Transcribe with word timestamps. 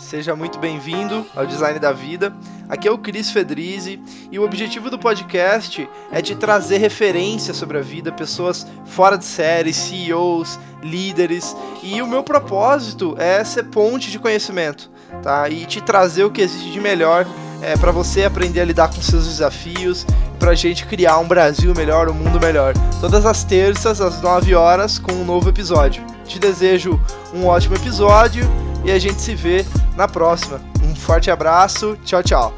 Seja 0.00 0.34
muito 0.34 0.58
bem-vindo 0.58 1.26
ao 1.36 1.46
Design 1.46 1.78
da 1.78 1.92
Vida. 1.92 2.34
Aqui 2.68 2.88
é 2.88 2.90
o 2.90 2.96
Cris 2.96 3.30
Fedrizzi 3.30 4.00
e 4.32 4.38
o 4.38 4.42
objetivo 4.42 4.90
do 4.90 4.98
podcast 4.98 5.88
é 6.10 6.22
te 6.22 6.34
trazer 6.34 6.78
referências 6.78 7.58
sobre 7.58 7.78
a 7.78 7.82
vida, 7.82 8.10
pessoas 8.10 8.66
fora 8.86 9.18
de 9.18 9.26
série, 9.26 9.74
CEOs, 9.74 10.58
líderes, 10.82 11.54
e 11.82 12.00
o 12.00 12.06
meu 12.06 12.24
propósito 12.24 13.14
é 13.18 13.44
ser 13.44 13.64
ponte 13.64 14.10
de 14.10 14.18
conhecimento, 14.18 14.90
tá? 15.22 15.48
E 15.50 15.66
te 15.66 15.82
trazer 15.82 16.24
o 16.24 16.30
que 16.30 16.40
existe 16.40 16.72
de 16.72 16.80
melhor 16.80 17.26
é, 17.60 17.76
para 17.76 17.92
você 17.92 18.24
aprender 18.24 18.62
a 18.62 18.64
lidar 18.64 18.88
com 18.88 19.02
seus 19.02 19.26
desafios, 19.26 20.06
para 20.38 20.52
a 20.52 20.56
gente 20.56 20.86
criar 20.86 21.18
um 21.18 21.28
Brasil 21.28 21.74
melhor, 21.76 22.08
um 22.08 22.14
mundo 22.14 22.40
melhor. 22.40 22.72
Todas 23.02 23.26
as 23.26 23.44
terças 23.44 24.00
às 24.00 24.20
9 24.22 24.54
horas 24.54 24.98
com 24.98 25.12
um 25.12 25.24
novo 25.24 25.50
episódio. 25.50 26.02
Te 26.24 26.38
desejo 26.38 26.98
um 27.34 27.46
ótimo 27.46 27.76
episódio 27.76 28.48
e 28.82 28.90
a 28.90 28.98
gente 28.98 29.20
se 29.20 29.34
vê 29.34 29.64
na 30.00 30.08
próxima. 30.08 30.58
Um 30.82 30.96
forte 30.96 31.30
abraço, 31.30 31.94
tchau, 32.06 32.22
tchau. 32.22 32.54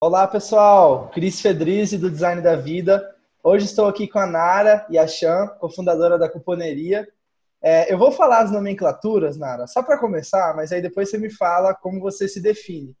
Olá 0.00 0.26
pessoal, 0.26 1.08
Cris 1.14 1.40
Fedrizzi 1.40 1.96
do 1.96 2.10
Design 2.10 2.42
da 2.42 2.56
Vida. 2.56 3.08
Hoje 3.40 3.66
estou 3.66 3.86
aqui 3.86 4.08
com 4.08 4.18
a 4.18 4.26
Nara 4.26 4.84
e 4.90 4.98
a 4.98 5.06
Chan, 5.06 5.46
cofundadora 5.60 6.18
da 6.18 6.28
Cuponeria. 6.28 7.06
É, 7.62 7.92
eu 7.92 7.96
vou 7.96 8.10
falar 8.10 8.40
as 8.40 8.50
nomenclaturas, 8.50 9.36
Nara, 9.36 9.68
só 9.68 9.80
para 9.80 9.96
começar, 9.96 10.56
mas 10.56 10.72
aí 10.72 10.82
depois 10.82 11.08
você 11.08 11.18
me 11.18 11.30
fala 11.30 11.72
como 11.72 12.00
você 12.00 12.26
se 12.26 12.42
define. 12.42 12.96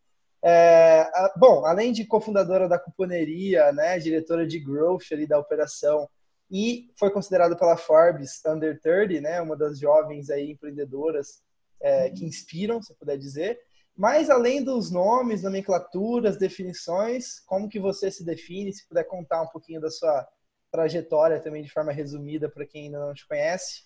É, 0.50 1.02
a, 1.12 1.34
bom, 1.36 1.66
além 1.66 1.92
de 1.92 2.06
cofundadora 2.06 2.66
da 2.66 2.78
Cuponeria, 2.78 3.70
né, 3.70 3.98
diretora 3.98 4.46
de 4.46 4.58
growth 4.58 5.12
ali 5.12 5.26
da 5.26 5.38
operação 5.38 6.08
e 6.50 6.90
foi 6.98 7.10
considerada 7.10 7.54
pela 7.54 7.76
Forbes 7.76 8.40
Under 8.46 8.80
30, 8.80 9.20
né, 9.20 9.42
uma 9.42 9.54
das 9.54 9.78
jovens 9.78 10.30
aí 10.30 10.52
empreendedoras 10.52 11.42
é, 11.82 12.08
que 12.08 12.24
inspiram, 12.24 12.80
se 12.80 12.94
puder 12.94 13.18
dizer. 13.18 13.60
Mas 13.94 14.30
além 14.30 14.64
dos 14.64 14.90
nomes, 14.90 15.42
nomenclaturas, 15.42 16.38
definições, 16.38 17.40
como 17.40 17.68
que 17.68 17.78
você 17.78 18.10
se 18.10 18.24
define? 18.24 18.72
Se 18.72 18.88
puder 18.88 19.04
contar 19.04 19.42
um 19.42 19.48
pouquinho 19.48 19.82
da 19.82 19.90
sua 19.90 20.26
trajetória 20.70 21.40
também 21.40 21.62
de 21.62 21.70
forma 21.70 21.92
resumida 21.92 22.48
para 22.48 22.64
quem 22.64 22.84
ainda 22.84 23.00
não 23.00 23.12
te 23.12 23.28
conhece. 23.28 23.82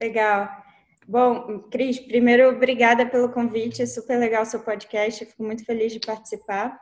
Legal. 0.00 0.67
Bom, 1.10 1.60
Cris, 1.70 1.98
primeiro, 1.98 2.50
obrigada 2.50 3.06
pelo 3.06 3.32
convite, 3.32 3.80
é 3.80 3.86
super 3.86 4.18
legal 4.18 4.42
o 4.42 4.44
seu 4.44 4.60
podcast, 4.60 5.24
fico 5.24 5.42
muito 5.42 5.64
feliz 5.64 5.90
de 5.90 6.00
participar. 6.00 6.78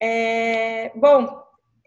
É, 0.00 0.92
bom, 0.94 1.42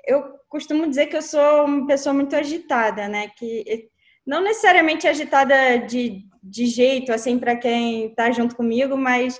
eu 0.05 0.38
costumo 0.50 0.86
dizer 0.89 1.05
que 1.05 1.16
eu 1.16 1.22
sou 1.22 1.64
uma 1.64 1.88
pessoa 1.88 2.14
muito 2.14 2.36
agitada, 2.36 3.08
né? 3.08 3.30
Que 3.38 3.89
não 4.28 4.42
necessariamente 4.42 5.08
agitada 5.08 5.78
de, 5.78 6.28
de 6.44 6.66
jeito, 6.66 7.14
assim, 7.14 7.39
para 7.39 7.55
quem 7.55 8.08
está 8.08 8.30
junto 8.30 8.58
comigo, 8.58 8.98
mas 8.98 9.39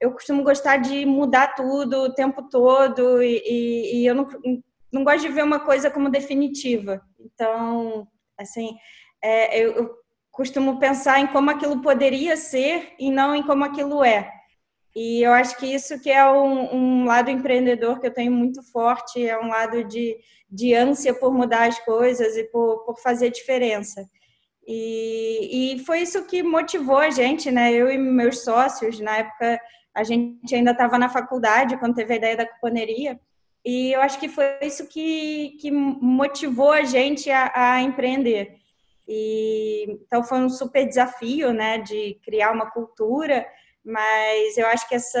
eu 0.00 0.10
costumo 0.12 0.42
gostar 0.42 0.78
de 0.78 1.04
mudar 1.04 1.54
tudo 1.54 2.04
o 2.04 2.14
tempo 2.14 2.48
todo 2.48 3.22
e, 3.22 3.42
e, 3.44 4.00
e 4.00 4.06
eu 4.06 4.14
não, 4.14 4.26
não 4.90 5.04
gosto 5.04 5.20
de 5.20 5.28
ver 5.28 5.44
uma 5.44 5.60
coisa 5.60 5.90
como 5.90 6.08
definitiva. 6.08 7.02
Então, 7.20 8.08
assim, 8.38 8.70
é, 9.22 9.60
eu, 9.60 9.72
eu 9.72 10.07
costumo 10.38 10.78
pensar 10.78 11.18
em 11.18 11.26
como 11.26 11.50
aquilo 11.50 11.82
poderia 11.82 12.36
ser 12.36 12.92
e 12.96 13.10
não 13.10 13.34
em 13.34 13.42
como 13.42 13.64
aquilo 13.64 14.04
é. 14.04 14.30
E 14.94 15.20
eu 15.20 15.32
acho 15.32 15.56
que 15.58 15.66
isso 15.66 16.00
que 16.00 16.08
é 16.08 16.24
um, 16.30 16.76
um, 16.76 17.04
lado 17.04 17.28
empreendedor 17.28 17.98
que 17.98 18.06
eu 18.06 18.14
tenho 18.14 18.30
muito 18.30 18.62
forte, 18.70 19.26
é 19.26 19.36
um 19.36 19.48
lado 19.48 19.82
de, 19.82 20.16
de 20.48 20.74
ânsia 20.74 21.12
por 21.12 21.34
mudar 21.34 21.66
as 21.66 21.80
coisas 21.80 22.36
e 22.36 22.44
por, 22.44 22.84
por 22.84 23.00
fazer 23.00 23.30
diferença. 23.30 24.08
E, 24.64 25.74
e 25.74 25.78
foi 25.80 26.02
isso 26.02 26.24
que 26.24 26.40
motivou 26.40 26.98
a 26.98 27.10
gente, 27.10 27.50
né? 27.50 27.72
Eu 27.72 27.90
e 27.90 27.98
meus 27.98 28.44
sócios, 28.44 29.00
na 29.00 29.16
época 29.16 29.60
a 29.92 30.04
gente 30.04 30.54
ainda 30.54 30.70
estava 30.70 30.96
na 30.98 31.08
faculdade 31.08 31.76
quando 31.78 31.96
teve 31.96 32.14
a 32.14 32.16
ideia 32.16 32.36
da 32.36 32.46
cuponeria, 32.46 33.18
e 33.64 33.92
eu 33.92 34.00
acho 34.00 34.20
que 34.20 34.28
foi 34.28 34.44
isso 34.62 34.86
que, 34.86 35.56
que 35.60 35.72
motivou 35.72 36.70
a 36.70 36.84
gente 36.84 37.28
a, 37.28 37.50
a 37.54 37.82
empreender. 37.82 38.56
E, 39.08 39.86
então 40.02 40.22
foi 40.22 40.38
um 40.38 40.50
super 40.50 40.86
desafio, 40.86 41.50
né, 41.52 41.78
de 41.78 42.20
criar 42.22 42.52
uma 42.52 42.70
cultura, 42.70 43.46
mas 43.82 44.58
eu 44.58 44.66
acho 44.66 44.86
que 44.86 44.94
essa 44.94 45.18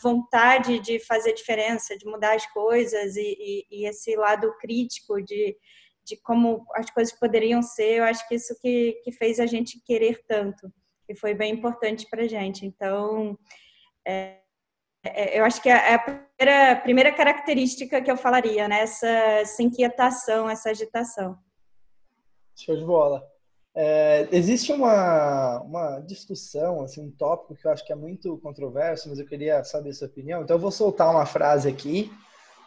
vontade 0.00 0.78
de 0.78 1.00
fazer 1.00 1.32
diferença, 1.32 1.98
de 1.98 2.06
mudar 2.06 2.36
as 2.36 2.46
coisas 2.52 3.16
e, 3.16 3.36
e, 3.40 3.66
e 3.70 3.86
esse 3.86 4.14
lado 4.14 4.56
crítico 4.58 5.20
de, 5.20 5.56
de 6.04 6.16
como 6.22 6.64
as 6.76 6.88
coisas 6.90 7.12
poderiam 7.18 7.62
ser, 7.62 7.96
eu 7.98 8.04
acho 8.04 8.26
que 8.28 8.36
isso 8.36 8.56
que, 8.60 9.00
que 9.02 9.10
fez 9.10 9.40
a 9.40 9.46
gente 9.46 9.82
querer 9.84 10.22
tanto, 10.28 10.72
e 11.08 11.14
foi 11.16 11.34
bem 11.34 11.52
importante 11.52 12.06
para 12.08 12.28
gente. 12.28 12.64
Então, 12.64 13.36
é, 14.06 14.38
é, 15.04 15.38
eu 15.38 15.44
acho 15.44 15.60
que 15.60 15.68
é 15.68 15.94
a 15.94 15.98
primeira, 15.98 16.76
primeira 16.76 17.12
característica 17.12 18.00
que 18.00 18.10
eu 18.10 18.16
falaria, 18.16 18.68
né? 18.68 18.82
Essa, 18.82 19.08
essa 19.08 19.62
inquietação, 19.62 20.48
essa 20.48 20.70
agitação. 20.70 21.36
Show 22.64 22.76
de 22.76 22.84
bola. 22.84 23.26
É, 23.74 24.28
existe 24.32 24.72
uma, 24.72 25.60
uma 25.60 26.00
discussão, 26.00 26.82
assim, 26.82 27.00
um 27.00 27.10
tópico 27.10 27.54
que 27.54 27.66
eu 27.66 27.70
acho 27.70 27.86
que 27.86 27.92
é 27.92 27.96
muito 27.96 28.36
controverso, 28.38 29.08
mas 29.08 29.18
eu 29.18 29.26
queria 29.26 29.62
saber 29.62 29.90
a 29.90 29.94
sua 29.94 30.08
opinião. 30.08 30.42
Então 30.42 30.56
eu 30.56 30.60
vou 30.60 30.72
soltar 30.72 31.10
uma 31.10 31.24
frase 31.24 31.68
aqui 31.68 32.10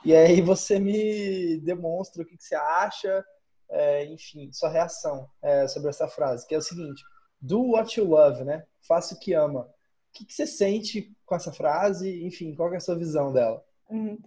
e 0.06 0.16
aí 0.16 0.42
você 0.42 0.80
me 0.80 1.58
demonstra 1.60 2.24
o 2.24 2.26
que, 2.26 2.38
que 2.38 2.44
você 2.44 2.56
acha, 2.56 3.24
é, 3.70 4.06
enfim, 4.06 4.52
sua 4.52 4.70
reação 4.70 5.28
é, 5.42 5.68
sobre 5.68 5.90
essa 5.90 6.08
frase, 6.08 6.48
que 6.48 6.56
é 6.56 6.58
o 6.58 6.62
seguinte: 6.62 7.04
Do 7.42 7.72
what 7.72 8.00
you 8.00 8.06
love, 8.06 8.44
né? 8.44 8.66
Faça 8.88 9.16
o 9.16 9.20
que 9.20 9.34
ama. 9.34 9.62
O 9.62 10.14
que, 10.14 10.26
que 10.26 10.34
você 10.34 10.46
sente 10.46 11.12
com 11.26 11.36
essa 11.36 11.52
frase? 11.52 12.24
Enfim, 12.24 12.54
qual 12.54 12.74
é 12.74 12.78
a 12.78 12.80
sua 12.80 12.96
visão 12.96 13.34
dela? 13.34 13.64
Uhum. 13.90 14.18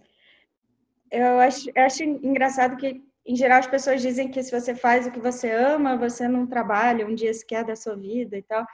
Eu 1.09 1.39
acho, 1.39 1.69
eu 1.73 1.83
acho 1.83 2.03
engraçado 2.03 2.75
que 2.75 3.01
em 3.27 3.35
geral, 3.35 3.59
as 3.59 3.67
pessoas 3.67 4.01
dizem 4.01 4.29
que 4.31 4.41
se 4.41 4.57
você 4.57 4.73
faz 4.73 5.05
o 5.05 5.11
que 5.11 5.19
você 5.19 5.51
ama, 5.51 5.97
você 5.97 6.27
não 6.29 6.47
trabalha 6.47 7.05
um 7.05 7.13
dia 7.13 7.33
sequer 7.33 7.65
da 7.65 7.75
sua 7.75 7.95
vida 7.95 8.37
e 8.37 8.41
tal. 8.41 8.65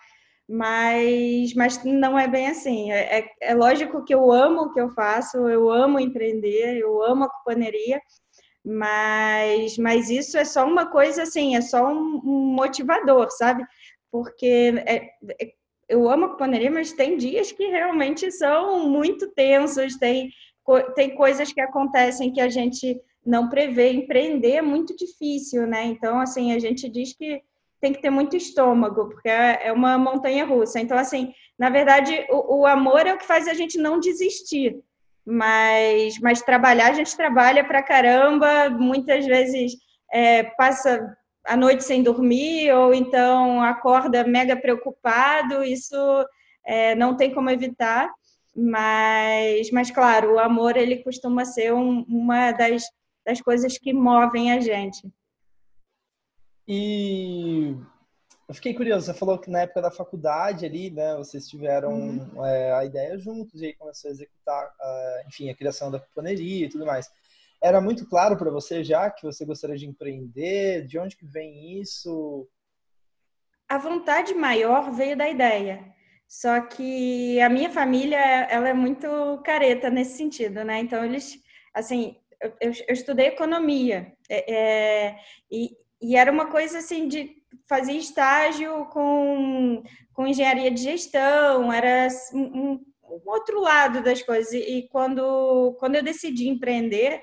Mas, 0.47 1.53
mas 1.55 1.83
não 1.83 2.19
é 2.19 2.27
bem 2.27 2.47
assim. 2.47 2.91
É, 2.91 3.19
é, 3.19 3.29
é 3.41 3.55
lógico 3.55 4.03
que 4.05 4.13
eu 4.13 4.31
amo 4.31 4.63
o 4.63 4.73
que 4.73 4.79
eu 4.79 4.89
faço, 4.91 5.37
eu 5.49 5.71
amo 5.71 5.99
empreender, 5.99 6.77
eu 6.77 7.01
amo 7.03 7.23
a 7.23 7.29
companhia, 7.29 7.99
mas, 8.63 9.77
mas 9.77 10.09
isso 10.09 10.37
é 10.37 10.45
só 10.45 10.65
uma 10.65 10.85
coisa 10.91 11.23
assim, 11.23 11.55
é 11.55 11.61
só 11.61 11.91
um, 11.91 12.21
motivador, 12.55 13.31
sabe? 13.31 13.65
Porque 14.11 14.73
é, 14.85 15.09
é 15.41 15.53
eu 15.89 16.09
amo 16.09 16.25
a 16.25 16.29
companhia, 16.29 16.71
mas 16.71 16.93
tem 16.93 17.17
dias 17.17 17.51
que 17.51 17.65
realmente 17.67 18.31
são 18.31 18.87
muito 18.87 19.27
tensos, 19.31 19.97
tem, 19.97 20.29
tem 20.95 21.15
coisas 21.15 21.51
que 21.51 21.61
acontecem 21.61 22.31
que 22.31 22.39
a 22.41 22.49
gente 22.49 22.99
não 23.25 23.49
prevê. 23.49 23.91
Empreender 23.91 24.53
é 24.53 24.61
muito 24.61 24.95
difícil, 24.95 25.65
né? 25.67 25.85
Então, 25.85 26.19
assim, 26.19 26.53
a 26.53 26.59
gente 26.59 26.89
diz 26.89 27.13
que 27.13 27.41
tem 27.79 27.91
que 27.91 28.01
ter 28.01 28.09
muito 28.09 28.37
estômago, 28.37 29.09
porque 29.09 29.27
é, 29.27 29.67
é 29.67 29.73
uma 29.73 29.97
montanha 29.97 30.45
russa. 30.45 30.79
Então, 30.79 30.97
assim, 30.97 31.33
na 31.59 31.69
verdade, 31.69 32.25
o, 32.29 32.61
o 32.61 32.65
amor 32.65 33.05
é 33.05 33.13
o 33.13 33.17
que 33.17 33.25
faz 33.25 33.47
a 33.47 33.53
gente 33.53 33.77
não 33.77 33.99
desistir. 33.99 34.79
Mas, 35.25 36.19
mas 36.19 36.41
trabalhar, 36.41 36.91
a 36.91 36.93
gente 36.93 37.15
trabalha 37.15 37.63
pra 37.63 37.83
caramba, 37.83 38.69
muitas 38.69 39.25
vezes 39.25 39.73
é, 40.11 40.43
passa 40.43 41.15
a 41.45 41.57
noite 41.57 41.83
sem 41.83 42.03
dormir, 42.03 42.71
ou 42.71 42.93
então 42.93 43.61
acorda 43.61 44.23
mega 44.25 44.55
preocupado, 44.55 45.63
isso 45.63 45.95
é, 46.65 46.95
não 46.95 47.15
tem 47.15 47.33
como 47.33 47.49
evitar. 47.49 48.09
Mas, 48.55 49.71
mas 49.71 49.89
claro, 49.89 50.35
o 50.35 50.39
amor 50.39 50.77
ele 50.77 51.03
costuma 51.03 51.43
ser 51.43 51.73
um, 51.73 52.05
uma 52.07 52.51
das 52.51 52.83
das 53.25 53.41
coisas 53.41 53.77
que 53.77 53.93
movem 53.93 54.51
a 54.51 54.59
gente. 54.59 55.07
E 56.67 57.75
eu 58.47 58.53
fiquei 58.53 58.73
curioso, 58.73 59.05
você 59.05 59.13
falou 59.13 59.37
que 59.37 59.49
na 59.49 59.61
época 59.61 59.81
da 59.81 59.91
faculdade 59.91 60.65
ali, 60.65 60.89
né, 60.91 61.15
vocês 61.15 61.47
tiveram 61.47 61.93
uhum. 61.93 62.45
é, 62.45 62.73
a 62.73 62.85
ideia 62.85 63.17
juntos 63.17 63.61
e 63.61 63.67
aí 63.67 63.73
começou 63.73 64.09
a 64.09 64.11
executar, 64.11 64.67
uh, 64.67 65.27
enfim, 65.27 65.49
a 65.49 65.55
criação 65.55 65.89
da 65.89 65.99
cuponeria 65.99 66.65
e 66.65 66.69
tudo 66.69 66.85
mais. 66.85 67.09
Era 67.61 67.79
muito 67.79 68.05
claro 68.07 68.37
para 68.37 68.51
você 68.51 68.83
já 68.83 69.09
que 69.09 69.23
você 69.25 69.45
gostaria 69.45 69.77
de 69.77 69.87
empreender? 69.87 70.85
De 70.85 70.99
onde 70.99 71.15
que 71.15 71.25
vem 71.25 71.79
isso? 71.79 72.47
A 73.69 73.77
vontade 73.77 74.33
maior 74.33 74.91
veio 74.91 75.15
da 75.15 75.29
ideia. 75.29 75.93
Só 76.27 76.59
que 76.61 77.39
a 77.39 77.47
minha 77.47 77.69
família, 77.69 78.17
ela 78.17 78.67
é 78.67 78.73
muito 78.73 79.07
careta 79.45 79.89
nesse 79.89 80.17
sentido, 80.17 80.63
né? 80.65 80.79
Então 80.79 81.05
eles, 81.05 81.39
assim, 81.73 82.17
eu, 82.59 82.71
eu 82.87 82.93
estudei 82.93 83.27
economia 83.27 84.13
é, 84.29 84.53
é, 84.53 85.15
e, 85.51 85.71
e 86.01 86.15
era 86.15 86.31
uma 86.31 86.47
coisa 86.47 86.79
assim 86.79 87.07
de 87.07 87.43
fazer 87.67 87.93
estágio 87.93 88.85
com, 88.87 89.83
com 90.13 90.27
engenharia 90.27 90.69
de 90.69 90.81
gestão, 90.81 91.71
era 91.71 92.07
um, 92.33 92.73
um 93.03 93.21
outro 93.25 93.61
lado 93.61 94.03
das 94.03 94.21
coisas. 94.21 94.51
E, 94.53 94.59
e, 94.59 94.89
quando, 94.89 95.75
quando 95.79 95.95
eu 95.95 96.03
decidi 96.03 96.47
empreender, 96.47 97.21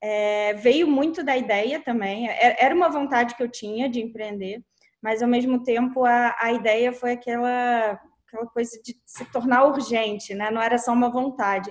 é, 0.00 0.54
veio 0.54 0.86
muito 0.86 1.22
da 1.22 1.36
ideia 1.36 1.80
também. 1.80 2.28
É, 2.28 2.64
era 2.64 2.74
uma 2.74 2.88
vontade 2.88 3.34
que 3.34 3.42
eu 3.42 3.48
tinha 3.48 3.88
de 3.88 4.00
empreender, 4.00 4.62
mas 5.02 5.22
ao 5.22 5.28
mesmo 5.28 5.62
tempo 5.62 6.04
a, 6.04 6.34
a 6.40 6.52
ideia 6.52 6.92
foi 6.92 7.12
aquela, 7.12 8.00
aquela 8.26 8.46
coisa 8.46 8.80
de 8.82 8.94
se 9.04 9.24
tornar 9.26 9.64
urgente, 9.64 10.34
né? 10.34 10.50
Não 10.50 10.62
era 10.62 10.78
só 10.78 10.92
uma 10.92 11.10
vontade. 11.10 11.70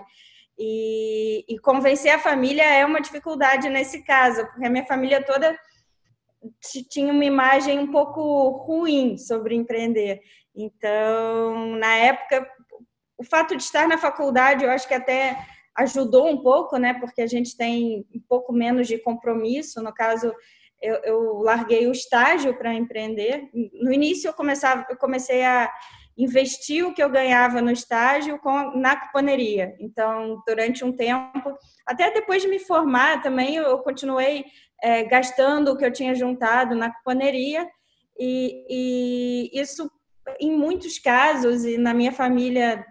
E, 0.58 1.46
e 1.50 1.60
convencer 1.60 2.12
a 2.12 2.20
família 2.20 2.64
é 2.64 2.86
uma 2.86 3.02
dificuldade 3.02 3.68
nesse 3.70 4.04
caso, 4.04 4.46
porque 4.48 4.66
a 4.66 4.70
minha 4.70 4.86
família 4.86 5.24
toda 5.24 5.58
tinha 6.90 7.12
uma 7.12 7.26
imagem 7.26 7.80
um 7.80 7.92
pouco 7.92 8.50
ruim 8.50 9.18
sobre 9.18 9.56
empreender. 9.56 10.22
Então, 10.56 11.76
na 11.78 11.96
época, 11.96 12.48
o 13.18 13.24
fato 13.24 13.56
de 13.56 13.64
estar 13.64 13.88
na 13.88 13.98
faculdade, 13.98 14.64
eu 14.64 14.70
acho 14.70 14.88
que 14.88 14.94
até 14.94 15.38
ajudou 15.78 16.28
um 16.28 16.42
pouco, 16.42 16.78
né? 16.78 16.94
Porque 16.94 17.22
a 17.22 17.28
gente 17.28 17.58
tem 17.58 18.06
um 18.14 18.22
pouco 18.28 18.54
menos 18.54 18.88
de 18.88 18.98
compromisso. 18.98 19.82
No 19.84 19.94
caso, 19.94 20.34
eu, 20.82 20.96
eu 21.04 21.40
larguei 21.40 21.88
o 21.88 21.92
estágio 21.92 22.58
para 22.58 22.74
empreender. 22.74 23.50
No 23.74 23.92
início, 23.92 24.30
eu, 24.30 24.34
começava, 24.34 24.86
eu 24.90 24.98
comecei 24.98 25.44
a 25.44 25.72
investir 26.18 26.86
o 26.86 26.94
que 26.94 27.04
eu 27.04 27.10
ganhava 27.10 27.62
no 27.62 27.72
estágio 27.72 28.40
com, 28.40 28.78
na 28.78 28.96
cuponeria. 28.96 29.76
Então, 29.80 30.42
durante 30.48 30.84
um 30.84 30.92
tempo, 30.92 31.58
até 31.86 32.12
depois 32.12 32.42
de 32.42 32.48
me 32.48 32.60
formar 32.60 33.22
também, 33.22 33.56
eu 33.56 33.78
continuei 33.80 34.46
é, 34.82 35.04
gastando 35.04 35.72
o 35.72 35.78
que 35.78 35.86
eu 35.86 35.92
tinha 35.92 36.16
juntado 36.16 36.76
na 36.76 36.94
cuponeria. 36.94 37.70
E, 38.18 38.66
e 38.70 39.60
isso, 39.60 39.92
em 40.40 40.52
muitos 40.52 40.98
casos, 41.00 41.66
e 41.66 41.78
na 41.78 41.94
minha 41.94 42.12
família 42.12 42.86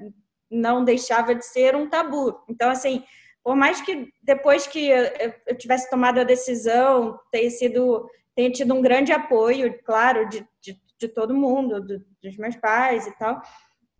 não 0.51 0.85
deixava 0.85 1.35
de 1.35 1.45
ser 1.47 1.75
um 1.75 1.89
tabu. 1.89 2.39
Então, 2.49 2.71
assim, 2.71 3.03
por 3.43 3.57
mais 3.57 3.81
que 3.81 4.09
depois 4.23 4.67
que 4.67 4.89
eu 4.89 5.57
tivesse 5.57 5.89
tomado 5.91 6.21
a 6.21 6.25
decisão, 6.25 7.19
tenha 7.31 7.51
sido, 7.51 8.09
tenha 8.35 8.51
tido 8.51 8.75
um 8.75 8.81
grande 8.81 9.13
apoio, 9.13 9.79
claro, 9.85 10.29
de, 10.29 10.47
de, 10.61 10.79
de 11.07 11.15
todo 11.15 11.35
mundo, 11.35 11.81
do, 11.81 11.99
dos 12.23 12.37
meus 12.37 12.57
pais 12.57 13.07
e 13.07 13.19
tal. 13.19 13.41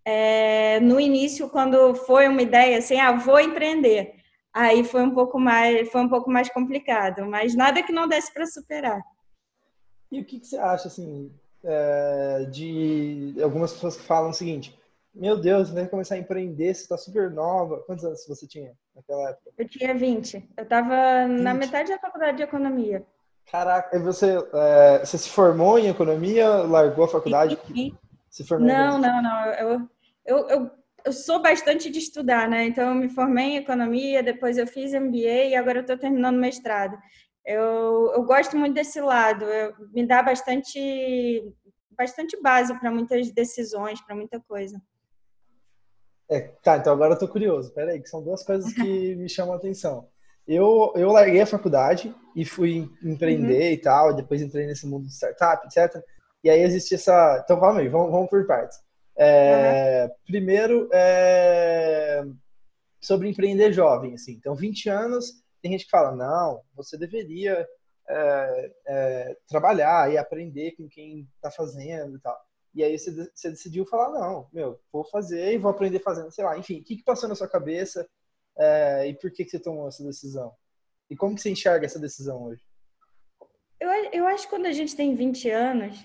É, 0.05 0.81
no 0.81 1.01
início, 1.01 1.49
quando 1.49 1.95
foi 1.95 2.29
uma 2.29 2.43
ideia 2.43 2.79
assim, 2.79 2.99
ah, 2.99 3.13
vou 3.13 3.41
empreender, 3.41 4.15
aí 4.53 4.85
foi 4.85 5.03
um 5.03 5.15
pouco 5.15 5.39
mais, 5.39 5.91
foi 5.91 6.03
um 6.03 6.09
pouco 6.09 6.31
mais 6.31 6.49
complicado, 6.51 7.25
mas 7.25 7.55
nada 7.55 7.83
que 7.83 7.93
não 7.93 8.07
desse 8.07 8.33
para 8.33 8.47
superar. 8.47 9.03
E 10.13 10.21
o 10.21 10.25
que, 10.25 10.39
que 10.39 10.47
você 10.47 10.59
acha 10.59 10.89
assim 10.89 11.33
é, 11.65 12.47
de 12.51 13.35
algumas 13.43 13.73
pessoas 13.73 13.97
que 13.97 14.03
falam 14.03 14.31
o 14.31 14.35
seguinte? 14.35 14.79
Meu 15.15 15.41
Deus, 15.41 15.71
vai 15.71 15.87
começar 15.87 16.17
a 16.17 16.19
empreender, 16.19 16.75
você 16.75 16.83
está 16.83 16.99
super 16.99 17.31
nova. 17.31 17.83
Quantos 17.87 18.05
anos 18.05 18.27
você 18.27 18.49
tinha 18.49 18.73
naquela 18.95 19.31
época? 19.31 19.53
Eu 19.57 19.69
tinha 19.69 19.95
20. 19.95 20.51
Eu 20.57 20.65
estava 20.65 21.29
na 21.29 21.55
metade 21.55 21.91
da 21.91 21.99
faculdade 21.99 22.37
de 22.37 22.43
economia. 22.43 23.07
Caraca, 23.51 23.97
e 23.97 24.01
você, 24.01 24.37
é, 24.53 25.05
você 25.05 25.19
se 25.19 25.29
formou 25.29 25.79
em 25.79 25.89
economia, 25.89 26.49
largou 26.49 27.05
a 27.05 27.09
faculdade? 27.09 27.59
Se 28.29 28.45
formou 28.45 28.67
não, 28.67 28.99
não, 28.99 29.23
não. 29.23 29.47
Eu, 29.53 29.89
eu, 30.27 30.49
eu, 30.49 30.71
eu, 31.05 31.13
sou 31.13 31.41
bastante 31.41 31.91
de 31.91 31.99
estudar, 31.99 32.49
né? 32.49 32.65
Então, 32.67 32.89
eu 32.89 32.95
me 32.95 33.09
formei 33.09 33.45
em 33.45 33.57
economia, 33.57 34.23
depois 34.23 34.59
eu 34.59 34.67
fiz 34.67 34.93
MBA 34.93 35.51
e 35.51 35.55
agora 35.55 35.79
eu 35.79 35.83
estou 35.83 35.97
terminando 35.97 36.37
mestrado. 36.39 36.99
Eu, 37.45 38.13
eu 38.15 38.25
gosto 38.25 38.57
muito 38.57 38.75
desse 38.75 39.01
lado, 39.01 39.45
eu, 39.45 39.75
me 39.93 40.07
dá 40.07 40.23
bastante, 40.23 41.45
bastante 41.91 42.41
base 42.41 42.77
para 42.81 42.91
muitas 42.91 43.31
decisões, 43.31 44.01
para 44.01 44.17
muita 44.17 44.41
coisa. 44.41 44.81
É, 46.31 46.41
tá, 46.63 46.79
então 46.79 46.93
agora 46.93 47.15
eu 47.15 47.19
tô 47.19 47.29
curioso. 47.29 47.73
Pera 47.73 47.93
aí, 47.93 48.01
que 48.01 48.09
são 48.09 48.23
duas 48.23 48.43
coisas 48.43 48.73
que 48.73 48.83
me 49.17 49.29
chamam 49.29 49.55
a 49.55 49.59
atenção. 49.59 50.09
Eu, 50.47 50.93
eu 50.95 51.11
larguei 51.11 51.41
a 51.41 51.47
faculdade 51.47 52.15
e 52.37 52.45
fui 52.45 52.91
empreender 53.03 53.69
uhum. 53.69 53.73
e 53.73 53.79
tal, 53.79 54.15
depois 54.15 54.43
entrei 54.43 54.67
nesse 54.67 54.87
mundo 54.87 55.07
de 55.07 55.15
startup, 55.15 55.67
etc. 55.67 56.03
E 56.43 56.51
aí 56.51 56.61
existe 56.61 56.95
essa. 56.95 57.41
Então 57.43 57.59
vamos 57.59 57.79
aí, 57.79 57.89
vamos, 57.89 58.11
vamos 58.11 58.29
por 58.29 58.47
partes. 58.47 58.79
É, 59.17 60.05
uhum. 60.05 60.15
Primeiro, 60.27 60.89
é... 60.93 62.25
sobre 63.01 63.29
empreender 63.29 63.73
jovem, 63.73 64.15
assim. 64.15 64.33
Então, 64.33 64.55
20 64.55 64.89
anos, 64.91 65.43
tem 65.63 65.73
gente 65.73 65.85
que 65.85 65.91
fala, 65.91 66.15
não, 66.15 66.61
você 66.75 66.99
deveria 66.99 67.67
é, 68.09 68.73
é, 68.87 69.37
trabalhar 69.49 70.13
e 70.13 70.19
aprender 70.19 70.73
com 70.73 70.89
quem 70.89 71.27
está 71.37 71.51
fazendo 71.51 72.17
e 72.17 72.21
tal. 72.21 72.39
E 72.75 72.83
aí 72.83 72.99
você, 72.99 73.31
você 73.33 73.51
decidiu 73.51 73.87
falar, 73.87 74.11
não, 74.11 74.49
meu, 74.53 74.79
vou 74.93 75.05
fazer 75.05 75.55
e 75.55 75.59
vou 75.59 75.71
aprender 75.71 76.01
fazendo, 76.01 76.31
sei 76.31 76.45
lá, 76.45 76.59
enfim, 76.59 76.81
o 76.81 76.85
que, 76.85 76.97
que 76.97 77.05
passou 77.05 77.29
na 77.29 77.35
sua 77.35 77.49
cabeça 77.49 78.07
é, 78.59 79.09
e 79.09 79.15
por 79.15 79.31
que, 79.31 79.45
que 79.45 79.51
você 79.51 79.59
tomou 79.59 79.89
essa 79.89 80.03
decisão? 80.03 80.53
E 81.11 81.17
como 81.17 81.35
que 81.35 81.43
você 81.43 81.51
enxerga 81.51 81.87
essa 81.87 81.99
decisão 81.99 82.45
hoje? 82.45 82.63
Eu, 83.81 83.91
eu 84.13 84.27
acho 84.27 84.45
que 84.45 84.51
quando 84.51 84.67
a 84.67 84.73
gente 84.73 84.97
tem 84.97 85.15
20 85.15 85.51
anos, 85.51 85.97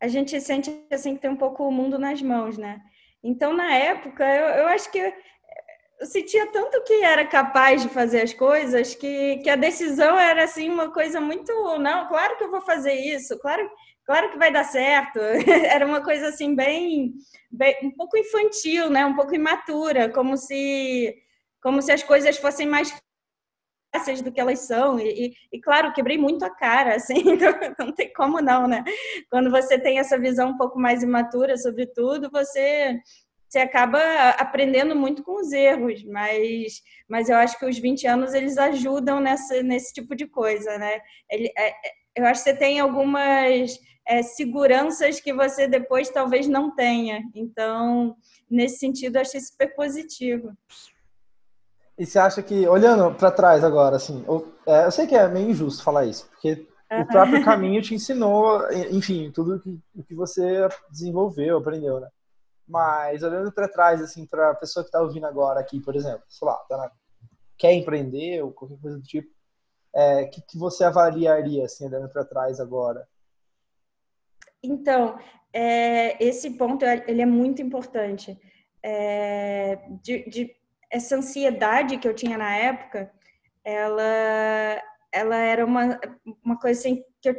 a 0.00 0.08
gente 0.08 0.40
sente 0.40 0.86
assim 0.90 1.14
que 1.14 1.22
tem 1.22 1.30
um 1.30 1.36
pouco 1.36 1.66
o 1.66 1.72
mundo 1.72 1.98
nas 1.98 2.22
mãos, 2.22 2.56
né? 2.56 2.80
Então, 3.22 3.52
na 3.52 3.74
época, 3.74 4.24
eu, 4.24 4.46
eu 4.62 4.68
acho 4.68 4.90
que 4.90 4.98
eu 4.98 6.06
sentia 6.06 6.50
tanto 6.50 6.82
que 6.82 7.04
era 7.04 7.24
capaz 7.24 7.82
de 7.82 7.88
fazer 7.88 8.22
as 8.22 8.32
coisas 8.32 8.94
que, 8.94 9.36
que 9.38 9.48
a 9.48 9.54
decisão 9.54 10.18
era 10.18 10.44
assim 10.44 10.68
uma 10.68 10.92
coisa 10.92 11.20
muito 11.20 11.52
não 11.78 12.08
claro 12.08 12.36
que 12.36 12.42
eu 12.42 12.50
vou 12.50 12.60
fazer 12.60 12.92
isso 12.94 13.38
claro 13.38 13.70
claro 14.04 14.30
que 14.30 14.38
vai 14.38 14.52
dar 14.52 14.64
certo. 14.64 15.18
Era 15.70 15.86
uma 15.86 16.02
coisa 16.02 16.28
assim 16.28 16.54
bem, 16.54 17.14
bem, 17.50 17.76
um 17.82 17.90
pouco 17.92 18.16
infantil, 18.16 18.90
né? 18.90 19.04
Um 19.06 19.14
pouco 19.14 19.34
imatura, 19.34 20.08
como 20.10 20.36
se 20.36 21.14
como 21.62 21.80
se 21.80 21.92
as 21.92 22.02
coisas 22.02 22.36
fossem 22.36 22.66
mais 22.66 22.92
fáceis 23.94 24.22
do 24.22 24.32
que 24.32 24.40
elas 24.40 24.60
são. 24.60 24.98
E, 24.98 25.26
e, 25.26 25.34
e 25.52 25.60
claro, 25.60 25.92
quebrei 25.92 26.18
muito 26.18 26.44
a 26.44 26.50
cara, 26.50 26.96
assim, 26.96 27.22
não 27.78 27.92
tem 27.92 28.12
como 28.12 28.40
não, 28.40 28.66
né? 28.66 28.84
Quando 29.30 29.50
você 29.50 29.78
tem 29.78 29.98
essa 29.98 30.18
visão 30.18 30.50
um 30.50 30.56
pouco 30.56 30.78
mais 30.78 31.02
imatura 31.02 31.56
sobre 31.56 31.86
tudo, 31.86 32.30
você 32.30 33.00
você 33.48 33.58
acaba 33.58 34.00
aprendendo 34.38 34.96
muito 34.96 35.22
com 35.22 35.38
os 35.38 35.52
erros, 35.52 36.02
mas, 36.04 36.80
mas 37.06 37.28
eu 37.28 37.36
acho 37.36 37.58
que 37.58 37.66
os 37.66 37.78
20 37.78 38.06
anos 38.06 38.32
eles 38.32 38.56
ajudam 38.56 39.20
nessa, 39.20 39.62
nesse 39.62 39.92
tipo 39.92 40.16
de 40.16 40.26
coisa, 40.26 40.78
né? 40.78 41.02
Ele, 41.30 41.52
é, 41.54 41.68
é 41.68 41.74
eu 42.16 42.24
acho 42.24 42.42
que 42.42 42.50
você 42.50 42.56
tem 42.56 42.80
algumas 42.80 43.78
é, 44.06 44.22
seguranças 44.22 45.20
que 45.20 45.34
você 45.34 45.66
depois 45.66 46.08
talvez 46.08 46.48
não 46.48 46.74
tenha. 46.74 47.22
Então, 47.34 48.16
nesse 48.50 48.78
sentido, 48.78 49.18
achei 49.18 49.40
super 49.40 49.74
positivo. 49.74 50.56
E 52.02 52.06
você 52.06 52.18
acha 52.18 52.42
que, 52.42 52.66
olhando 52.66 53.14
para 53.14 53.30
trás 53.30 53.62
agora, 53.62 53.94
assim, 53.94 54.24
eu, 54.26 54.52
é, 54.66 54.86
eu, 54.86 54.90
sei 54.90 55.06
que 55.06 55.14
é 55.14 55.28
meio 55.28 55.50
injusto 55.50 55.84
falar 55.84 56.04
isso, 56.04 56.28
porque 56.30 56.66
uhum. 56.90 57.02
o 57.02 57.06
próprio 57.06 57.44
caminho 57.46 57.80
te 57.80 57.94
ensinou, 57.94 58.60
enfim, 58.90 59.30
tudo 59.30 59.60
que, 59.60 59.80
o 59.94 60.02
que 60.02 60.12
você 60.12 60.68
desenvolveu, 60.90 61.58
aprendeu, 61.58 62.00
né? 62.00 62.08
Mas 62.66 63.22
olhando 63.22 63.52
para 63.52 63.68
trás, 63.68 64.02
assim, 64.02 64.26
para 64.26 64.50
a 64.50 64.54
pessoa 64.56 64.82
que 64.82 64.88
está 64.88 65.00
ouvindo 65.00 65.26
agora 65.26 65.60
aqui, 65.60 65.78
por 65.78 65.94
exemplo, 65.94 66.24
sei 66.28 66.44
lá, 66.44 66.56
tá 66.68 66.76
na, 66.76 66.90
quer 67.56 67.72
empreender 67.72 68.42
ou 68.42 68.50
qualquer 68.50 68.80
coisa 68.80 68.96
do 68.96 69.04
tipo, 69.04 69.28
o 69.28 70.00
é, 70.00 70.24
que, 70.24 70.42
que 70.42 70.58
você 70.58 70.82
avaliaria, 70.82 71.66
assim, 71.66 71.86
olhando 71.86 72.08
para 72.08 72.24
trás 72.24 72.58
agora? 72.58 73.06
Então, 74.60 75.16
é, 75.52 76.20
esse 76.20 76.50
ponto 76.50 76.84
ele 76.84 77.22
é 77.22 77.26
muito 77.26 77.62
importante. 77.62 78.36
É, 78.82 79.78
de, 80.02 80.28
de, 80.28 80.61
essa 80.92 81.16
ansiedade 81.16 81.96
que 81.96 82.06
eu 82.06 82.14
tinha 82.14 82.36
na 82.36 82.54
época, 82.54 83.10
ela, 83.64 84.82
ela 85.10 85.36
era 85.36 85.64
uma, 85.64 85.98
uma 86.44 86.58
coisa 86.58 86.78
assim 86.78 87.02
que 87.20 87.30
eu 87.30 87.36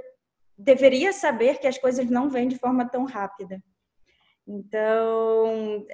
deveria 0.58 1.14
saber 1.14 1.60
que 1.60 1.68
as 1.68 1.78
coisas 1.78 2.10
não 2.10 2.30
vêm 2.30 2.48
de 2.48 2.58
forma 2.58 2.90
tão 2.90 3.06
rápida. 3.06 3.62
Então, 4.48 5.86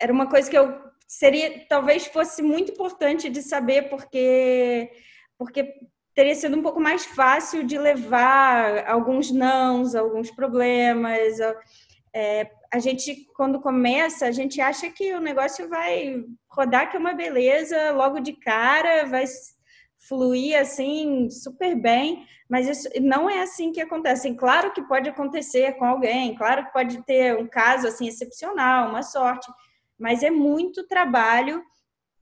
era 0.00 0.12
uma 0.12 0.28
coisa 0.28 0.48
que 0.48 0.56
eu 0.56 0.80
seria, 1.06 1.66
talvez 1.68 2.06
fosse 2.06 2.42
muito 2.42 2.72
importante 2.72 3.28
de 3.28 3.42
saber, 3.42 3.88
porque, 3.88 4.90
porque 5.36 5.74
teria 6.14 6.34
sido 6.34 6.56
um 6.56 6.62
pouco 6.62 6.80
mais 6.80 7.04
fácil 7.04 7.64
de 7.64 7.76
levar 7.76 8.88
alguns 8.88 9.32
nãos, 9.32 9.96
alguns 9.96 10.30
problemas. 10.30 11.38
É, 12.20 12.50
a 12.72 12.80
gente, 12.80 13.28
quando 13.36 13.60
começa, 13.60 14.26
a 14.26 14.32
gente 14.32 14.60
acha 14.60 14.90
que 14.90 15.14
o 15.14 15.20
negócio 15.20 15.68
vai 15.68 16.24
rodar 16.50 16.90
que 16.90 16.96
é 16.96 16.98
uma 16.98 17.12
beleza 17.12 17.92
logo 17.92 18.18
de 18.18 18.32
cara, 18.32 19.06
vai 19.06 19.24
fluir 20.08 20.58
assim 20.58 21.30
super 21.30 21.76
bem, 21.76 22.26
mas 22.50 22.66
isso 22.66 22.88
não 23.00 23.30
é 23.30 23.42
assim 23.42 23.70
que 23.70 23.80
acontece. 23.80 24.34
Claro 24.34 24.72
que 24.72 24.82
pode 24.82 25.08
acontecer 25.08 25.74
com 25.74 25.84
alguém, 25.84 26.34
claro 26.34 26.66
que 26.66 26.72
pode 26.72 27.00
ter 27.04 27.36
um 27.36 27.46
caso 27.46 27.86
assim 27.86 28.08
excepcional, 28.08 28.88
uma 28.88 29.04
sorte, 29.04 29.48
mas 29.96 30.24
é 30.24 30.30
muito 30.30 30.88
trabalho 30.88 31.62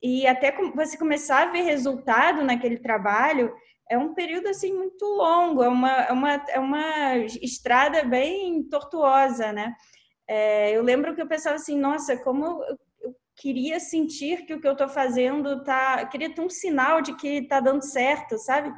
e 0.02 0.26
até 0.26 0.54
você 0.74 0.98
começar 0.98 1.44
a 1.44 1.52
ver 1.52 1.62
resultado 1.62 2.44
naquele 2.44 2.76
trabalho, 2.76 3.50
é 3.88 3.97
um 3.97 4.14
período 4.14 4.49
assim 4.49 4.73
muito 4.73 5.05
longo, 5.05 5.62
é 5.62 5.69
uma, 5.69 5.93
é 5.93 6.12
uma, 6.12 6.33
é 6.33 6.59
uma 6.59 7.16
estrada 7.40 8.02
bem 8.05 8.62
tortuosa, 8.64 9.52
né? 9.52 9.75
É, 10.28 10.76
eu 10.76 10.83
lembro 10.83 11.14
que 11.14 11.23
eu 11.23 11.28
pensava 11.28 11.57
assim, 11.57 11.78
nossa, 11.78 12.16
como 12.16 12.62
eu, 12.64 12.76
queria 13.37 13.78
sentir 13.78 14.47
que 14.47 14.55
o 14.55 14.61
que 14.61 14.66
eu 14.66 14.73
estou 14.73 14.88
fazendo 14.88 15.62
tá, 15.62 16.05
queria 16.07 16.35
ter 16.35 16.40
um 16.40 16.50
sinal 16.50 17.00
de 17.02 17.14
que 17.16 17.28
está 17.28 17.61
dando 17.61 17.83
certo, 17.83 18.38
sabe? 18.38 18.73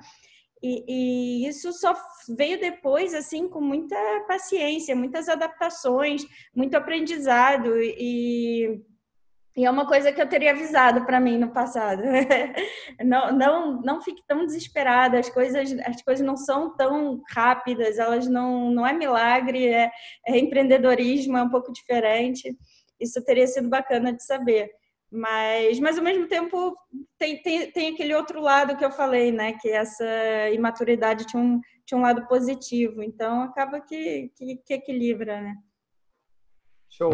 E, 0.62 1.44
e, 1.44 1.48
isso 1.48 1.72
só 1.72 1.94
veio 2.36 2.60
depois, 2.60 3.14
assim, 3.14 3.48
com 3.48 3.60
muita 3.60 3.96
paciência, 4.26 4.96
muitas 4.96 5.28
adaptações, 5.28 6.26
muito 6.54 6.76
aprendizado. 6.76 7.80
E, 7.80 8.82
e 9.58 9.64
é 9.64 9.70
uma 9.72 9.88
coisa 9.88 10.12
que 10.12 10.22
eu 10.22 10.28
teria 10.28 10.52
avisado 10.52 11.04
para 11.04 11.18
mim 11.18 11.36
no 11.36 11.50
passado. 11.50 12.00
não, 13.04 13.32
não, 13.32 13.82
não 13.82 14.00
fique 14.00 14.22
tão 14.24 14.46
desesperada, 14.46 15.18
as 15.18 15.28
coisas, 15.28 15.76
as 15.84 16.00
coisas 16.00 16.24
não 16.24 16.36
são 16.36 16.76
tão 16.76 17.20
rápidas, 17.28 17.98
elas 17.98 18.28
não, 18.28 18.70
não 18.70 18.86
é 18.86 18.92
milagre, 18.92 19.66
é, 19.66 19.90
é 20.28 20.38
empreendedorismo, 20.38 21.36
é 21.36 21.42
um 21.42 21.50
pouco 21.50 21.72
diferente. 21.72 22.56
Isso 23.00 23.20
teria 23.24 23.48
sido 23.48 23.68
bacana 23.68 24.12
de 24.12 24.24
saber. 24.24 24.70
Mas, 25.10 25.80
mas 25.80 25.98
ao 25.98 26.04
mesmo 26.04 26.28
tempo, 26.28 26.76
tem, 27.18 27.42
tem, 27.42 27.72
tem 27.72 27.94
aquele 27.94 28.14
outro 28.14 28.40
lado 28.40 28.76
que 28.76 28.84
eu 28.84 28.92
falei, 28.92 29.32
né? 29.32 29.54
Que 29.54 29.70
essa 29.70 30.04
imaturidade 30.52 31.26
tinha 31.26 31.42
um, 31.42 31.60
tinha 31.84 31.98
um 31.98 32.02
lado 32.02 32.28
positivo. 32.28 33.02
Então, 33.02 33.42
acaba 33.42 33.80
que, 33.80 34.30
que, 34.36 34.56
que 34.64 34.74
equilibra, 34.74 35.40
né? 35.40 35.56
Show. 36.98 37.12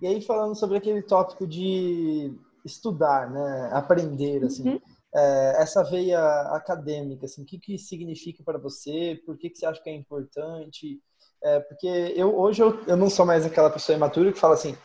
E 0.00 0.06
aí, 0.06 0.20
falando 0.20 0.54
sobre 0.54 0.76
aquele 0.76 1.00
tópico 1.00 1.46
de 1.46 2.34
estudar, 2.64 3.30
né? 3.30 3.70
Aprender, 3.72 4.44
assim. 4.44 4.68
Uhum. 4.68 4.80
É, 5.14 5.62
essa 5.62 5.82
veia 5.82 6.20
acadêmica, 6.54 7.24
assim, 7.24 7.42
o 7.42 7.46
que, 7.46 7.58
que 7.58 7.78
significa 7.78 8.42
para 8.44 8.58
você? 8.58 9.20
Por 9.24 9.36
que, 9.38 9.48
que 9.50 9.58
você 9.58 9.66
acha 9.66 9.82
que 9.82 9.90
é 9.90 9.94
importante? 9.94 11.00
É, 11.42 11.60
porque 11.60 11.86
eu 12.16 12.38
hoje 12.38 12.62
eu, 12.62 12.78
eu 12.86 12.96
não 12.96 13.10
sou 13.10 13.26
mais 13.26 13.44
aquela 13.44 13.68
pessoa 13.68 13.96
imatura 13.96 14.32
que 14.32 14.38
fala 14.38 14.54
assim, 14.54 14.76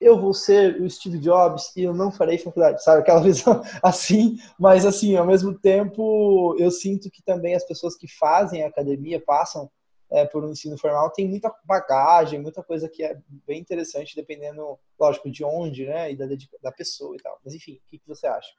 eu 0.00 0.20
vou 0.20 0.34
ser 0.34 0.80
o 0.80 0.88
Steve 0.88 1.18
Jobs 1.18 1.74
e 1.76 1.82
eu 1.82 1.94
não 1.94 2.12
farei 2.12 2.38
faculdade, 2.38 2.82
sabe? 2.84 3.00
Aquela 3.00 3.20
visão 3.22 3.62
assim, 3.82 4.38
mas 4.58 4.84
assim, 4.84 5.16
ao 5.16 5.26
mesmo 5.26 5.58
tempo, 5.58 6.54
eu 6.58 6.70
sinto 6.70 7.10
que 7.10 7.22
também 7.22 7.54
as 7.54 7.64
pessoas 7.64 7.96
que 7.96 8.06
fazem 8.06 8.62
a 8.62 8.68
academia, 8.68 9.20
passam 9.20 9.68
é, 10.10 10.24
por 10.24 10.44
um 10.44 10.50
ensino 10.50 10.78
formal, 10.78 11.10
tem 11.10 11.28
muita 11.28 11.54
bagagem, 11.64 12.40
muita 12.40 12.62
coisa 12.62 12.88
que 12.88 13.02
é 13.02 13.18
bem 13.46 13.60
interessante, 13.60 14.16
dependendo, 14.16 14.78
lógico, 14.98 15.30
de 15.30 15.44
onde, 15.44 15.86
né? 15.86 16.10
E 16.10 16.16
da, 16.16 16.26
da 16.62 16.72
pessoa 16.72 17.14
e 17.16 17.20
tal. 17.20 17.38
Mas 17.44 17.54
enfim, 17.54 17.74
o 17.74 17.90
que, 17.90 17.98
que 17.98 18.08
você 18.08 18.26
acha? 18.26 18.50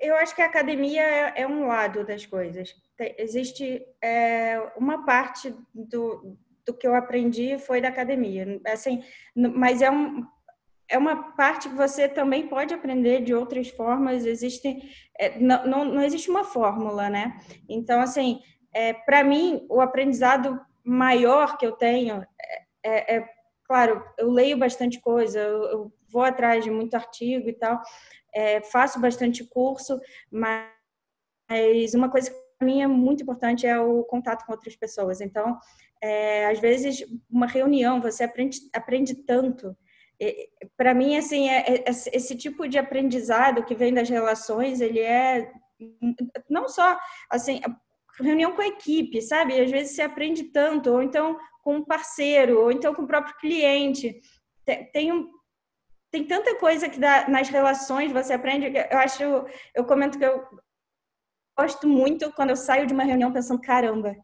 Eu 0.00 0.14
acho 0.16 0.34
que 0.34 0.42
a 0.42 0.46
academia 0.46 1.02
é, 1.02 1.42
é 1.42 1.46
um 1.46 1.66
lado 1.66 2.06
das 2.06 2.24
coisas. 2.24 2.72
Existe 3.18 3.84
é, 4.00 4.60
uma 4.76 5.04
parte 5.04 5.52
do, 5.74 6.36
do 6.64 6.74
que 6.74 6.86
eu 6.86 6.94
aprendi 6.94 7.58
foi 7.58 7.80
da 7.80 7.88
academia. 7.88 8.60
Assim, 8.66 9.02
mas 9.34 9.82
é 9.82 9.90
um, 9.90 10.24
é 10.88 10.96
uma 10.96 11.32
parte 11.32 11.68
que 11.68 11.74
você 11.74 12.08
também 12.08 12.46
pode 12.46 12.72
aprender 12.72 13.22
de 13.22 13.34
outras 13.34 13.68
formas. 13.68 14.24
Existem, 14.24 14.88
é, 15.18 15.38
não, 15.38 15.66
não, 15.66 15.84
não, 15.84 16.02
existe 16.02 16.30
uma 16.30 16.44
fórmula, 16.44 17.10
né? 17.10 17.36
Então, 17.68 18.00
assim, 18.00 18.40
é, 18.72 18.92
para 18.92 19.24
mim, 19.24 19.66
o 19.68 19.80
aprendizado 19.80 20.60
maior 20.84 21.56
que 21.56 21.66
eu 21.66 21.72
tenho 21.72 22.24
é, 22.40 22.62
é, 22.84 23.16
é 23.16 23.28
claro, 23.64 24.02
eu 24.16 24.30
leio 24.30 24.56
bastante 24.56 25.00
coisa, 25.00 25.38
eu, 25.38 25.62
eu, 25.64 25.92
vou 26.10 26.22
atrás 26.22 26.64
de 26.64 26.70
muito 26.70 26.94
artigo 26.94 27.50
e 27.50 27.52
tal, 27.52 27.82
é, 28.34 28.62
faço 28.62 28.98
bastante 28.98 29.44
curso, 29.44 30.00
mas 30.30 31.92
uma 31.94 32.10
coisa 32.10 32.30
que 32.30 32.36
para 32.58 32.66
mim 32.66 32.80
é 32.80 32.86
muito 32.86 33.22
importante 33.22 33.66
é 33.66 33.78
o 33.78 34.02
contato 34.04 34.46
com 34.46 34.52
outras 34.52 34.74
pessoas. 34.74 35.20
Então, 35.20 35.58
é, 36.02 36.46
às 36.46 36.58
vezes, 36.58 37.04
uma 37.30 37.46
reunião, 37.46 38.00
você 38.00 38.24
aprende, 38.24 38.58
aprende 38.72 39.14
tanto 39.14 39.76
para 40.76 40.94
mim 40.94 41.16
assim 41.16 41.48
é, 41.48 41.74
é, 41.76 41.84
esse 41.88 42.34
tipo 42.34 42.68
de 42.68 42.76
aprendizado 42.76 43.64
que 43.64 43.74
vem 43.74 43.94
das 43.94 44.08
relações 44.08 44.80
ele 44.80 44.98
é 44.98 45.52
não 46.50 46.68
só 46.68 46.98
assim 47.30 47.60
reunião 48.20 48.52
com 48.52 48.62
a 48.62 48.66
equipe 48.66 49.20
sabe 49.22 49.60
às 49.60 49.70
vezes 49.70 49.94
você 49.94 50.02
aprende 50.02 50.44
tanto 50.44 50.90
ou 50.90 51.02
então 51.02 51.38
com 51.62 51.76
um 51.76 51.84
parceiro 51.84 52.60
ou 52.60 52.72
então 52.72 52.94
com 52.94 53.02
o 53.02 53.06
próprio 53.06 53.36
cliente 53.36 54.20
tem 54.92 55.12
um 55.12 55.30
tem 56.10 56.24
tanta 56.24 56.54
coisa 56.54 56.88
que 56.88 56.98
dá, 56.98 57.28
nas 57.28 57.48
relações 57.48 58.12
você 58.12 58.32
aprende 58.32 58.66
eu 58.66 58.98
acho 58.98 59.22
eu 59.74 59.84
comento 59.84 60.18
que 60.18 60.24
eu 60.24 60.44
gosto 61.58 61.88
muito 61.88 62.32
quando 62.32 62.50
eu 62.50 62.56
saio 62.56 62.86
de 62.86 62.94
uma 62.94 63.04
reunião 63.04 63.32
pensando 63.32 63.60
caramba 63.60 64.16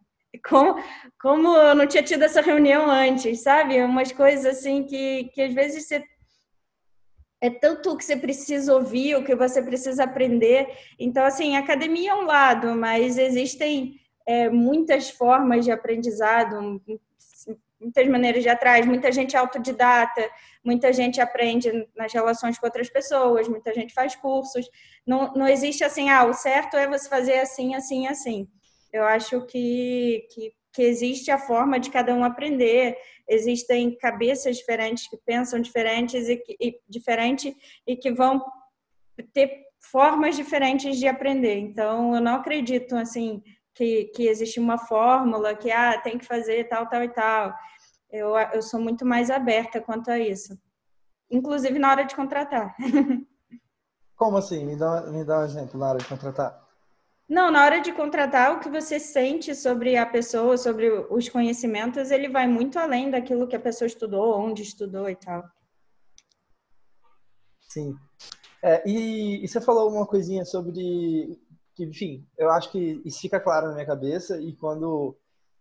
como, 0.49 0.83
como 1.21 1.57
eu 1.57 1.75
não 1.75 1.87
tinha 1.87 2.03
tido 2.03 2.23
essa 2.23 2.41
reunião 2.41 2.91
antes, 2.91 3.43
sabe? 3.43 3.81
Umas 3.83 4.13
coisas 4.13 4.45
assim 4.47 4.85
que, 4.85 5.25
que 5.33 5.43
às 5.43 5.55
vezes 5.55 5.87
você 5.87 6.05
é 7.45 7.51
tanto 7.51 7.93
o 7.93 7.97
que 7.99 8.03
você 8.03 8.17
precisa 8.17 8.75
ouvir, 8.75 9.17
o 9.17 9.23
que 9.23 9.35
você 9.35 9.61
precisa 9.61 10.05
aprender. 10.05 10.67
Então, 10.99 11.23
assim, 11.27 11.57
academia 11.57 12.13
é 12.13 12.15
um 12.15 12.25
lado, 12.25 12.75
mas 12.75 13.19
existem 13.19 14.01
é, 14.27 14.49
muitas 14.49 15.11
formas 15.11 15.63
de 15.63 15.71
aprendizado, 15.71 16.81
muitas 17.79 18.09
maneiras 18.09 18.43
de 18.43 18.49
atrás. 18.49 18.87
Muita 18.87 19.13
gente 19.13 19.37
é 19.37 19.39
autodidata, 19.39 20.27
muita 20.65 20.91
gente 20.91 21.21
aprende 21.21 21.87
nas 21.95 22.15
relações 22.15 22.59
com 22.59 22.65
outras 22.65 22.89
pessoas, 22.89 23.47
muita 23.47 23.75
gente 23.75 23.93
faz 23.93 24.17
cursos. 24.17 24.67
Não, 25.07 25.35
não 25.35 25.47
existe 25.47 25.85
assim, 25.85 26.09
ah, 26.09 26.25
o 26.25 26.33
certo 26.33 26.79
é 26.79 26.89
você 26.89 27.07
fazer 27.11 27.41
assim, 27.41 27.75
assim, 27.75 28.07
assim. 28.07 28.49
Eu 28.91 29.05
acho 29.05 29.43
que, 29.43 30.27
que, 30.33 30.55
que 30.75 30.83
existe 30.83 31.31
a 31.31 31.39
forma 31.39 31.79
de 31.79 31.89
cada 31.89 32.13
um 32.13 32.25
aprender, 32.25 32.97
existem 33.29 33.97
cabeças 33.97 34.57
diferentes 34.57 35.09
que 35.09 35.17
pensam 35.17 35.61
diferentes 35.61 36.29
e, 36.29 36.37
que, 36.37 36.57
e 36.61 36.81
diferente 36.89 37.57
e 37.87 37.97
que 37.97 38.13
vão 38.13 38.45
ter 39.33 39.63
formas 39.91 40.35
diferentes 40.35 40.99
de 40.99 41.07
aprender. 41.07 41.57
Então, 41.59 42.15
eu 42.15 42.21
não 42.21 42.35
acredito 42.35 42.97
assim 42.97 43.41
que, 43.73 44.07
que 44.07 44.27
existe 44.27 44.59
uma 44.59 44.77
fórmula 44.77 45.55
que 45.55 45.71
ah, 45.71 46.01
tem 46.01 46.19
que 46.19 46.27
fazer 46.27 46.69
tal, 46.69 46.89
tal 46.89 47.05
e 47.05 47.09
tal. 47.09 47.55
Eu, 48.11 48.37
eu 48.37 48.63
sou 48.63 48.81
muito 48.81 49.07
mais 49.07 49.31
aberta 49.31 49.81
quanto 49.81 50.11
a 50.11 50.19
isso, 50.19 50.59
inclusive 51.31 51.79
na 51.79 51.91
hora 51.91 52.05
de 52.05 52.17
contratar. 52.17 52.75
Como 54.17 54.37
assim? 54.37 54.65
Me 54.65 54.77
dá, 54.77 55.03
me 55.03 55.25
dá 55.25 55.41
um 55.41 55.45
exemplo 55.45 55.79
na 55.79 55.91
hora 55.91 55.99
de 55.99 56.07
contratar. 56.07 56.64
Não, 57.29 57.51
na 57.51 57.65
hora 57.65 57.81
de 57.81 57.93
contratar, 57.93 58.55
o 58.55 58.61
que 58.61 58.69
você 58.69 59.01
sente 59.01 59.55
sobre 59.55 59.97
a 59.97 60.05
pessoa, 60.05 60.59
sobre 60.59 60.91
os 61.11 61.29
conhecimentos, 61.29 62.11
ele 62.11 62.29
vai 62.29 62.47
muito 62.47 62.79
além 62.79 63.11
daquilo 63.11 63.49
que 63.49 63.57
a 63.57 63.61
pessoa 63.61 63.87
estudou, 63.87 64.39
onde 64.39 64.63
estudou 64.63 65.09
e 65.09 65.17
tal. 65.17 65.43
Sim. 67.69 67.97
É, 68.63 68.83
e, 68.89 69.45
e, 69.45 69.49
você 69.49 69.61
falou 69.61 69.91
uma 69.91 70.07
coisinha 70.07 70.45
sobre 70.45 71.39
que, 71.75 71.85
enfim, 71.85 72.27
eu 72.39 72.51
acho 72.51 72.71
que 72.71 73.03
isso 73.05 73.21
fica 73.21 73.41
claro 73.41 73.69
na 73.69 73.75
minha 73.75 73.87
cabeça 73.87 74.39
e 74.41 74.55
quando, 74.55 75.17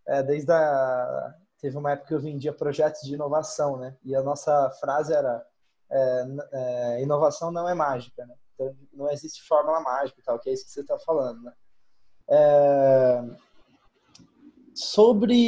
é, 0.06 0.22
desde 0.22 0.52
a, 0.52 1.34
teve 1.60 1.76
uma 1.76 1.92
época 1.92 2.08
que 2.08 2.14
eu 2.14 2.20
vendia 2.20 2.52
projetos 2.52 3.02
de 3.02 3.14
inovação, 3.14 3.78
né? 3.78 3.96
E 4.04 4.14
a 4.14 4.22
nossa 4.22 4.70
frase 4.80 5.12
era 5.12 5.44
é, 5.90 6.24
é 6.52 7.02
inovação 7.02 7.50
não 7.50 7.68
é 7.68 7.74
mágica, 7.74 8.24
né? 8.26 8.34
Então, 8.54 8.74
não 8.92 9.10
existe 9.10 9.42
fórmula 9.46 9.80
mágica 9.80 10.20
e 10.20 10.22
tal, 10.22 10.38
que 10.38 10.48
é 10.48 10.52
isso 10.52 10.64
que 10.64 10.70
você 10.70 10.80
está 10.80 10.98
falando, 10.98 11.42
né? 11.42 11.52
É... 12.28 13.22
Sobre... 14.74 15.40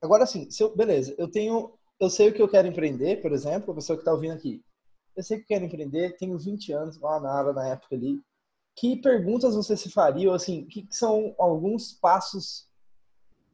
Agora 0.00 0.26
sim, 0.26 0.48
eu... 0.60 0.76
beleza, 0.76 1.14
eu 1.18 1.30
tenho... 1.30 1.72
Eu 1.98 2.10
sei 2.10 2.28
o 2.28 2.34
que 2.34 2.42
eu 2.42 2.48
quero 2.48 2.68
empreender, 2.68 3.22
por 3.22 3.32
exemplo, 3.32 3.72
a 3.72 3.74
pessoa 3.74 3.96
que 3.96 4.02
está 4.02 4.12
ouvindo 4.12 4.34
aqui. 4.34 4.62
Eu 5.16 5.22
sei 5.22 5.38
que 5.38 5.44
eu 5.44 5.48
quero 5.48 5.64
empreender, 5.64 6.16
tenho 6.18 6.38
20 6.38 6.72
anos, 6.72 7.00
lá 7.00 7.18
na 7.18 7.32
área, 7.32 7.52
na 7.54 7.68
época 7.68 7.96
ali. 7.96 8.20
Que 8.76 9.00
perguntas 9.00 9.54
você 9.54 9.74
se 9.74 9.90
faria, 9.90 10.28
ou 10.28 10.34
assim, 10.34 10.66
que 10.66 10.86
são 10.90 11.34
alguns 11.38 11.94
passos 11.94 12.68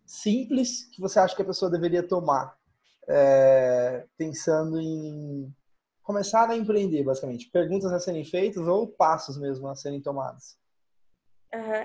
simples 0.05 0.87
que 0.91 1.01
você 1.01 1.21
acha 1.21 1.37
que 1.37 1.43
a 1.43 1.45
pessoa 1.45 1.71
deveria 1.71 2.03
tomar 2.07 2.57
é, 3.09 4.07
pensando 4.17 4.81
em 4.81 5.55
começar 6.03 6.49
a 6.51 6.57
empreender, 6.57 7.03
basicamente? 7.05 7.49
Perguntas 7.51 7.93
a 7.93 8.01
serem 8.01 8.25
feitas 8.25 8.67
ou 8.67 8.89
passos 8.89 9.39
mesmo 9.39 9.69
a 9.69 9.75
serem 9.75 10.01
tomados? 10.01 10.57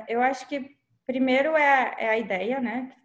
Eu 0.08 0.22
acho 0.22 0.48
que 0.48 0.78
primeiro 1.06 1.56
é, 1.56 1.96
é 1.98 2.10
a 2.10 2.18
ideia, 2.18 2.60
né? 2.60 2.96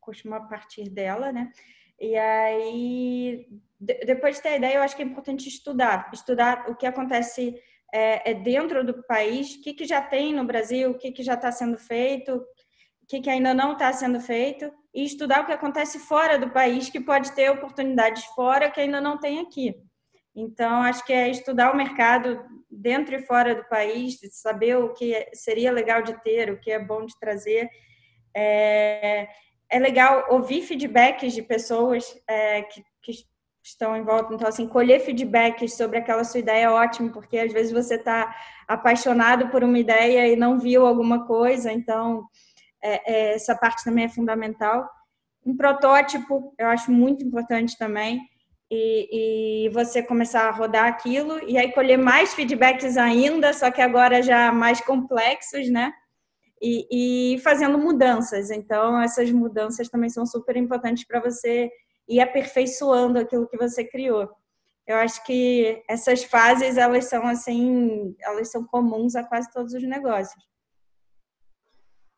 Costuma 0.00 0.40
partir 0.40 0.88
dela, 0.88 1.32
né? 1.32 1.52
E 2.00 2.16
aí, 2.16 3.46
depois 3.78 4.36
de 4.36 4.42
ter 4.42 4.48
a 4.50 4.56
ideia, 4.56 4.76
eu 4.76 4.82
acho 4.82 4.96
que 4.96 5.02
é 5.02 5.04
importante 5.04 5.48
estudar. 5.48 6.10
Estudar 6.12 6.70
o 6.70 6.74
que 6.74 6.86
acontece 6.86 7.54
é, 7.92 8.30
é 8.30 8.34
dentro 8.34 8.84
do 8.84 9.02
país, 9.02 9.54
o 9.54 9.62
que, 9.62 9.74
que 9.74 9.84
já 9.84 10.00
tem 10.00 10.34
no 10.34 10.44
Brasil, 10.44 10.90
o 10.90 10.98
que, 10.98 11.12
que 11.12 11.22
já 11.22 11.34
está 11.34 11.52
sendo 11.52 11.76
feito, 11.76 12.36
o 13.02 13.06
que, 13.06 13.20
que 13.20 13.28
ainda 13.28 13.52
não 13.52 13.74
está 13.74 13.92
sendo 13.92 14.18
feito, 14.18 14.72
e 14.94 15.04
estudar 15.04 15.42
o 15.42 15.46
que 15.46 15.52
acontece 15.52 15.98
fora 15.98 16.38
do 16.38 16.50
país, 16.50 16.88
que 16.88 17.00
pode 17.00 17.32
ter 17.32 17.50
oportunidades 17.50 18.24
fora 18.26 18.70
que 18.70 18.80
ainda 18.80 19.00
não 19.00 19.18
tem 19.18 19.40
aqui. 19.40 19.74
Então, 20.34 20.82
acho 20.82 21.04
que 21.04 21.12
é 21.12 21.28
estudar 21.28 21.72
o 21.72 21.76
mercado 21.76 22.40
dentro 22.70 23.14
e 23.14 23.22
fora 23.22 23.54
do 23.54 23.64
país, 23.64 24.18
saber 24.32 24.76
o 24.76 24.92
que 24.94 25.28
seria 25.34 25.72
legal 25.72 26.02
de 26.02 26.14
ter, 26.22 26.50
o 26.50 26.58
que 26.58 26.70
é 26.70 26.78
bom 26.78 27.04
de 27.04 27.18
trazer. 27.18 27.68
É, 28.34 29.28
é 29.68 29.78
legal 29.78 30.26
ouvir 30.30 30.62
feedbacks 30.62 31.32
de 31.32 31.42
pessoas 31.42 32.16
é, 32.28 32.62
que, 32.62 32.84
que, 33.02 33.30
estão 33.62 33.94
em 33.94 34.02
volta. 34.02 34.34
Então, 34.34 34.48
assim, 34.48 34.66
colher 34.66 35.00
feedbacks 35.00 35.76
sobre 35.76 35.98
aquela 35.98 36.24
sua 36.24 36.40
ideia 36.40 36.64
é 36.64 36.70
ótimo, 36.70 37.12
porque 37.12 37.38
às 37.38 37.52
vezes 37.52 37.70
você 37.70 37.96
está 37.96 38.34
apaixonado 38.66 39.48
por 39.48 39.62
uma 39.62 39.78
ideia 39.78 40.26
e 40.28 40.34
não 40.34 40.58
viu 40.58 40.86
alguma 40.86 41.26
coisa, 41.26 41.70
então 41.70 42.26
é, 42.82 43.12
é, 43.12 43.34
essa 43.34 43.54
parte 43.54 43.84
também 43.84 44.04
é 44.04 44.08
fundamental. 44.08 44.88
Um 45.44 45.54
protótipo, 45.56 46.54
eu 46.58 46.68
acho 46.68 46.90
muito 46.90 47.22
importante 47.22 47.76
também, 47.76 48.20
e, 48.70 49.64
e, 49.66 49.68
você 49.70 50.00
começar 50.00 50.48
a 50.48 50.52
rodar 50.52 50.86
aquilo, 50.86 51.42
e 51.48 51.58
aí 51.58 51.72
colher 51.72 51.98
mais 51.98 52.32
feedbacks 52.34 52.96
ainda, 52.96 53.52
só 53.52 53.70
que 53.70 53.82
agora 53.82 54.22
já 54.22 54.52
mais 54.52 54.80
complexos, 54.80 55.68
né? 55.68 55.92
E, 56.62 57.34
e 57.34 57.38
fazendo 57.40 57.76
mudanças. 57.78 58.50
Então, 58.50 59.00
essas 59.02 59.30
mudanças 59.32 59.88
também 59.88 60.08
são 60.08 60.24
super 60.24 60.56
importantes 60.56 61.04
para 61.04 61.20
você 61.20 61.70
ir 62.08 62.20
aperfeiçoando 62.20 63.18
aquilo 63.18 63.48
que 63.48 63.56
você 63.56 63.82
criou. 63.84 64.30
Eu 64.86 64.96
acho 64.96 65.24
que 65.24 65.82
essas 65.88 66.22
fases 66.24 66.76
elas 66.76 67.06
são 67.06 67.26
assim, 67.26 68.14
elas 68.20 68.50
são 68.50 68.64
comuns 68.64 69.16
a 69.16 69.24
quase 69.24 69.50
todos 69.52 69.72
os 69.72 69.82
negócios. 69.82 70.44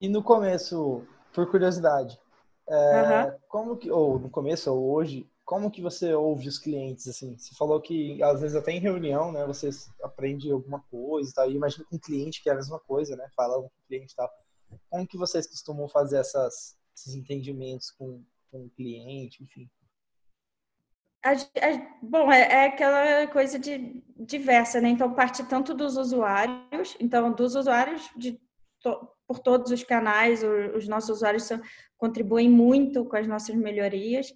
E 0.01 0.09
no 0.09 0.23
começo, 0.23 1.07
por 1.33 1.51
curiosidade, 1.51 2.19
é, 2.69 3.25
uhum. 3.25 3.39
como 3.49 3.77
que 3.77 3.91
ou 3.91 4.19
no 4.19 4.29
começo 4.31 4.73
ou 4.73 4.93
hoje, 4.93 5.29
como 5.53 5.71
que 5.71 5.83
você 5.83 6.15
ouve 6.15 6.49
os 6.49 6.59
clientes 6.59 7.07
assim? 7.07 7.37
Você 7.37 7.55
falou 7.55 7.79
que 7.79 8.23
às 8.23 8.41
vezes 8.41 8.57
até 8.57 8.73
em 8.73 8.81
reunião, 8.81 9.31
né, 9.31 9.45
você 9.45 9.69
aprende 10.03 10.51
alguma 10.51 10.81
coisa, 10.91 11.31
tal. 11.35 11.51
E 11.51 11.55
imagina 11.55 11.85
com 11.85 11.97
um 11.97 11.99
cliente 11.99 12.43
que 12.43 12.49
é 12.49 12.53
a 12.53 12.55
mesma 12.55 12.81
coisa, 12.81 13.15
né? 13.17 13.29
Fala 13.37 13.61
com 13.61 13.67
o 13.67 13.87
cliente, 13.87 14.17
tal. 14.17 14.31
Como 14.89 15.07
que 15.07 15.19
vocês 15.19 15.47
costumam 15.47 15.87
fazer 15.91 16.17
essas, 16.17 16.79
esses 16.97 17.15
entendimentos 17.15 17.91
com, 17.91 18.25
com 18.51 18.65
o 18.65 18.71
cliente, 18.71 19.45
enfim? 19.45 19.69
A, 21.23 21.33
a, 21.33 21.99
bom, 22.01 22.33
é, 22.33 22.41
é, 22.41 22.67
aquela 22.69 23.27
coisa 23.27 23.59
de 23.59 24.03
diversa, 24.17 24.81
né? 24.81 24.89
Então 24.89 25.13
parte 25.13 25.45
tanto 25.45 25.75
dos 25.75 25.99
usuários, 25.99 26.97
então 26.99 27.31
dos 27.31 27.57
usuários 27.57 28.09
de 28.17 28.41
to, 28.81 29.07
por 29.27 29.39
todos 29.39 29.71
os 29.71 29.85
canais, 29.85 30.43
os, 30.43 30.77
os 30.77 30.89
nossos 30.89 31.11
usuários 31.11 31.43
são, 31.43 31.61
contribuem 31.99 32.49
muito 32.49 33.05
com 33.05 33.17
as 33.17 33.27
nossas 33.27 33.55
melhorias. 33.55 34.33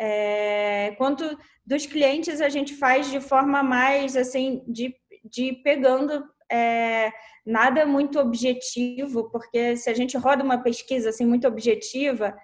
É, 0.00 0.94
quanto 0.98 1.24
dos 1.64 1.86
clientes 1.86 2.40
a 2.40 2.48
gente 2.48 2.74
faz 2.74 3.10
de 3.10 3.20
forma 3.20 3.62
mais 3.62 4.16
assim 4.16 4.62
de, 4.66 4.94
de 5.24 5.52
pegando 5.62 6.24
é, 6.50 7.12
nada 7.46 7.86
muito 7.86 8.18
objetivo, 8.18 9.30
porque 9.30 9.76
se 9.76 9.88
a 9.88 9.94
gente 9.94 10.16
roda 10.16 10.42
uma 10.42 10.58
pesquisa 10.58 11.10
assim 11.10 11.24
muito 11.24 11.46
objetiva, 11.46 12.36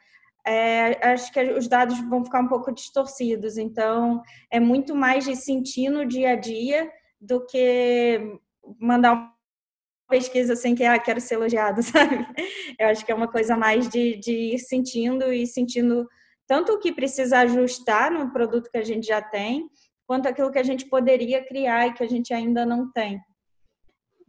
é, 0.46 1.12
acho 1.12 1.32
que 1.32 1.40
os 1.52 1.68
dados 1.68 1.98
vão 2.08 2.24
ficar 2.24 2.40
um 2.40 2.48
pouco 2.48 2.72
distorcidos. 2.72 3.58
Então, 3.58 4.22
é 4.50 4.58
muito 4.58 4.94
mais 4.94 5.24
de 5.24 5.36
sentir 5.36 5.90
no 5.90 6.06
dia 6.06 6.30
a 6.30 6.36
dia 6.36 6.90
do 7.20 7.44
que 7.46 8.38
mandar 8.78 9.12
uma 9.12 9.34
pesquisa 10.08 10.54
assim 10.54 10.74
que, 10.74 10.84
ah, 10.84 10.98
quero 10.98 11.20
ser 11.20 11.34
elogiado, 11.34 11.82
sabe? 11.84 12.26
Eu 12.78 12.88
acho 12.88 13.04
que 13.04 13.12
é 13.12 13.14
uma 13.14 13.28
coisa 13.28 13.56
mais 13.56 13.88
de, 13.88 14.16
de 14.16 14.54
ir 14.54 14.58
sentindo 14.58 15.32
e 15.32 15.46
sentindo 15.46 16.08
tanto 16.50 16.72
o 16.72 16.80
que 16.80 16.90
precisa 16.90 17.38
ajustar 17.38 18.10
no 18.10 18.32
produto 18.32 18.68
que 18.72 18.76
a 18.76 18.82
gente 18.82 19.06
já 19.06 19.22
tem, 19.22 19.70
quanto 20.04 20.26
aquilo 20.26 20.50
que 20.50 20.58
a 20.58 20.64
gente 20.64 20.84
poderia 20.86 21.46
criar 21.46 21.86
e 21.86 21.92
que 21.92 22.02
a 22.02 22.08
gente 22.08 22.34
ainda 22.34 22.66
não 22.66 22.90
tem. 22.90 23.20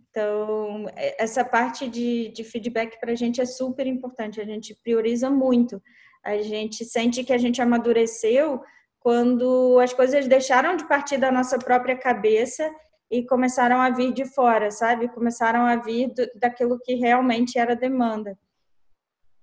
Então, 0.07 0.85
é, 0.95 1.23
essa 1.23 1.43
parte 1.43 1.89
de, 1.89 2.29
de 2.29 2.43
feedback 2.43 2.99
para 2.99 3.13
a 3.13 3.15
gente 3.15 3.41
é 3.41 3.45
super 3.45 3.87
importante, 3.87 4.39
a 4.39 4.45
gente 4.45 4.77
prioriza 4.83 5.31
muito. 5.31 5.81
A 6.23 6.37
gente 6.43 6.85
sente 6.85 7.23
que 7.23 7.33
a 7.33 7.39
gente 7.39 7.59
amadureceu 7.59 8.61
quando 8.99 9.79
as 9.79 9.91
coisas 9.91 10.27
deixaram 10.27 10.75
de 10.75 10.87
partir 10.87 11.17
da 11.17 11.31
nossa 11.31 11.57
própria 11.57 11.97
cabeça 11.97 12.71
e 13.09 13.25
começaram 13.25 13.81
a 13.81 13.89
vir 13.89 14.13
de 14.13 14.25
fora, 14.25 14.69
sabe? 14.69 15.07
Começaram 15.07 15.65
a 15.65 15.75
vir 15.75 16.13
do, 16.13 16.29
daquilo 16.35 16.79
que 16.85 16.93
realmente 16.93 17.57
era 17.57 17.75
demanda. 17.75 18.37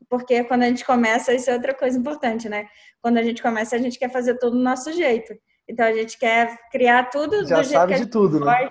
Porque 0.08 0.42
quando 0.44 0.62
a 0.62 0.68
gente 0.68 0.84
começa, 0.84 1.34
isso 1.34 1.50
é 1.50 1.54
outra 1.54 1.74
coisa 1.74 1.98
importante, 1.98 2.48
né? 2.48 2.66
Quando 3.02 3.18
a 3.18 3.22
gente 3.22 3.42
começa, 3.42 3.76
a 3.76 3.78
gente 3.78 3.98
quer 3.98 4.10
fazer 4.10 4.38
tudo 4.38 4.56
do 4.56 4.62
nosso 4.62 4.92
jeito. 4.92 5.34
Então 5.68 5.84
a 5.84 5.92
gente 5.92 6.18
quer 6.18 6.56
criar 6.70 7.10
tudo 7.10 7.46
Já 7.46 7.56
do 7.56 7.62
jeito 7.62 7.78
sabe 7.78 7.94
que 7.94 8.00
de 8.00 8.06
tudo, 8.06 8.40
né? 8.40 8.70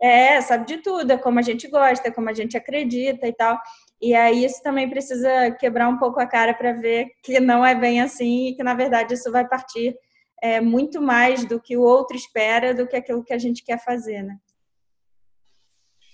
É, 0.00 0.40
sabe 0.40 0.66
de 0.66 0.78
tudo, 0.78 1.12
é 1.12 1.16
como 1.16 1.38
a 1.38 1.42
gente 1.42 1.68
gosta, 1.68 2.08
é 2.08 2.10
como 2.10 2.28
a 2.28 2.32
gente 2.32 2.56
acredita 2.56 3.28
e 3.28 3.32
tal. 3.32 3.56
E 4.00 4.16
aí 4.16 4.44
isso 4.44 4.60
também 4.60 4.90
precisa 4.90 5.52
quebrar 5.52 5.88
um 5.88 5.96
pouco 5.96 6.18
a 6.18 6.26
cara 6.26 6.52
para 6.52 6.72
ver 6.72 7.06
que 7.22 7.38
não 7.38 7.64
é 7.64 7.72
bem 7.72 8.00
assim 8.00 8.48
e 8.48 8.56
que 8.56 8.64
na 8.64 8.74
verdade 8.74 9.14
isso 9.14 9.30
vai 9.30 9.46
partir 9.46 9.96
é, 10.42 10.60
muito 10.60 11.00
mais 11.00 11.44
do 11.44 11.60
que 11.60 11.76
o 11.76 11.82
outro 11.82 12.16
espera 12.16 12.74
do 12.74 12.84
que 12.84 12.96
aquilo 12.96 13.22
que 13.22 13.32
a 13.32 13.38
gente 13.38 13.64
quer 13.64 13.78
fazer, 13.78 14.22
né? 14.22 14.36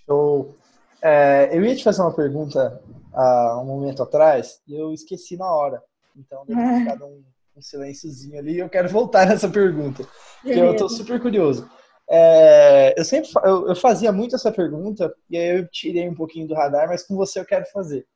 Show. 0.05 0.58
É, 1.03 1.51
eu 1.53 1.65
ia 1.65 1.77
te 1.77 1.85
fazer 1.85 2.03
uma 2.03 2.15
pergunta 2.15 2.81
há 3.13 3.61
um 3.61 3.65
momento 3.65 4.03
atrás 4.03 4.61
e 4.67 4.75
eu 4.75 4.93
esqueci 4.93 5.37
na 5.37 5.51
hora. 5.51 5.83
Então 6.17 6.45
deve 6.47 6.61
ter 6.61 6.79
ficado 6.81 7.07
um, 7.07 7.23
um 7.57 7.63
silênciozinho 7.63 8.39
ali. 8.39 8.59
Eu 8.59 8.69
quero 8.69 8.89
voltar 8.89 9.27
nessa 9.29 9.49
pergunta, 9.49 10.07
porque 10.43 10.59
eu 10.59 10.73
estou 10.73 10.89
super 10.89 11.21
curioso. 11.21 11.69
É, 12.11 12.99
eu 12.99 13.05
sempre 13.05 13.31
eu, 13.45 13.69
eu, 13.69 13.77
fazia 13.77 14.11
muito 14.11 14.35
essa 14.35 14.51
pergunta 14.51 15.15
e 15.29 15.37
aí 15.37 15.59
eu 15.59 15.69
tirei 15.69 16.09
um 16.09 16.15
pouquinho 16.15 16.49
do 16.49 16.55
radar, 16.55 16.89
mas 16.89 17.03
com 17.03 17.15
você 17.15 17.39
eu 17.39 17.45
quero 17.45 17.67
fazer. 17.67 18.07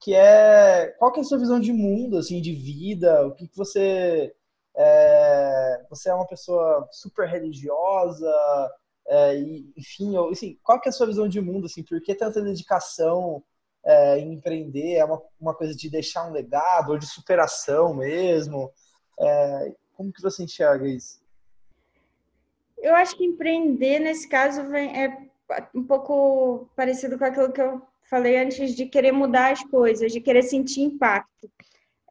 Que 0.00 0.14
é 0.14 0.94
qual 0.98 1.12
que 1.12 1.20
é 1.20 1.22
a 1.22 1.24
sua 1.24 1.38
visão 1.38 1.58
de 1.58 1.72
mundo, 1.72 2.18
assim, 2.18 2.40
de 2.40 2.54
vida? 2.54 3.26
O 3.26 3.34
que, 3.34 3.48
que 3.48 3.56
você 3.56 4.32
é, 4.76 5.82
você 5.88 6.10
é 6.10 6.14
uma 6.14 6.26
pessoa 6.26 6.86
super 6.92 7.26
religiosa, 7.26 8.32
é, 9.06 9.36
e, 9.36 9.72
enfim, 9.76 10.14
assim, 10.30 10.58
qual 10.62 10.80
que 10.80 10.88
é 10.88 10.90
a 10.90 10.92
sua 10.92 11.06
visão 11.06 11.28
de 11.28 11.40
mundo? 11.40 11.66
Assim, 11.66 11.82
por 11.82 12.00
que 12.00 12.14
tanta 12.14 12.40
dedicação 12.40 13.42
é, 13.84 14.18
em 14.18 14.34
empreender? 14.34 14.94
É 14.94 15.04
uma, 15.04 15.20
uma 15.40 15.54
coisa 15.54 15.74
de 15.74 15.90
deixar 15.90 16.28
um 16.28 16.32
legado 16.32 16.90
ou 16.90 16.98
de 16.98 17.06
superação 17.06 17.94
mesmo? 17.94 18.70
É, 19.18 19.72
como 19.94 20.12
que 20.12 20.22
você 20.22 20.44
enxerga 20.44 20.88
isso? 20.88 21.20
Eu 22.78 22.94
acho 22.94 23.16
que 23.16 23.24
empreender, 23.24 23.98
nesse 23.98 24.28
caso, 24.28 24.66
vem, 24.68 24.96
é 24.96 25.30
um 25.74 25.84
pouco 25.84 26.70
parecido 26.74 27.18
com 27.18 27.24
aquilo 27.24 27.52
que 27.52 27.60
eu 27.60 27.82
falei 28.08 28.38
antes 28.38 28.74
de 28.74 28.86
querer 28.86 29.12
mudar 29.12 29.52
as 29.52 29.62
coisas, 29.64 30.12
de 30.12 30.20
querer 30.20 30.42
sentir 30.42 30.82
impacto. 30.82 31.50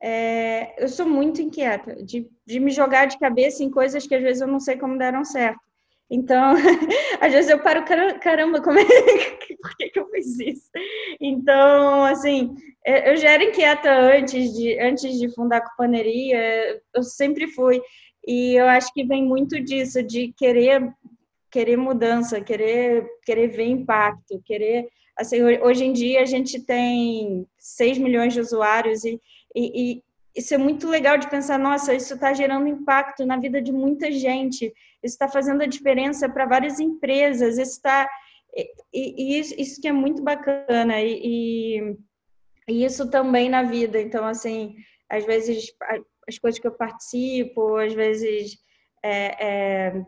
É, 0.01 0.81
eu 0.81 0.87
sou 0.87 1.05
muito 1.05 1.41
inquieta 1.41 2.01
de, 2.03 2.29
de 2.45 2.59
me 2.59 2.71
jogar 2.71 3.05
de 3.05 3.19
cabeça 3.19 3.63
em 3.63 3.69
coisas 3.69 4.07
que 4.07 4.15
às 4.15 4.21
vezes 4.21 4.41
eu 4.41 4.47
não 4.47 4.59
sei 4.59 4.77
como 4.77 4.97
deram 4.97 5.25
certo. 5.25 5.59
Então, 6.09 6.53
às 7.21 7.31
vezes 7.31 7.51
eu 7.51 7.59
paro, 7.59 7.85
caramba, 8.19 8.61
como 8.61 8.79
é 8.79 8.85
por 9.61 9.77
que, 9.77 9.89
que 9.89 9.99
eu 9.99 10.09
fiz 10.09 10.39
isso? 10.39 10.69
Então, 11.21 12.05
assim, 12.05 12.55
eu 12.85 13.15
já 13.17 13.31
era 13.31 13.43
inquieta 13.43 13.91
antes 13.91 14.53
de, 14.53 14.79
antes 14.79 15.19
de 15.19 15.33
fundar 15.33 15.57
a 15.57 15.69
companhia, 15.69 16.81
eu 16.95 17.03
sempre 17.03 17.47
fui. 17.47 17.81
E 18.25 18.55
eu 18.55 18.67
acho 18.67 18.91
que 18.93 19.03
vem 19.03 19.23
muito 19.23 19.59
disso, 19.59 20.01
de 20.03 20.33
querer 20.37 20.91
querer 21.51 21.77
mudança, 21.77 22.39
querer 22.39 23.07
querer 23.23 23.47
ver 23.47 23.65
impacto, 23.65 24.41
querer 24.45 24.87
assim, 25.17 25.41
hoje 25.41 25.83
em 25.83 25.91
dia 25.91 26.21
a 26.21 26.25
gente 26.25 26.63
tem 26.63 27.45
6 27.57 27.97
milhões 27.97 28.33
de 28.33 28.39
usuários 28.39 29.03
e, 29.03 29.19
e, 29.55 29.93
e 29.93 30.03
isso 30.35 30.53
é 30.53 30.57
muito 30.57 30.87
legal 30.87 31.17
de 31.17 31.29
pensar, 31.29 31.57
nossa, 31.57 31.93
isso 31.93 32.13
está 32.13 32.33
gerando 32.33 32.67
impacto 32.67 33.25
na 33.25 33.37
vida 33.37 33.61
de 33.61 33.71
muita 33.71 34.11
gente, 34.11 34.73
isso 35.03 35.15
está 35.15 35.27
fazendo 35.27 35.61
a 35.61 35.67
diferença 35.67 36.27
para 36.29 36.45
várias 36.45 36.79
empresas, 36.79 37.57
isso 37.57 37.71
está 37.71 38.07
e, 38.55 38.73
e 38.93 39.39
isso, 39.39 39.53
isso, 39.57 39.81
que 39.81 39.87
é 39.87 39.91
muito 39.91 40.23
bacana 40.23 41.01
e, 41.01 41.95
e, 42.67 42.83
isso 42.85 43.09
também 43.09 43.49
na 43.49 43.63
vida. 43.63 44.01
Então, 44.01 44.25
assim, 44.25 44.75
às 45.09 45.25
vezes 45.25 45.71
as 46.27 46.37
coisas 46.37 46.59
que 46.59 46.67
eu 46.67 46.71
participo, 46.71 47.77
às 47.77 47.93
vezes 47.93 48.57
é, 49.03 49.45
é, 49.47 50.03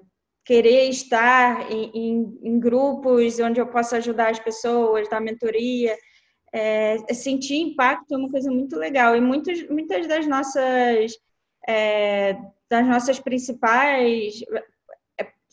querer 0.45 0.89
estar 0.89 1.71
em, 1.71 1.91
em, 1.93 2.39
em, 2.43 2.59
grupos 2.59 3.39
onde 3.39 3.59
eu 3.59 3.67
possa 3.67 3.97
ajudar 3.97 4.31
as 4.31 4.39
pessoas, 4.39 5.09
dar 5.09 5.21
mentoria, 5.21 5.95
é, 6.53 6.97
é, 7.07 7.13
sentir 7.13 7.57
impacto 7.57 8.13
é 8.13 8.17
uma 8.17 8.29
coisa 8.29 8.51
muito 8.51 8.75
legal. 8.75 9.15
E 9.15 9.21
muitas, 9.21 9.67
muitas 9.69 10.07
das 10.07 10.27
nossas 10.27 11.13
é, 11.67 12.37
das 12.69 12.87
nossas 12.87 13.19
principais 13.19 14.41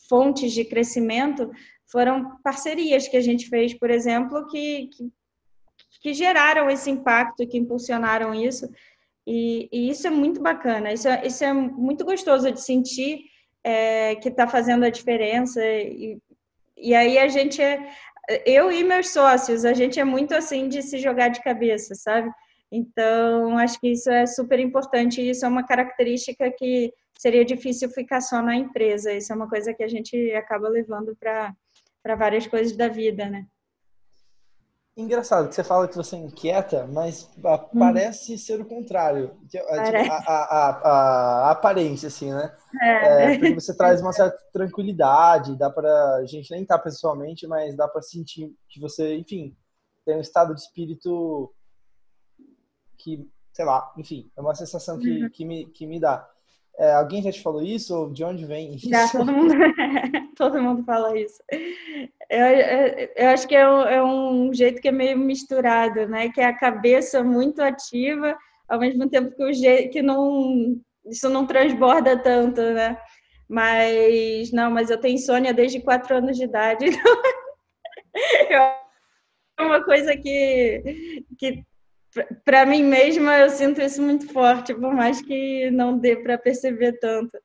fontes 0.09 0.51
de 0.51 0.65
crescimento 0.65 1.49
foram 1.91 2.37
parcerias 2.43 3.07
que 3.07 3.17
a 3.17 3.21
gente 3.21 3.47
fez, 3.47 3.73
por 3.73 3.89
exemplo, 3.89 4.47
que, 4.47 4.87
que, 4.87 5.11
que 6.01 6.13
geraram 6.13 6.69
esse 6.69 6.89
impacto, 6.89 7.47
que 7.47 7.57
impulsionaram 7.57 8.33
isso. 8.33 8.69
E, 9.25 9.69
e, 9.71 9.89
isso 9.89 10.07
é 10.07 10.09
muito 10.09 10.41
bacana, 10.41 10.91
isso 10.91 11.07
é, 11.07 11.25
isso 11.25 11.43
é 11.43 11.53
muito 11.53 12.03
gostoso 12.03 12.51
de 12.51 12.61
sentir 12.61 13.21
é, 13.63 14.15
que 14.15 14.29
está 14.29 14.47
fazendo 14.47 14.83
a 14.83 14.89
diferença. 14.89 15.63
E, 15.63 16.17
e 16.77 16.95
aí 16.95 17.17
a 17.17 17.27
gente 17.27 17.61
é, 17.61 17.91
eu 18.45 18.71
e 18.71 18.83
meus 18.83 19.09
sócios, 19.09 19.65
a 19.65 19.73
gente 19.73 19.99
é 19.99 20.03
muito 20.03 20.33
assim 20.33 20.67
de 20.67 20.81
se 20.81 20.99
jogar 20.99 21.29
de 21.29 21.41
cabeça, 21.43 21.95
sabe? 21.95 22.31
Então, 22.71 23.57
acho 23.57 23.79
que 23.79 23.89
isso 23.89 24.09
é 24.11 24.27
super 24.27 24.59
importante 24.59 25.27
isso 25.27 25.43
é 25.43 25.47
uma 25.49 25.65
característica 25.65 26.51
que 26.51 26.93
seria 27.19 27.43
difícil 27.43 27.89
ficar 27.89 28.21
só 28.21 28.41
na 28.41 28.55
empresa. 28.55 29.11
Isso 29.11 29.33
é 29.33 29.35
uma 29.35 29.49
coisa 29.49 29.73
que 29.73 29.83
a 29.83 29.87
gente 29.89 30.31
acaba 30.31 30.69
levando 30.69 31.13
para 31.17 31.53
várias 32.15 32.47
coisas 32.47 32.75
da 32.77 32.87
vida, 32.87 33.29
né? 33.29 33.45
Engraçado 34.95 35.47
que 35.49 35.55
você 35.55 35.63
fala 35.63 35.87
que 35.87 35.95
você 35.95 36.15
é 36.15 36.19
inquieta, 36.19 36.87
mas 36.87 37.29
hum. 37.37 37.79
parece 37.79 38.37
ser 38.37 38.61
o 38.61 38.65
contrário. 38.65 39.37
Tipo, 39.49 39.65
a, 39.65 39.81
a, 39.81 40.27
a, 40.27 40.69
a, 41.47 41.51
aparência, 41.51 42.07
assim, 42.07 42.31
né? 42.31 42.55
É. 42.81 43.35
É, 43.35 43.53
você 43.53 43.75
traz 43.75 44.01
uma 44.01 44.13
certa 44.13 44.37
tranquilidade, 44.53 45.57
dá 45.57 45.69
para 45.69 46.15
a 46.15 46.25
gente 46.25 46.49
nem 46.51 46.61
estar 46.61 46.77
tá 46.77 46.83
pessoalmente, 46.83 47.45
mas 47.47 47.75
dá 47.75 47.87
para 47.87 48.01
sentir 48.01 48.53
que 48.69 48.79
você, 48.79 49.17
enfim, 49.17 49.55
tem 50.05 50.15
um 50.15 50.21
estado 50.21 50.55
de 50.55 50.61
espírito 50.61 51.53
que, 52.97 53.29
sei 53.53 53.65
lá, 53.65 53.93
enfim, 53.97 54.31
é 54.37 54.41
uma 54.41 54.55
sensação 54.55 54.97
que, 54.97 55.23
uhum. 55.23 55.29
que, 55.29 55.45
me, 55.45 55.65
que 55.67 55.85
me 55.85 55.99
dá. 55.99 56.29
É, 56.79 56.93
alguém 56.93 57.21
já 57.21 57.29
te 57.29 57.41
falou 57.41 57.61
isso? 57.61 57.93
Ou 57.93 58.09
de 58.09 58.23
onde 58.23 58.45
vem 58.45 58.75
isso? 58.75 58.89
Já, 58.89 59.05
todo 59.09 59.29
mundo, 59.33 59.53
todo 60.37 60.63
mundo 60.63 60.83
fala 60.85 61.19
isso. 61.19 61.43
Eu, 62.29 62.45
eu, 62.45 63.09
eu 63.17 63.29
acho 63.29 63.45
que 63.45 63.55
é 63.55 63.69
um, 63.69 63.81
é 63.81 64.01
um, 64.01 64.53
jeito 64.53 64.81
que 64.81 64.87
é 64.87 64.91
meio 64.91 65.17
misturado, 65.17 66.07
né? 66.07 66.29
Que 66.29 66.39
é 66.39 66.45
a 66.45 66.57
cabeça 66.57 67.21
muito 67.21 67.61
ativa, 67.61 68.37
ao 68.65 68.79
mesmo 68.79 69.09
tempo 69.09 69.35
que 69.35 69.43
o 69.43 69.53
jeito 69.53 69.91
que 69.91 70.01
não 70.01 70.79
isso 71.05 71.29
não 71.29 71.45
transborda 71.45 72.17
tanto, 72.17 72.61
né? 72.61 72.97
Mas 73.49 74.49
não, 74.53 74.71
mas 74.71 74.89
eu 74.89 74.97
tenho 74.97 75.15
insônia 75.15 75.53
desde 75.53 75.81
quatro 75.81 76.15
anos 76.15 76.37
de 76.37 76.45
idade. 76.45 76.85
Então, 78.41 78.73
é 79.59 79.63
uma 79.63 79.83
coisa 79.83 80.15
que, 80.17 81.23
que 81.37 81.63
para 82.43 82.65
mim 82.65 82.83
mesma 82.83 83.37
eu 83.37 83.49
sinto 83.49 83.81
isso 83.81 84.01
muito 84.01 84.31
forte, 84.31 84.73
por 84.73 84.93
mais 84.93 85.21
que 85.21 85.69
não 85.71 85.97
dê 85.97 86.15
para 86.15 86.37
perceber 86.37 86.99
tanto. 86.99 87.37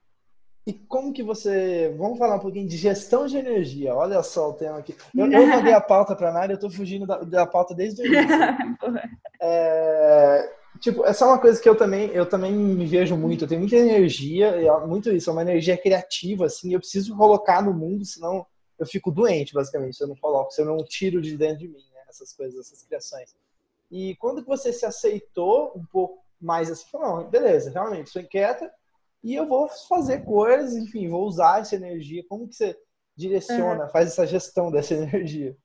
E 0.66 0.72
como 0.72 1.12
que 1.12 1.22
você. 1.22 1.94
Vamos 1.98 2.18
falar 2.18 2.36
um 2.36 2.40
pouquinho 2.40 2.66
de 2.66 2.76
gestão 2.78 3.26
de 3.26 3.36
energia. 3.36 3.94
Olha 3.94 4.22
só 4.22 4.48
o 4.48 4.54
tema 4.54 4.78
aqui. 4.78 4.96
Eu, 5.14 5.30
eu 5.30 5.46
mandei 5.46 5.74
a 5.74 5.80
pauta 5.80 6.16
para 6.16 6.30
a 6.30 6.32
Nara, 6.32 6.52
eu 6.52 6.54
estou 6.54 6.70
fugindo 6.70 7.06
da, 7.06 7.18
da, 7.18 7.46
pauta 7.46 7.74
desde 7.74 8.00
o 8.00 8.06
início. 8.06 8.26
é, 9.42 10.50
tipo, 10.80 11.04
essa 11.04 11.26
é 11.26 11.28
uma 11.28 11.38
coisa 11.38 11.60
que 11.60 11.68
eu 11.68 11.76
também, 11.76 12.06
eu 12.12 12.24
também 12.24 12.50
me 12.50 12.86
vejo 12.86 13.14
muito. 13.14 13.44
Eu 13.44 13.48
tenho 13.48 13.60
muita 13.60 13.76
energia, 13.76 14.56
muito 14.86 15.12
isso, 15.12 15.28
é 15.28 15.32
uma 15.34 15.42
energia 15.42 15.76
criativa, 15.76 16.46
assim. 16.46 16.72
Eu 16.72 16.80
preciso 16.80 17.14
colocar 17.14 17.62
no 17.62 17.74
mundo, 17.74 18.02
senão 18.06 18.46
eu 18.78 18.86
fico 18.86 19.10
doente, 19.10 19.52
basicamente. 19.52 19.98
Se 19.98 20.04
eu 20.04 20.08
não 20.08 20.16
coloco, 20.16 20.50
se 20.50 20.62
eu 20.62 20.66
não 20.66 20.78
tiro 20.78 21.20
de 21.20 21.36
dentro 21.36 21.58
de 21.58 21.68
mim, 21.68 21.84
né, 21.92 22.00
essas 22.08 22.32
coisas, 22.32 22.58
essas 22.58 22.82
criações. 22.84 23.34
E 23.90 24.16
quando 24.16 24.44
você 24.44 24.72
se 24.72 24.84
aceitou 24.84 25.72
um 25.76 25.84
pouco 25.84 26.24
mais 26.40 26.70
assim, 26.70 26.86
falou, 26.90 27.22
não, 27.22 27.30
beleza, 27.30 27.70
realmente, 27.70 28.10
sou 28.10 28.20
inquieta 28.20 28.72
e 29.22 29.34
eu 29.34 29.46
vou 29.46 29.68
fazer 29.88 30.24
coisas, 30.24 30.74
enfim, 30.74 31.08
vou 31.08 31.24
usar 31.24 31.60
essa 31.60 31.76
energia. 31.76 32.24
Como 32.28 32.46
que 32.46 32.54
você 32.54 32.78
direciona, 33.16 33.84
uhum. 33.84 33.90
faz 33.90 34.08
essa 34.08 34.26
gestão 34.26 34.70
dessa 34.70 34.94
energia? 34.94 35.56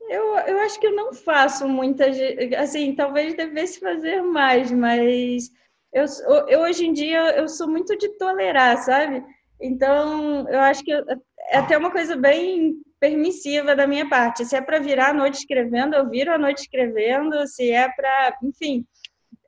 Eu, 0.00 0.24
eu 0.38 0.58
acho 0.60 0.80
que 0.80 0.86
eu 0.86 0.94
não 0.94 1.12
faço 1.12 1.68
muitas, 1.68 2.16
assim, 2.58 2.94
talvez 2.94 3.34
devesse 3.34 3.78
fazer 3.78 4.22
mais, 4.22 4.70
mas 4.70 5.50
eu, 5.92 6.04
eu 6.48 6.60
hoje 6.60 6.86
em 6.86 6.92
dia 6.92 7.36
eu 7.36 7.48
sou 7.48 7.68
muito 7.68 7.96
de 7.96 8.08
tolerar, 8.16 8.82
sabe? 8.82 9.24
Então, 9.60 10.48
eu 10.48 10.60
acho 10.60 10.84
que 10.84 10.90
eu, 10.90 11.04
é 11.50 11.58
até 11.58 11.76
uma 11.76 11.90
coisa 11.90 12.16
bem 12.16 12.80
permissiva 13.00 13.74
da 13.76 13.86
minha 13.86 14.08
parte. 14.08 14.44
Se 14.44 14.56
é 14.56 14.60
para 14.60 14.78
virar 14.78 15.10
a 15.10 15.14
noite 15.14 15.38
escrevendo, 15.38 15.94
eu 15.94 16.08
viro 16.08 16.32
a 16.32 16.38
noite 16.38 16.62
escrevendo. 16.62 17.46
Se 17.46 17.70
é 17.70 17.88
para, 17.88 18.38
enfim, 18.42 18.86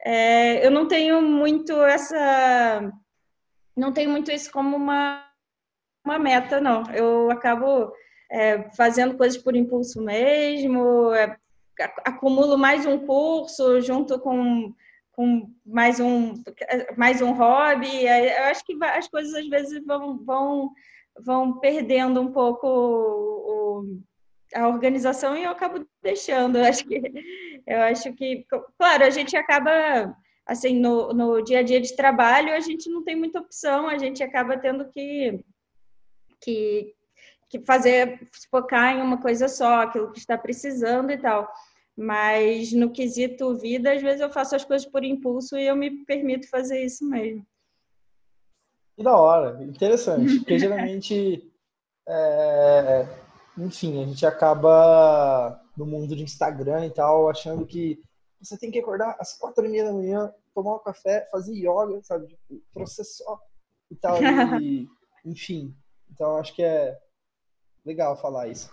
é, 0.05 0.65
eu 0.65 0.71
não 0.71 0.87
tenho 0.89 1.21
muito 1.23 1.73
essa, 1.83 2.93
não 3.77 3.93
tenho 3.93 4.11
muito 4.11 4.31
isso 4.31 4.51
como 4.51 4.77
uma 4.77 5.27
uma 6.05 6.19
meta, 6.19 6.61
não. 6.61 6.83
Eu 6.93 7.31
acabo 7.31 7.93
é, 8.31 8.71
fazendo 8.77 9.17
coisas 9.17 9.41
por 9.41 9.55
impulso 9.55 10.01
mesmo, 10.03 11.13
é, 11.13 11.37
acumulo 12.05 12.59
mais 12.59 12.87
um 12.87 12.99
curso 12.99 13.81
junto 13.81 14.19
com, 14.19 14.75
com 15.13 15.51
mais 15.65 16.01
um 16.01 16.35
mais 16.97 17.21
um 17.21 17.33
hobby. 17.33 18.05
Eu 18.05 18.45
acho 18.45 18.65
que 18.65 18.77
as 18.83 19.09
coisas 19.09 19.35
às 19.35 19.49
vezes 19.49 19.85
vão, 19.85 20.19
vão 20.25 20.71
vão 21.25 21.59
perdendo 21.59 22.21
um 22.21 22.33
pouco 22.33 22.67
o, 22.67 24.01
a 24.55 24.69
organização 24.69 25.37
e 25.37 25.45
eu 25.45 25.51
acabo 25.51 25.87
deixando. 26.03 26.59
Eu 26.59 26.65
acho 26.65 26.85
que, 26.87 27.03
eu 27.67 27.81
acho 27.83 28.13
que, 28.15 28.47
claro, 28.79 29.05
a 29.05 29.11
gente 29.11 29.37
acaba 29.37 30.15
assim 30.47 30.79
no, 30.81 31.13
no 31.13 31.43
dia 31.43 31.61
a 31.61 31.63
dia 31.63 31.81
de 31.81 31.95
trabalho 31.95 32.53
a 32.53 32.61
gente 32.61 32.91
não 32.91 33.05
tem 33.05 33.15
muita 33.15 33.39
opção, 33.39 33.89
a 33.89 33.97
gente 33.99 34.23
acaba 34.23 34.59
tendo 34.59 34.89
que 34.91 35.39
que, 36.41 36.95
que 37.49 37.61
fazer 37.61 38.19
focar 38.51 38.97
em 38.97 39.03
uma 39.03 39.21
coisa 39.21 39.49
só, 39.49 39.83
aquilo 39.83 40.13
que 40.13 40.19
está 40.19 40.37
precisando 40.39 41.11
e 41.11 41.19
tal. 41.19 41.53
Mas 41.97 42.73
no 42.73 42.91
quesito 42.91 43.59
vida, 43.59 43.93
às 43.93 44.01
vezes 44.01 44.21
eu 44.21 44.33
faço 44.33 44.57
as 44.57 44.65
coisas 44.65 44.89
por 44.89 45.05
impulso 45.05 45.57
e 45.59 45.67
eu 45.67 45.77
me 45.77 46.05
permito 46.05 46.49
fazer 46.49 46.83
isso 46.83 47.07
mesmo. 47.07 47.47
Que 49.01 49.05
da 49.05 49.17
hora, 49.17 49.65
interessante. 49.65 50.41
Porque 50.41 50.59
geralmente, 50.61 51.51
é, 52.07 53.09
enfim, 53.57 54.03
a 54.03 54.07
gente 54.07 54.27
acaba 54.27 55.59
no 55.75 55.87
mundo 55.87 56.15
de 56.15 56.23
Instagram 56.23 56.85
e 56.85 56.91
tal, 56.91 57.31
achando 57.31 57.65
que 57.65 57.99
você 58.39 58.59
tem 58.59 58.71
que 58.71 58.79
acordar 58.79 59.17
às 59.19 59.39
quatro 59.39 59.65
e 59.65 59.71
meia 59.71 59.87
da 59.87 59.93
manhã, 59.95 60.31
tomar 60.55 60.75
um 60.75 60.81
café, 60.81 61.27
fazer 61.33 61.55
yoga, 61.55 61.99
sabe? 62.03 62.27
Tipo, 62.27 62.63
processar 62.75 63.39
e 63.91 63.97
tal. 63.97 64.19
E, 64.61 64.87
enfim, 65.25 65.75
então 66.11 66.37
acho 66.37 66.55
que 66.55 66.63
é 66.63 66.95
legal 67.87 68.21
falar 68.21 68.49
isso. 68.49 68.71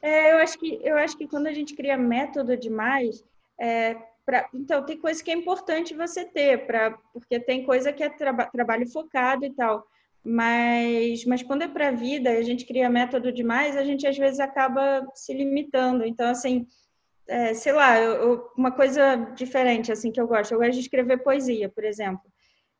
É, 0.00 0.32
eu 0.32 0.38
acho 0.38 0.58
que 0.58 0.80
eu 0.82 0.96
acho 0.96 1.18
que 1.18 1.28
quando 1.28 1.48
a 1.48 1.52
gente 1.52 1.76
cria 1.76 1.98
método 1.98 2.56
demais, 2.56 3.22
é, 3.60 3.94
Pra, 4.28 4.46
então, 4.52 4.84
tem 4.84 4.98
coisa 4.98 5.24
que 5.24 5.30
é 5.30 5.34
importante 5.34 5.94
você 5.94 6.22
ter, 6.22 6.66
pra, 6.66 6.90
porque 7.14 7.40
tem 7.40 7.64
coisa 7.64 7.90
que 7.94 8.02
é 8.02 8.10
traba, 8.10 8.44
trabalho 8.44 8.86
focado 8.86 9.46
e 9.46 9.54
tal. 9.54 9.82
Mas, 10.22 11.24
mas 11.24 11.42
quando 11.42 11.62
é 11.62 11.66
para 11.66 11.88
a 11.88 11.92
vida, 11.92 12.28
a 12.28 12.42
gente 12.42 12.66
cria 12.66 12.90
método 12.90 13.32
demais, 13.32 13.74
a 13.74 13.82
gente 13.82 14.06
às 14.06 14.18
vezes 14.18 14.38
acaba 14.38 15.02
se 15.14 15.32
limitando. 15.32 16.04
Então, 16.04 16.28
assim, 16.28 16.66
é, 17.26 17.54
sei 17.54 17.72
lá, 17.72 17.98
eu, 17.98 18.12
eu, 18.12 18.50
uma 18.54 18.70
coisa 18.70 19.16
diferente 19.34 19.90
assim 19.90 20.12
que 20.12 20.20
eu 20.20 20.28
gosto, 20.28 20.52
eu 20.52 20.58
gosto 20.58 20.74
de 20.74 20.80
escrever 20.80 21.22
poesia, 21.22 21.70
por 21.70 21.84
exemplo. 21.84 22.30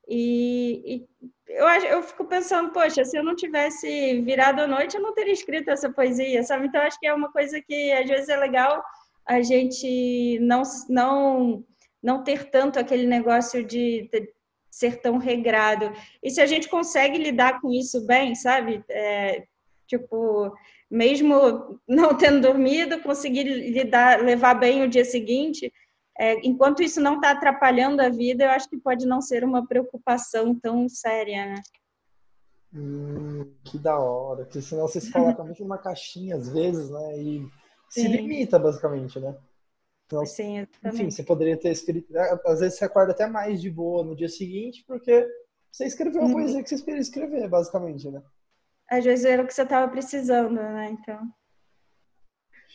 E, 0.07 0.83
e 0.97 1.09
eu, 1.49 1.67
eu 1.67 2.03
fico 2.03 2.27
pensando, 2.27 2.73
poxa, 2.73 3.07
se 3.07 3.17
eu 3.17 3.25
não 3.25 3.35
tivesse 3.35 4.21
virado 4.21 4.61
à 4.61 4.67
noite, 4.67 4.97
eu 4.99 5.03
não 5.03 5.15
teria 5.15 5.33
escrito 5.33 5.71
essa 5.71 5.91
poesia, 5.91 6.43
sabe? 6.43 6.67
Então, 6.67 6.83
acho 6.83 7.01
que 7.01 7.07
é 7.07 7.15
uma 7.15 7.33
coisa 7.33 7.59
que 7.63 7.91
às 7.93 8.07
vezes 8.07 8.29
é 8.29 8.37
legal 8.37 8.85
a 9.29 9.43
gente 9.43 10.39
não, 10.41 10.63
não, 10.89 11.65
não 12.03 12.25
ter 12.25 12.51
tanto 12.51 12.79
aquele 12.79 13.07
negócio 13.07 13.63
de, 13.63 14.09
de 14.11 14.33
ser 14.71 15.03
tão 15.03 15.19
regrado. 15.19 15.93
E 16.23 16.31
se 16.31 16.41
a 16.41 16.47
gente 16.47 16.69
consegue 16.69 17.19
lidar 17.19 17.61
com 17.61 17.71
isso 17.71 18.07
bem, 18.07 18.35
sabe? 18.35 18.83
É, 18.89 19.45
tipo, 19.87 20.51
mesmo 20.91 21.79
não 21.87 22.17
tendo 22.17 22.41
dormido, 22.41 23.03
conseguir 23.03 23.45
lidar, 23.45 24.23
levar 24.23 24.55
bem 24.55 24.83
o 24.83 24.89
dia 24.89 25.05
seguinte, 25.05 25.71
é, 26.19 26.35
enquanto 26.43 26.83
isso 26.83 27.01
não 27.01 27.17
está 27.17 27.33
atrapalhando 27.33 28.01
a 28.01 28.09
vida, 28.09 28.45
eu 28.45 28.51
acho 28.51 28.69
que 28.69 28.79
pode 28.79 29.07
não 29.07 29.21
ser 29.21 29.45
uma 29.45 29.67
preocupação 29.67 30.55
tão 30.55 30.89
séria, 30.89 31.47
né? 31.47 31.63
Hum, 32.75 33.53
que 33.65 33.79
da 33.79 33.99
hora, 33.99 34.45
porque 34.45 34.61
senão 34.61 34.89
você 34.89 35.01
se 35.01 35.13
coloca 35.13 35.43
muito 35.45 35.63
numa 35.63 35.79
caixinha 35.79 36.37
às 36.37 36.49
vezes, 36.49 36.91
né? 36.91 37.19
E 37.19 37.49
se 37.89 38.07
limita, 38.07 38.59
basicamente, 38.59 39.19
né? 39.19 39.37
Então, 40.07 40.25
Sim, 40.25 40.67
enfim, 40.87 41.11
você 41.11 41.23
poderia 41.23 41.57
ter 41.57 41.71
escrito. 41.71 42.11
Né? 42.11 42.21
Às 42.47 42.61
vezes 42.61 42.79
você 42.79 42.85
acorda 42.87 43.13
até 43.13 43.27
mais 43.27 43.61
de 43.61 43.71
boa 43.71 44.03
no 44.03 44.17
dia 44.17 44.29
seguinte, 44.29 44.83
porque 44.87 45.27
você 45.71 45.85
escreveu 45.85 46.23
uma 46.23 46.29
uhum. 46.29 46.35
poesia 46.35 46.63
que 46.63 46.69
você 46.71 46.83
queria 46.83 47.01
escrever, 47.01 47.47
basicamente, 47.49 48.11
né? 48.11 48.23
Às 48.91 49.05
vezes 49.05 49.27
era 49.27 49.43
o 49.43 49.47
que 49.47 49.53
você 49.53 49.63
estava 49.63 49.91
precisando, 49.91 50.55
né? 50.55 50.91
Então. 50.93 51.21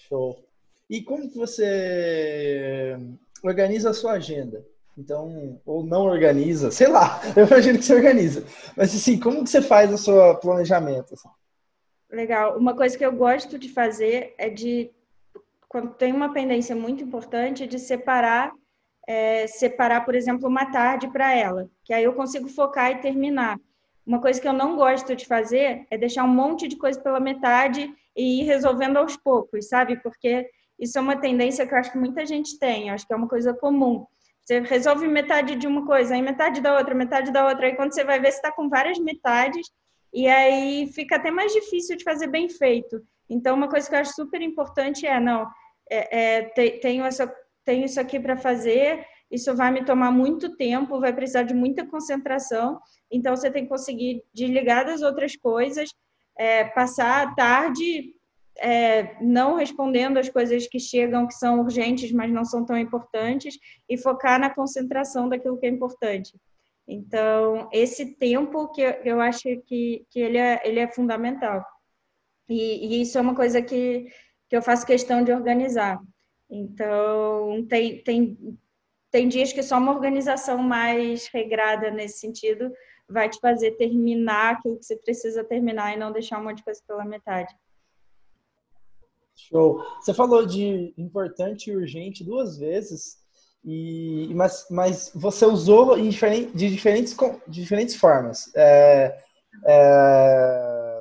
Show. 0.08 0.46
E 0.88 1.02
como 1.02 1.28
que 1.28 1.38
você 1.38 3.00
organiza 3.44 3.90
a 3.90 3.94
sua 3.94 4.14
agenda? 4.14 4.64
Então, 4.96 5.60
ou 5.66 5.84
não 5.84 6.04
organiza, 6.04 6.70
sei 6.70 6.88
lá, 6.88 7.20
eu 7.36 7.48
imagino 7.48 7.80
que 7.80 7.86
você 7.86 7.96
organiza. 7.96 8.46
Mas 8.78 8.94
assim, 8.94 9.20
como 9.20 9.44
que 9.44 9.50
você 9.50 9.62
faz 9.62 9.92
o 9.92 9.98
seu 9.98 10.36
planejamento? 10.36 11.16
Assim? 11.16 11.30
Legal. 12.12 12.60
Uma 12.60 12.76
coisa 12.76 12.96
que 12.96 13.04
eu 13.04 13.12
gosto 13.12 13.58
de 13.58 13.70
fazer 13.70 14.36
é 14.38 14.52
de 14.52 14.92
quando 15.74 15.96
tem 15.96 16.14
uma 16.14 16.32
pendência 16.32 16.76
muito 16.76 17.04
importante, 17.04 17.66
de 17.66 17.80
separar, 17.80 18.54
é, 19.08 19.48
separar, 19.48 20.06
por 20.06 20.14
exemplo, 20.14 20.48
uma 20.48 20.68
tarde 20.68 21.08
para 21.08 21.34
ela, 21.34 21.68
que 21.84 21.92
aí 21.92 22.04
eu 22.04 22.14
consigo 22.14 22.48
focar 22.48 22.92
e 22.92 23.02
terminar. 23.02 23.60
Uma 24.06 24.22
coisa 24.22 24.40
que 24.40 24.48
eu 24.48 24.54
não 24.54 24.76
gosto 24.76 25.16
de 25.16 25.26
fazer 25.26 25.88
é 25.90 25.98
deixar 25.98 26.26
um 26.26 26.28
monte 26.28 26.68
de 26.68 26.76
coisa 26.78 27.02
pela 27.02 27.20
metade 27.20 27.92
e 28.16 28.42
ir 28.42 28.44
resolvendo 28.44 28.98
aos 28.98 29.18
poucos, 29.18 29.68
sabe? 29.68 29.98
Porque 30.04 30.48
isso 30.78 31.00
é 31.00 31.02
uma 31.02 31.16
tendência 31.16 31.66
que 31.66 31.74
eu 31.74 31.80
acho 31.80 31.92
que 31.92 31.98
muita 31.98 32.24
gente 32.24 32.60
tem, 32.60 32.92
acho 32.92 33.08
que 33.08 33.14
é 33.14 33.18
uma 33.18 33.28
coisa 33.28 33.52
comum. 33.52 34.06
Você 34.44 34.60
resolve 34.60 35.08
metade 35.08 35.56
de 35.56 35.66
uma 35.66 35.88
coisa, 35.88 36.14
aí 36.14 36.22
metade 36.22 36.62
da 36.62 36.78
outra, 36.78 36.94
metade 36.94 37.32
da 37.32 37.48
outra. 37.48 37.66
Aí 37.66 37.76
quando 37.76 37.96
você 37.96 38.04
vai 38.04 38.20
ver, 38.20 38.32
você 38.32 38.38
está 38.38 38.52
com 38.52 38.70
várias 38.70 39.00
metades 39.00 39.72
e 40.14 40.28
aí 40.28 40.86
fica 40.94 41.16
até 41.16 41.32
mais 41.32 41.52
difícil 41.52 41.98
de 41.98 42.04
fazer 42.04 42.28
bem 42.28 42.48
feito. 42.48 43.02
Então, 43.28 43.56
uma 43.56 43.68
coisa 43.68 43.90
que 43.90 43.96
eu 43.96 44.00
acho 44.00 44.14
super 44.14 44.42
importante 44.42 45.08
é, 45.08 45.20
não, 45.20 45.48
é, 45.90 46.38
é, 46.38 46.42
tenho, 46.80 47.04
essa, 47.06 47.34
tenho 47.66 47.86
isso 47.86 48.00
aqui 48.00 48.20
para 48.20 48.38
fazer, 48.38 49.06
isso 49.30 49.56
vai 49.56 49.72
me 49.72 49.84
tomar 49.84 50.12
muito 50.12 50.56
tempo, 50.56 51.00
vai 51.00 51.14
precisar 51.14 51.44
de 51.44 51.54
muita 51.54 51.86
concentração, 51.86 52.80
então 53.12 53.36
você 53.36 53.50
tem 53.50 53.64
que 53.64 53.70
conseguir 53.70 54.24
desligar 54.34 54.86
das 54.86 55.02
outras 55.02 55.36
coisas, 55.36 55.90
é, 56.38 56.66
passar 56.66 57.28
a 57.28 57.36
tarde 57.36 58.14
é, 58.60 59.16
não 59.22 59.56
respondendo 59.56 60.18
as 60.18 60.30
coisas 60.30 60.68
que 60.68 60.80
chegam, 60.80 61.28
que 61.28 61.34
são 61.34 61.60
urgentes, 61.60 62.12
mas 62.12 62.32
não 62.32 62.46
são 62.46 62.66
tão 62.66 62.78
importantes, 62.78 63.58
e 63.90 63.98
focar 63.98 64.40
na 64.40 64.50
concentração 64.50 65.28
daquilo 65.28 65.58
que 65.58 65.66
é 65.66 65.70
importante. 65.70 66.40
Então, 66.88 67.70
esse 67.72 68.16
tempo 68.16 68.68
que 68.72 68.82
eu 68.82 69.22
acho 69.22 69.44
que, 69.66 70.06
que 70.10 70.20
ele, 70.20 70.38
é, 70.38 70.62
ele 70.66 70.80
é 70.80 70.88
fundamental. 70.88 71.66
E, 72.50 72.98
e 72.98 73.02
isso 73.02 73.18
é 73.18 73.22
uma 73.22 73.36
coisa 73.36 73.62
que, 73.62 74.08
que 74.54 74.58
eu 74.58 74.62
faço 74.62 74.86
questão 74.86 75.24
de 75.24 75.32
organizar. 75.32 76.00
Então, 76.48 77.66
tem, 77.68 78.04
tem, 78.04 78.60
tem 79.10 79.28
dias 79.28 79.52
que 79.52 79.64
só 79.64 79.80
uma 79.80 79.92
organização 79.92 80.60
mais 80.60 81.26
regrada 81.26 81.90
nesse 81.90 82.20
sentido 82.20 82.72
vai 83.10 83.28
te 83.28 83.40
fazer 83.40 83.72
terminar 83.72 84.54
aquilo 84.54 84.78
que 84.78 84.86
você 84.86 84.96
precisa 84.96 85.44
terminar 85.44 85.96
e 85.96 86.00
não 86.00 86.12
deixar 86.12 86.40
um 86.40 86.44
monte 86.44 86.58
de 86.58 86.66
coisa 86.66 86.80
pela 86.88 87.04
metade. 87.04 87.52
Show. 89.36 89.84
Você 90.00 90.14
falou 90.14 90.46
de 90.46 90.94
importante 91.00 91.72
e 91.72 91.76
urgente 91.76 92.24
duas 92.24 92.56
vezes, 92.56 93.18
e, 93.66 94.32
mas, 94.36 94.68
mas 94.70 95.12
você 95.16 95.48
usou 95.48 95.96
de 95.96 96.12
diferentes, 96.12 97.18
de 97.48 97.62
diferentes 97.64 97.96
formas. 97.96 98.52
É, 98.56 99.18
é, 99.66 100.93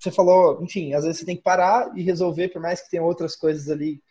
você 0.00 0.10
falou, 0.10 0.62
enfim, 0.62 0.94
às 0.94 1.04
vezes 1.04 1.20
você 1.20 1.26
tem 1.26 1.36
que 1.36 1.42
parar 1.42 1.92
e 1.96 2.02
resolver, 2.02 2.48
por 2.48 2.60
mais 2.60 2.80
que 2.80 2.90
tenha 2.90 3.02
outras 3.02 3.36
coisas 3.36 3.68
ali 3.68 4.02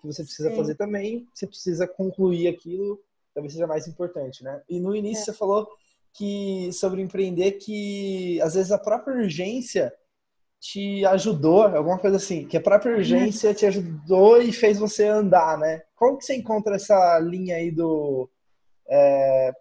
que 0.00 0.06
você 0.06 0.22
precisa 0.22 0.50
Sim. 0.50 0.56
fazer 0.56 0.74
também, 0.74 1.26
você 1.34 1.46
precisa 1.46 1.88
concluir 1.88 2.48
aquilo, 2.48 3.00
talvez 3.34 3.54
seja 3.54 3.66
mais 3.66 3.88
importante, 3.88 4.44
né? 4.44 4.62
E 4.68 4.78
no 4.78 4.94
início 4.94 5.22
é. 5.22 5.24
você 5.24 5.32
falou 5.32 5.66
que 6.12 6.70
sobre 6.72 7.00
empreender 7.00 7.52
que 7.52 8.40
às 8.42 8.54
vezes 8.54 8.70
a 8.70 8.78
própria 8.78 9.16
urgência 9.16 9.92
te 10.60 11.04
ajudou, 11.06 11.62
alguma 11.62 11.98
coisa 11.98 12.16
assim, 12.16 12.46
que 12.46 12.56
a 12.56 12.60
própria 12.60 12.92
uhum. 12.92 12.98
urgência 12.98 13.54
te 13.54 13.64
ajudou 13.64 14.42
e 14.42 14.52
fez 14.52 14.78
você 14.78 15.06
andar, 15.06 15.56
né? 15.56 15.82
Como 15.94 16.18
que 16.18 16.24
você 16.24 16.34
encontra 16.34 16.76
essa 16.76 17.18
linha 17.20 17.56
aí 17.56 17.70
do 17.70 18.28
é, 18.88 19.52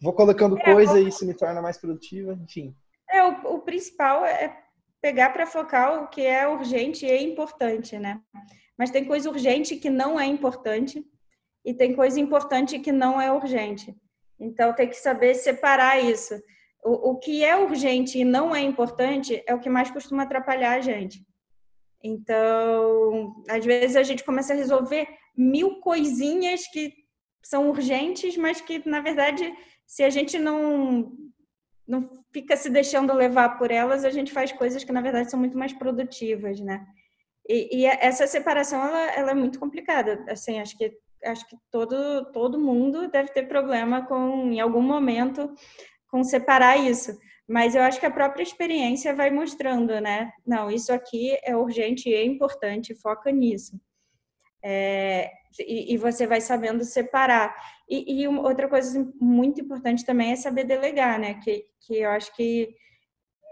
vou 0.00 0.12
colocando 0.12 0.58
é, 0.58 0.64
coisa 0.64 1.00
e 1.00 1.08
isso 1.08 1.26
me 1.26 1.34
torna 1.34 1.62
mais 1.62 1.78
produtiva, 1.78 2.38
enfim? 2.42 2.74
É, 3.08 3.22
o, 3.22 3.54
o 3.54 3.60
principal 3.60 4.24
é 4.24 4.63
pegar 5.04 5.34
para 5.34 5.44
focar 5.44 6.02
o 6.02 6.08
que 6.08 6.24
é 6.24 6.48
urgente 6.48 7.04
e 7.04 7.22
importante, 7.22 7.98
né? 7.98 8.22
Mas 8.74 8.90
tem 8.90 9.04
coisa 9.04 9.28
urgente 9.28 9.76
que 9.76 9.90
não 9.90 10.18
é 10.18 10.24
importante 10.24 11.04
e 11.62 11.74
tem 11.74 11.94
coisa 11.94 12.18
importante 12.18 12.78
que 12.78 12.90
não 12.90 13.20
é 13.20 13.30
urgente. 13.30 13.94
Então 14.40 14.72
tem 14.72 14.88
que 14.88 14.96
saber 14.96 15.34
separar 15.34 16.02
isso 16.02 16.34
o, 16.82 17.10
o 17.10 17.18
que 17.18 17.44
é 17.44 17.54
urgente 17.54 18.18
e 18.18 18.24
não 18.24 18.56
é 18.56 18.62
importante 18.62 19.42
é 19.46 19.54
o 19.54 19.60
que 19.60 19.68
mais 19.68 19.90
costuma 19.90 20.22
atrapalhar 20.22 20.72
a 20.72 20.80
gente. 20.80 21.22
Então, 22.02 23.44
às 23.46 23.62
vezes 23.62 23.96
a 23.96 24.02
gente 24.02 24.24
começa 24.24 24.54
a 24.54 24.56
resolver 24.56 25.06
mil 25.36 25.80
coisinhas 25.80 26.66
que 26.66 26.94
são 27.42 27.68
urgentes, 27.68 28.38
mas 28.38 28.62
que, 28.62 28.88
na 28.88 29.02
verdade, 29.02 29.54
se 29.86 30.02
a 30.02 30.08
gente 30.08 30.38
não, 30.38 31.12
não 31.86 32.08
fica 32.32 32.56
se 32.56 32.70
deixando 32.70 33.12
levar 33.12 33.58
por 33.58 33.70
elas, 33.70 34.04
a 34.04 34.10
gente 34.10 34.32
faz 34.32 34.52
coisas 34.52 34.82
que, 34.84 34.92
na 34.92 35.00
verdade, 35.00 35.30
são 35.30 35.38
muito 35.38 35.56
mais 35.56 35.72
produtivas, 35.72 36.60
né? 36.60 36.84
E, 37.48 37.80
e 37.80 37.86
essa 37.86 38.26
separação, 38.26 38.82
ela, 38.82 39.12
ela, 39.12 39.30
é 39.32 39.34
muito 39.34 39.58
complicada. 39.58 40.24
Assim, 40.28 40.60
acho 40.60 40.76
que, 40.78 40.92
acho 41.24 41.46
que 41.46 41.56
todo, 41.70 42.32
todo 42.32 42.58
mundo 42.58 43.08
deve 43.08 43.30
ter 43.32 43.46
problema 43.46 44.06
com, 44.06 44.50
em 44.50 44.60
algum 44.60 44.80
momento, 44.80 45.52
com 46.08 46.24
separar 46.24 46.78
isso. 46.78 47.16
Mas 47.46 47.74
eu 47.74 47.82
acho 47.82 48.00
que 48.00 48.06
a 48.06 48.10
própria 48.10 48.42
experiência 48.42 49.14
vai 49.14 49.30
mostrando, 49.30 50.00
né? 50.00 50.32
Não, 50.46 50.70
isso 50.70 50.92
aqui 50.92 51.36
é 51.44 51.54
urgente 51.54 52.08
e 52.08 52.14
é 52.14 52.24
importante, 52.24 52.94
foca 52.94 53.30
nisso. 53.30 53.78
É, 54.62 55.30
e, 55.60 55.94
e, 55.94 55.96
você 55.96 56.26
vai 56.26 56.40
sabendo 56.40 56.84
separar. 56.84 57.54
E, 57.88 58.22
e 58.22 58.28
outra 58.28 58.68
coisa 58.68 59.12
muito 59.20 59.60
importante 59.60 60.04
também 60.04 60.32
é 60.32 60.36
saber 60.36 60.64
delegar, 60.64 61.18
né? 61.18 61.34
Que, 61.34 61.64
que 61.80 61.98
eu 61.98 62.10
acho 62.10 62.34
que 62.34 62.74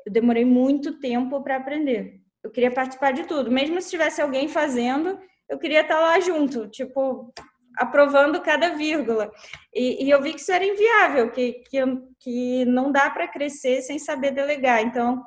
eu 0.07 0.12
demorei 0.12 0.45
muito 0.45 0.99
tempo 0.99 1.43
para 1.43 1.57
aprender. 1.57 2.21
Eu 2.43 2.51
queria 2.51 2.71
participar 2.73 3.12
de 3.12 3.25
tudo, 3.25 3.51
mesmo 3.51 3.81
se 3.81 3.91
tivesse 3.91 4.21
alguém 4.21 4.49
fazendo, 4.49 5.19
eu 5.49 5.59
queria 5.59 5.83
estar 5.83 6.01
lá 6.01 6.19
junto, 6.19 6.67
tipo, 6.69 7.33
aprovando 7.77 8.41
cada 8.41 8.71
vírgula. 8.71 9.31
E, 9.73 10.05
e, 10.05 10.11
eu 10.11 10.21
vi 10.21 10.33
que 10.33 10.41
isso 10.41 10.51
era 10.51 10.65
inviável, 10.65 11.31
que, 11.31 11.62
que, 11.69 11.79
que 12.19 12.65
não 12.65 12.91
dá 12.91 13.11
para 13.11 13.29
crescer 13.29 13.83
sem 13.83 13.99
saber 13.99 14.33
delegar. 14.33 14.83
Então, 14.83 15.23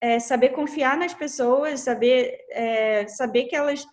é, 0.00 0.18
saber 0.18 0.50
confiar 0.50 0.96
nas 0.96 1.14
pessoas, 1.14 1.80
saber, 1.80 2.38
é, 2.50 3.06
saber 3.08 3.44
que 3.44 3.56
elas 3.56 3.84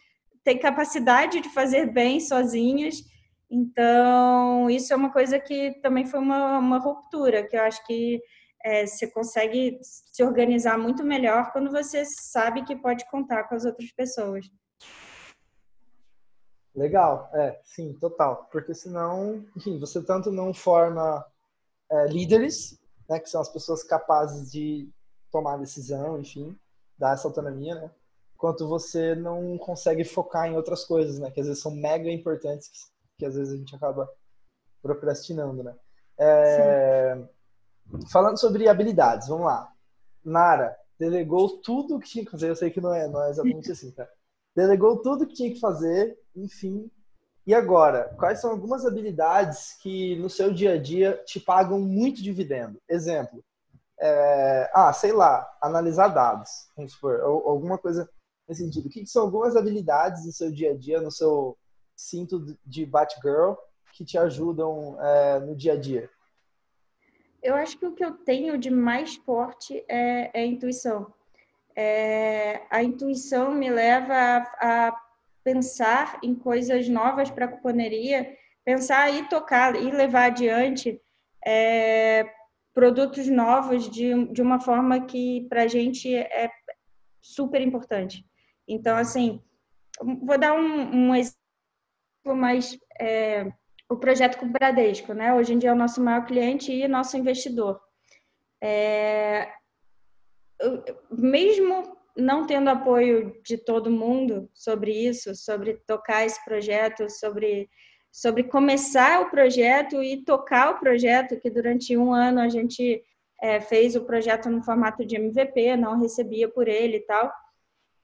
têm 0.46 0.60
capacidade 0.60 1.42
de 1.42 1.50
fazer 1.50 1.92
bem 1.92 2.20
sozinhas. 2.20 3.04
Então, 3.50 4.70
isso 4.70 4.94
é 4.94 4.96
uma 4.96 5.12
coisa 5.12 5.40
que 5.40 5.72
também 5.82 6.06
foi 6.06 6.20
uma, 6.20 6.60
uma 6.60 6.78
ruptura, 6.78 7.46
que 7.46 7.58
eu 7.58 7.62
acho 7.64 7.86
que 7.86 8.22
é, 8.64 8.86
você 8.86 9.08
consegue 9.08 9.78
se 9.82 10.24
organizar 10.24 10.78
muito 10.78 11.04
melhor 11.04 11.52
quando 11.52 11.72
você 11.72 12.06
sabe 12.06 12.64
que 12.64 12.76
pode 12.76 13.10
contar 13.10 13.44
com 13.46 13.56
as 13.56 13.66
outras 13.66 13.92
pessoas. 13.92 14.46
Legal, 16.76 17.30
é, 17.34 17.60
sim, 17.64 17.94
total. 17.94 18.48
Porque 18.52 18.74
senão, 18.74 19.46
enfim, 19.56 19.80
você 19.80 20.04
tanto 20.04 20.32
não 20.32 20.54
forma 20.54 21.26
é, 21.90 22.08
líderes, 22.08 22.80
né, 23.10 23.20
que 23.20 23.30
são 23.30 23.42
as 23.42 23.50
pessoas 23.50 23.84
capazes 23.84 24.52
de 24.52 24.90
tomar 25.32 25.58
decisão, 25.58 26.20
enfim, 26.20 26.58
dar 26.98 27.14
essa 27.14 27.28
autonomia, 27.28 27.76
né? 27.76 27.92
Quanto 28.38 28.68
você 28.68 29.16
não 29.16 29.58
consegue 29.58 30.04
focar 30.04 30.48
em 30.48 30.56
outras 30.56 30.84
coisas, 30.84 31.20
né? 31.20 31.32
Que 31.32 31.40
às 31.40 31.48
vezes 31.48 31.62
são 31.62 31.74
mega 31.74 32.10
importantes, 32.10 32.68
que, 32.68 32.80
que 33.20 33.26
às 33.26 33.36
vezes 33.36 33.54
a 33.54 33.58
gente 33.58 33.76
acaba 33.76 34.10
procrastinando, 34.82 35.64
né? 35.64 35.76
É, 36.18 37.18
falando 38.12 38.40
sobre 38.40 38.68
habilidades, 38.68 39.28
vamos 39.28 39.46
lá. 39.46 39.72
Nara 40.24 40.76
delegou 40.98 41.62
tudo 41.62 42.00
que 42.00 42.10
tinha 42.10 42.26
que 42.26 42.32
fazer. 42.32 42.50
Eu 42.50 42.56
sei 42.56 42.70
que 42.70 42.82
não 42.82 42.94
é, 42.94 43.08
não 43.08 43.24
é 43.24 43.30
exatamente 43.30 43.72
assim, 43.72 43.92
tá? 43.92 44.08
delegou 44.56 45.02
tudo 45.02 45.28
que 45.28 45.34
tinha 45.34 45.52
que 45.52 45.60
fazer, 45.60 46.18
enfim. 46.36 46.90
E 47.46 47.54
agora, 47.54 48.16
quais 48.18 48.40
são 48.40 48.50
algumas 48.50 48.86
habilidades 48.86 49.78
que 49.82 50.16
no 50.16 50.30
seu 50.30 50.52
dia 50.52 50.74
a 50.74 50.82
dia 50.82 51.22
te 51.26 51.40
pagam 51.40 51.80
muito 51.80 52.24
dividendo? 52.24 52.82
Exemplo, 52.90 53.44
é, 54.00 54.72
ah, 54.74 54.92
sei 54.94 55.12
lá, 55.12 55.48
analisar 55.62 56.08
dados, 56.08 56.50
vamos 56.76 56.94
supor, 56.94 57.20
alguma 57.22 57.78
coisa 57.78 58.10
nesse 58.48 58.64
sentido. 58.64 58.88
O 58.88 58.90
que, 58.90 59.06
são 59.06 59.24
algumas 59.24 59.56
habilidades 59.56 60.26
no 60.26 60.32
seu 60.32 60.52
dia 60.52 60.72
a 60.72 60.78
dia, 60.78 61.02
no 61.02 61.12
seu 61.12 61.58
cinto 61.96 62.58
de 62.66 62.86
Batgirl, 62.86 63.54
que 63.94 64.04
te 64.04 64.18
ajudam 64.18 64.98
é, 65.02 65.40
no 65.40 65.56
dia 65.56 65.74
a 65.74 65.78
dia? 65.78 66.10
Eu 67.42 67.56
acho 67.56 67.78
que 67.78 67.86
o 67.86 67.94
que 67.94 68.04
eu 68.04 68.14
tenho 68.14 68.58
de 68.58 68.70
mais 68.70 69.16
forte 69.16 69.86
é, 69.88 70.32
é 70.34 70.44
a 70.44 70.46
intuição 70.46 71.14
é, 71.76 72.62
a 72.70 72.82
intuição 72.82 73.54
me 73.54 73.70
leva 73.70 74.14
a, 74.14 74.88
a 74.88 75.02
pensar 75.44 76.20
em 76.24 76.34
coisas 76.34 76.88
novas 76.88 77.30
para 77.30 77.46
a 77.46 77.50
cuponeria, 77.50 78.36
pensar 78.64 79.14
e 79.14 79.28
tocar 79.28 79.76
e 79.76 79.92
levar 79.92 80.26
adiante 80.26 81.00
é, 81.46 82.26
produtos 82.74 83.28
novos 83.28 83.90
de, 83.90 84.26
de 84.32 84.42
uma 84.42 84.60
forma 84.60 85.06
que 85.06 85.46
para 85.50 85.64
a 85.64 85.68
gente 85.68 86.16
é 86.16 86.50
super 87.22 87.62
importante. 87.62 88.26
Então, 88.68 88.98
assim, 88.98 89.42
vou 90.02 90.38
dar 90.38 90.54
um, 90.54 91.10
um 91.10 91.16
exemplo 91.16 91.36
mais. 92.36 92.78
É, 93.00 93.52
o 93.88 93.98
projeto 93.98 94.38
com 94.38 94.48
o 94.48 94.52
Bradesco, 94.52 95.14
né? 95.14 95.34
Hoje 95.34 95.54
em 95.54 95.60
dia 95.60 95.70
é 95.70 95.74
o 95.74 95.78
nosso 95.78 96.02
maior 96.02 96.26
cliente 96.26 96.72
e 96.72 96.88
nosso 96.88 97.16
investidor. 97.18 97.80
É, 98.64 99.52
mesmo 101.12 101.96
não 102.18 102.48
tendo 102.48 102.70
apoio 102.70 103.40
de 103.44 103.58
todo 103.58 103.92
mundo 103.92 104.50
sobre 104.54 104.92
isso, 104.92 105.36
sobre 105.36 105.76
tocar 105.86 106.26
esse 106.26 106.44
projeto, 106.46 107.10
sobre, 107.10 107.70
sobre 108.12 108.44
começar 108.44 109.22
o 109.22 109.30
projeto 109.30 110.02
e 110.02 110.24
tocar 110.24 110.72
o 110.72 110.80
projeto, 110.80 111.40
que 111.40 111.50
durante 111.50 111.96
um 111.98 112.14
ano 112.14 112.40
a 112.40 112.48
gente 112.48 113.04
é, 113.42 113.60
fez 113.60 113.96
o 113.96 114.06
projeto 114.06 114.50
no 114.50 114.64
formato 114.64 115.06
de 115.06 115.16
MVP, 115.16 115.76
não 115.76 116.00
recebia 116.00 116.48
por 116.48 116.68
ele 116.68 116.98
e 116.98 117.06
tal, 117.06 117.32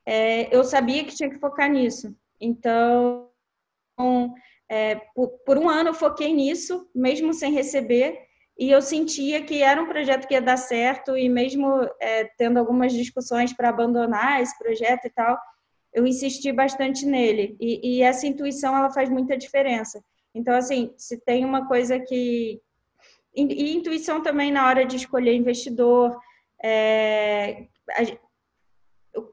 é, 0.06 0.56
eu 0.56 0.64
sabia 0.64 1.04
que 1.04 1.16
tinha 1.16 1.30
que 1.30 1.40
focar 1.40 1.70
nisso. 1.70 2.16
Então, 2.40 3.30
é, 4.70 4.96
por, 5.14 5.30
por 5.46 5.58
um 5.58 5.70
ano 5.70 5.90
eu 5.90 5.94
foquei 5.94 6.34
nisso, 6.34 6.90
mesmo 6.94 7.34
sem 7.34 7.52
receber, 7.54 8.18
e 8.58 8.70
eu 8.70 8.82
sentia 8.82 9.42
que 9.44 9.62
era 9.62 9.82
um 9.82 9.88
projeto 9.88 10.28
que 10.28 10.34
ia 10.34 10.42
dar 10.42 10.58
certo, 10.58 11.18
e 11.18 11.28
mesmo 11.30 11.68
é, 12.00 12.26
tendo 12.38 12.58
algumas 12.58 12.94
discussões 12.94 13.54
para 13.54 13.70
abandonar 13.70 14.42
esse 14.42 14.58
projeto 14.58 15.06
e 15.06 15.10
tal, 15.10 15.38
eu 15.94 16.06
insisti 16.06 16.52
bastante 16.52 17.06
nele. 17.06 17.56
E, 17.60 17.98
e, 17.98 18.02
essa 18.02 18.26
intuição, 18.26 18.76
ela 18.78 18.92
faz 18.92 19.10
muita 19.10 19.38
diferença. 19.38 20.04
Então, 20.34 20.56
assim, 20.56 20.94
se 20.98 21.18
tem 21.20 21.44
uma 21.44 21.68
coisa 21.68 22.00
que... 22.00 22.62
E, 23.36 23.42
e 23.42 23.76
intuição 23.76 24.22
também 24.22 24.52
na 24.52 24.68
hora 24.68 24.86
de 24.86 24.96
escolher 24.96 25.34
investidor. 25.34 26.18
É... 26.64 27.68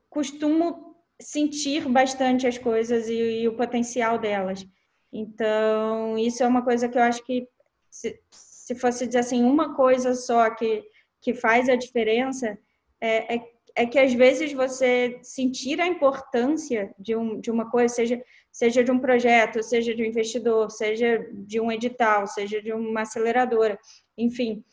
Costumo 0.09 0.97
sentir 1.21 1.89
bastante 1.89 2.47
as 2.47 2.59
coisas 2.59 3.09
e, 3.09 3.41
e, 3.43 3.49
o 3.49 3.57
potencial 3.57 4.19
delas. 4.19 4.67
Então, 5.13 6.19
isso 6.19 6.43
é 6.43 6.47
uma 6.47 6.63
coisa 6.63 6.89
que 6.89 6.99
eu 6.99 7.03
acho 7.03 7.25
que, 7.25 7.49
se, 7.91 8.21
se 8.31 8.75
fosse 8.75 9.07
dizer 9.07 9.21
assim, 9.21 9.43
uma 9.43 9.75
coisa 9.75 10.15
só 10.15 10.51
que, 10.51 10.85
que 11.21 11.35
faz 11.35 11.69
a 11.69 11.77
diferença, 11.77 12.59
é, 13.01 13.37
é 13.37 13.59
é 13.79 13.87
que 13.87 13.99
às 13.99 14.13
vezes 14.13 14.53
você 14.53 15.21
sentir 15.23 15.81
a 15.81 15.87
importância 15.87 16.93
de, 16.99 17.15
um, 17.15 17.39
de 17.41 17.49
uma 17.49 17.71
coisa, 17.71 17.95
seja, 17.95 18.21
seja 18.51 18.83
de 18.83 18.91
um 18.91 18.99
projeto, 18.99 19.63
seja 19.63 19.95
de 19.95 20.03
um 20.03 20.07
investidor, 20.07 20.69
seja 20.69 21.25
de 21.33 21.61
um 21.61 21.71
edital, 21.71 22.27
seja 22.27 22.61
de 22.61 22.73
uma 22.73 23.03
aceleradora, 23.03 23.79
enfim, 24.17 24.65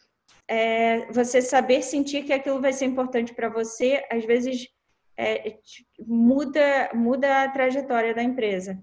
é, 0.47 1.05
você 1.11 1.39
saber 1.39 1.83
sentir 1.83 2.23
que 2.23 2.33
aquilo 2.33 2.59
vai 2.59 2.73
ser 2.73 2.85
importante 2.85 3.31
para 3.31 3.47
você, 3.47 4.03
às 4.11 4.25
vezes 4.25 4.67
é, 5.17 5.57
muda, 5.99 6.91
muda 6.93 7.43
a 7.43 7.49
trajetória 7.49 8.13
da 8.13 8.23
empresa. 8.23 8.81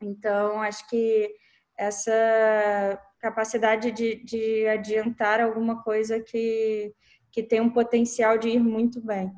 Então, 0.00 0.60
acho 0.62 0.88
que 0.88 1.34
essa 1.78 3.00
capacidade 3.18 3.90
de, 3.92 4.24
de 4.24 4.66
adiantar 4.66 5.40
alguma 5.40 5.82
coisa 5.82 6.20
que 6.20 6.94
que 7.30 7.42
tem 7.42 7.60
um 7.60 7.70
potencial 7.70 8.36
de 8.36 8.48
ir 8.48 8.60
muito 8.60 9.00
bem. 9.00 9.32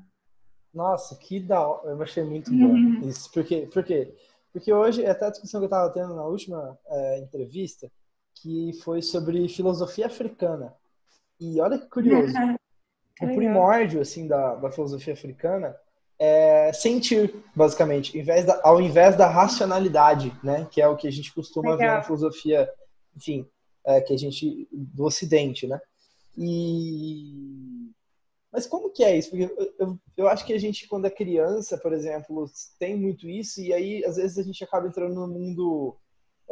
Nossa, 0.73 1.17
que 1.17 1.39
da 1.39 1.67
hora. 1.67 1.91
Eu 1.91 2.03
achei 2.03 2.25
muito 2.25 2.51
bom 2.51 2.73
uhum. 2.73 3.01
isso. 3.09 3.31
Por 3.31 3.45
quê? 3.45 3.69
Por 3.73 3.85
quê? 3.85 4.15
Porque 4.53 4.73
hoje, 4.73 5.05
até 5.07 5.27
a 5.27 5.31
discussão 5.31 5.61
que 5.61 5.65
eu 5.65 5.69
estava 5.69 5.93
tendo 5.93 6.15
na 6.15 6.25
última 6.25 6.79
é, 6.87 7.19
entrevista, 7.19 7.91
que 8.35 8.73
foi 8.83 9.03
sobre 9.03 9.49
filosofia 9.49 10.07
africana. 10.07 10.75
E 11.41 11.61
olha 11.61 11.79
que 11.79 11.89
curioso. 11.89 12.33
o 13.21 13.35
primórdio, 13.35 14.01
assim, 14.01 14.27
da, 14.27 14.55
da 14.55 14.71
filosofia 14.71 15.13
africana 15.13 15.77
é 16.19 16.73
sentir, 16.73 17.35
basicamente, 17.55 18.17
ao 18.17 18.23
invés, 18.23 18.45
da, 18.45 18.61
ao 18.63 18.81
invés 18.81 19.17
da 19.17 19.29
racionalidade, 19.29 20.33
né? 20.43 20.67
Que 20.71 20.81
é 20.81 20.87
o 20.87 20.97
que 20.97 21.09
a 21.09 21.11
gente 21.11 21.35
costuma 21.35 21.73
Legal. 21.73 21.79
ver 21.79 21.97
na 21.97 22.03
filosofia, 22.03 22.71
enfim, 23.17 23.47
é, 23.85 24.01
que 24.01 24.15
a 24.15 24.17
gente, 24.17 24.69
do 24.73 25.05
ocidente, 25.05 25.67
né? 25.67 25.81
E 26.37 27.91
mas 28.53 28.67
como 28.67 28.91
que 28.91 29.03
é 29.03 29.17
isso? 29.17 29.31
Porque 29.31 29.45
eu, 29.45 29.75
eu, 29.79 29.99
eu, 30.19 30.29
acho 30.29 30.45
que 30.45 30.53
a 30.53 30.59
gente, 30.59 30.87
quando 30.87 31.07
é 31.07 31.11
criança, 31.11 31.79
por 31.79 31.93
exemplo, 31.95 32.45
tem 32.79 32.95
muito 32.95 33.27
isso, 33.27 33.63
e 33.63 33.73
aí 33.73 34.05
às 34.05 34.17
vezes 34.17 34.39
a 34.39 34.43
gente 34.43 34.63
acaba 34.63 34.87
entrando 34.87 35.15
no 35.15 35.27
mundo 35.27 35.97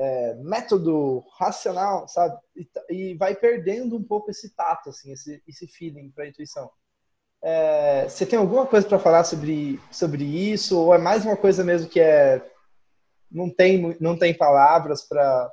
é, 0.00 0.34
método 0.36 1.22
racional, 1.38 2.08
sabe? 2.08 2.38
E, 2.56 2.68
e, 2.88 3.14
vai 3.14 3.34
perdendo 3.34 3.96
um 3.96 4.02
pouco 4.02 4.30
esse 4.30 4.48
tato, 4.54 4.88
assim, 4.88 5.12
esse, 5.12 5.42
esse 5.46 5.66
feeling 5.66 6.10
para 6.10 6.24
a 6.24 6.28
intuição. 6.28 6.70
É, 7.42 8.08
você 8.08 8.24
tem 8.24 8.38
alguma 8.38 8.66
coisa 8.66 8.88
para 8.88 8.98
falar 8.98 9.24
sobre, 9.24 9.78
sobre 9.90 10.24
isso? 10.24 10.78
Ou 10.78 10.94
é 10.94 10.98
mais 10.98 11.26
uma 11.26 11.36
coisa 11.36 11.62
mesmo 11.62 11.88
que 11.88 12.00
é 12.00 12.50
não 13.30 13.48
tem, 13.48 13.96
não 14.00 14.18
tem 14.18 14.36
palavras 14.36 15.06
para 15.06 15.52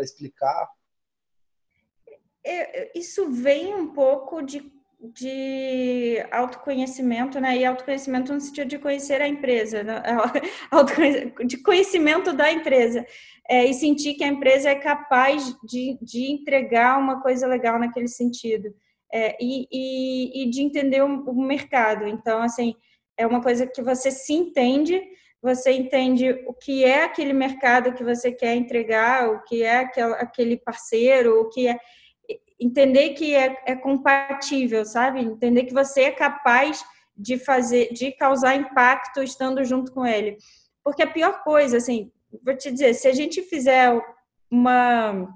explicar? 0.00 0.68
É, 2.42 2.98
isso 2.98 3.30
vem 3.30 3.74
um 3.74 3.92
pouco 3.92 4.40
de, 4.40 4.72
de 5.00 6.24
autoconhecimento, 6.30 7.38
né? 7.38 7.56
E 7.56 7.64
autoconhecimento 7.64 8.32
no 8.32 8.40
sentido 8.40 8.68
de 8.68 8.78
conhecer 8.78 9.20
a 9.20 9.28
empresa, 9.28 9.82
né? 9.82 10.02
de 11.46 11.62
conhecimento 11.62 12.32
da 12.32 12.50
empresa. 12.50 13.04
É, 13.48 13.64
e 13.64 13.74
sentir 13.74 14.14
que 14.14 14.24
a 14.24 14.28
empresa 14.28 14.70
é 14.70 14.74
capaz 14.74 15.54
de, 15.64 15.98
de 16.02 16.32
entregar 16.32 16.98
uma 16.98 17.20
coisa 17.22 17.46
legal 17.46 17.78
naquele 17.78 18.08
sentido. 18.08 18.74
É, 19.12 19.36
e, 19.40 19.68
e, 19.70 20.42
e, 20.42 20.50
de 20.50 20.62
entender 20.62 21.02
o, 21.02 21.30
o 21.30 21.46
mercado. 21.46 22.08
Então, 22.08 22.42
assim, 22.42 22.74
é 23.16 23.26
uma 23.26 23.40
coisa 23.40 23.66
que 23.66 23.80
você 23.80 24.10
se 24.10 24.32
entende, 24.32 25.00
você 25.40 25.70
entende 25.72 26.30
o 26.48 26.52
que 26.52 26.84
é 26.84 27.04
aquele 27.04 27.32
mercado 27.32 27.92
que 27.94 28.02
você 28.02 28.32
quer 28.32 28.56
entregar, 28.56 29.28
o 29.28 29.44
que 29.44 29.62
é 29.62 29.88
aquele 30.18 30.56
parceiro, 30.56 31.40
o 31.40 31.48
que 31.48 31.68
é 31.68 31.78
entender 32.60 33.10
que 33.10 33.34
é, 33.34 33.62
é 33.66 33.76
compatível, 33.76 34.84
sabe? 34.84 35.20
Entender 35.20 35.64
que 35.64 35.74
você 35.74 36.02
é 36.02 36.10
capaz 36.10 36.84
de 37.16 37.38
fazer, 37.38 37.92
de 37.92 38.12
causar 38.12 38.56
impacto 38.56 39.22
estando 39.22 39.64
junto 39.64 39.92
com 39.92 40.06
ele. 40.06 40.36
Porque 40.84 41.02
a 41.02 41.10
pior 41.10 41.42
coisa, 41.42 41.78
assim, 41.78 42.10
vou 42.44 42.56
te 42.56 42.70
dizer, 42.70 42.94
se 42.94 43.08
a 43.08 43.12
gente 43.12 43.42
fizer 43.42 44.00
uma. 44.50 45.28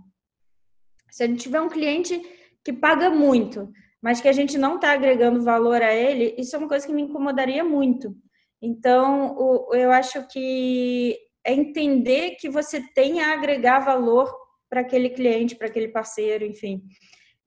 Se 1.10 1.24
a 1.24 1.26
gente 1.26 1.42
tiver 1.42 1.60
um 1.60 1.68
cliente 1.68 2.20
que 2.64 2.72
paga 2.72 3.10
muito, 3.10 3.70
mas 4.00 4.20
que 4.20 4.28
a 4.28 4.32
gente 4.32 4.56
não 4.56 4.76
está 4.76 4.92
agregando 4.92 5.42
valor 5.42 5.82
a 5.82 5.92
ele, 5.92 6.34
isso 6.38 6.54
é 6.54 6.58
uma 6.58 6.68
coisa 6.68 6.86
que 6.86 6.92
me 6.92 7.02
incomodaria 7.02 7.64
muito. 7.64 8.14
Então, 8.62 9.66
eu 9.72 9.90
acho 9.90 10.26
que 10.28 11.18
é 11.44 11.52
entender 11.52 12.36
que 12.38 12.48
você 12.48 12.80
tem 12.94 13.20
a 13.20 13.32
agregar 13.32 13.80
valor 13.80 14.32
para 14.70 14.80
aquele 14.80 15.10
cliente, 15.10 15.56
para 15.56 15.66
aquele 15.66 15.88
parceiro, 15.88 16.44
enfim. 16.44 16.82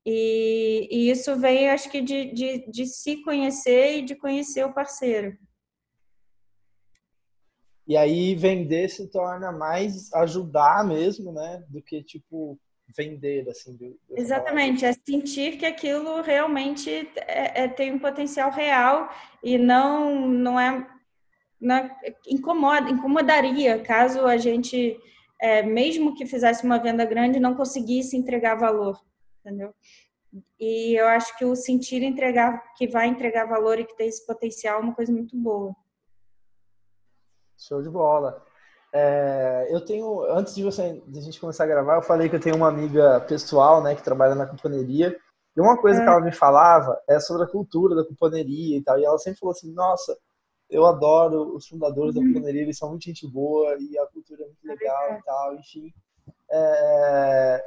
E, 0.05 0.89
e, 0.91 1.09
isso 1.09 1.35
vem, 1.37 1.69
acho 1.69 1.89
que, 1.89 2.01
de, 2.01 2.25
de, 2.33 2.69
de 2.69 2.85
se 2.85 3.23
conhecer 3.23 3.99
e 3.99 4.01
de 4.01 4.15
conhecer 4.15 4.65
o 4.65 4.73
parceiro. 4.73 5.37
E 7.87 7.95
aí 7.95 8.35
vender 8.35 8.89
se 8.89 9.09
torna 9.09 9.51
mais 9.51 10.11
ajudar 10.13 10.85
mesmo, 10.85 11.31
né? 11.31 11.63
Do 11.69 11.81
que 11.81 12.03
tipo 12.03 12.59
vender, 12.95 13.47
assim. 13.49 13.77
Exatamente, 14.11 14.85
é 14.85 14.93
sentir 14.93 15.57
que 15.57 15.65
aquilo 15.65 16.21
realmente 16.21 16.89
é, 17.15 17.63
é, 17.63 17.67
tem 17.67 17.93
um 17.93 17.99
potencial 17.99 18.51
real 18.51 19.09
e 19.41 19.57
não 19.57 20.27
não 20.27 20.59
é, 20.59 20.87
não 21.59 21.75
é 21.75 21.97
incomoda, 22.27 22.89
incomodaria 22.89 23.79
caso 23.79 24.25
a 24.27 24.37
gente 24.37 24.97
é, 25.43 25.61
mesmo 25.61 26.15
que 26.15 26.25
fizesse 26.25 26.63
uma 26.63 26.79
venda 26.79 27.03
grande, 27.03 27.37
não 27.37 27.53
conseguisse 27.53 28.15
entregar 28.15 28.55
valor, 28.55 28.97
entendeu? 29.41 29.73
E 30.57 30.97
eu 30.97 31.05
acho 31.07 31.37
que 31.37 31.43
o 31.43 31.53
sentir 31.53 32.01
entregar, 32.01 32.73
que 32.75 32.87
vai 32.87 33.07
entregar 33.07 33.45
valor 33.45 33.77
e 33.77 33.83
que 33.83 33.95
tem 33.97 34.07
esse 34.07 34.25
potencial 34.25 34.79
é 34.79 34.81
uma 34.81 34.95
coisa 34.95 35.11
muito 35.11 35.35
boa. 35.35 35.75
Show 37.59 37.81
de 37.81 37.89
bola. 37.89 38.41
É, 38.93 39.67
eu 39.69 39.83
tenho, 39.83 40.21
antes 40.31 40.55
de 40.55 40.63
você, 40.63 41.03
de 41.05 41.19
a 41.19 41.21
gente 41.21 41.41
começar 41.41 41.65
a 41.65 41.67
gravar, 41.67 41.95
eu 41.97 42.01
falei 42.01 42.29
que 42.29 42.37
eu 42.37 42.41
tenho 42.41 42.55
uma 42.55 42.69
amiga 42.69 43.19
pessoal, 43.27 43.83
né, 43.83 43.95
que 43.95 44.03
trabalha 44.03 44.35
na 44.35 44.47
companhia. 44.47 45.13
E 45.57 45.59
uma 45.59 45.77
coisa 45.77 45.99
é. 45.99 46.03
que 46.05 46.09
ela 46.09 46.21
me 46.21 46.31
falava 46.31 46.97
é 47.09 47.19
sobre 47.19 47.43
a 47.43 47.49
cultura 47.49 47.95
da 47.95 48.05
companhia 48.05 48.77
e 48.77 48.81
tal. 48.81 48.97
E 48.97 49.03
ela 49.03 49.17
sempre 49.17 49.39
falou 49.39 49.51
assim: 49.51 49.73
Nossa, 49.73 50.17
eu 50.73 50.85
adoro 50.85 51.55
os 51.55 51.67
fundadores 51.67 52.15
uhum. 52.15 52.23
da 52.23 52.33
Pioneira, 52.33 52.59
eles 52.59 52.77
são 52.77 52.89
muito 52.89 53.05
gente 53.05 53.27
boa 53.27 53.77
e 53.79 53.97
a 53.97 54.05
cultura 54.07 54.43
é 54.43 54.47
muito 54.47 54.65
legal 54.67 55.13
e 55.13 55.23
tal, 55.23 55.55
enfim. 55.55 55.93
É... 56.49 57.63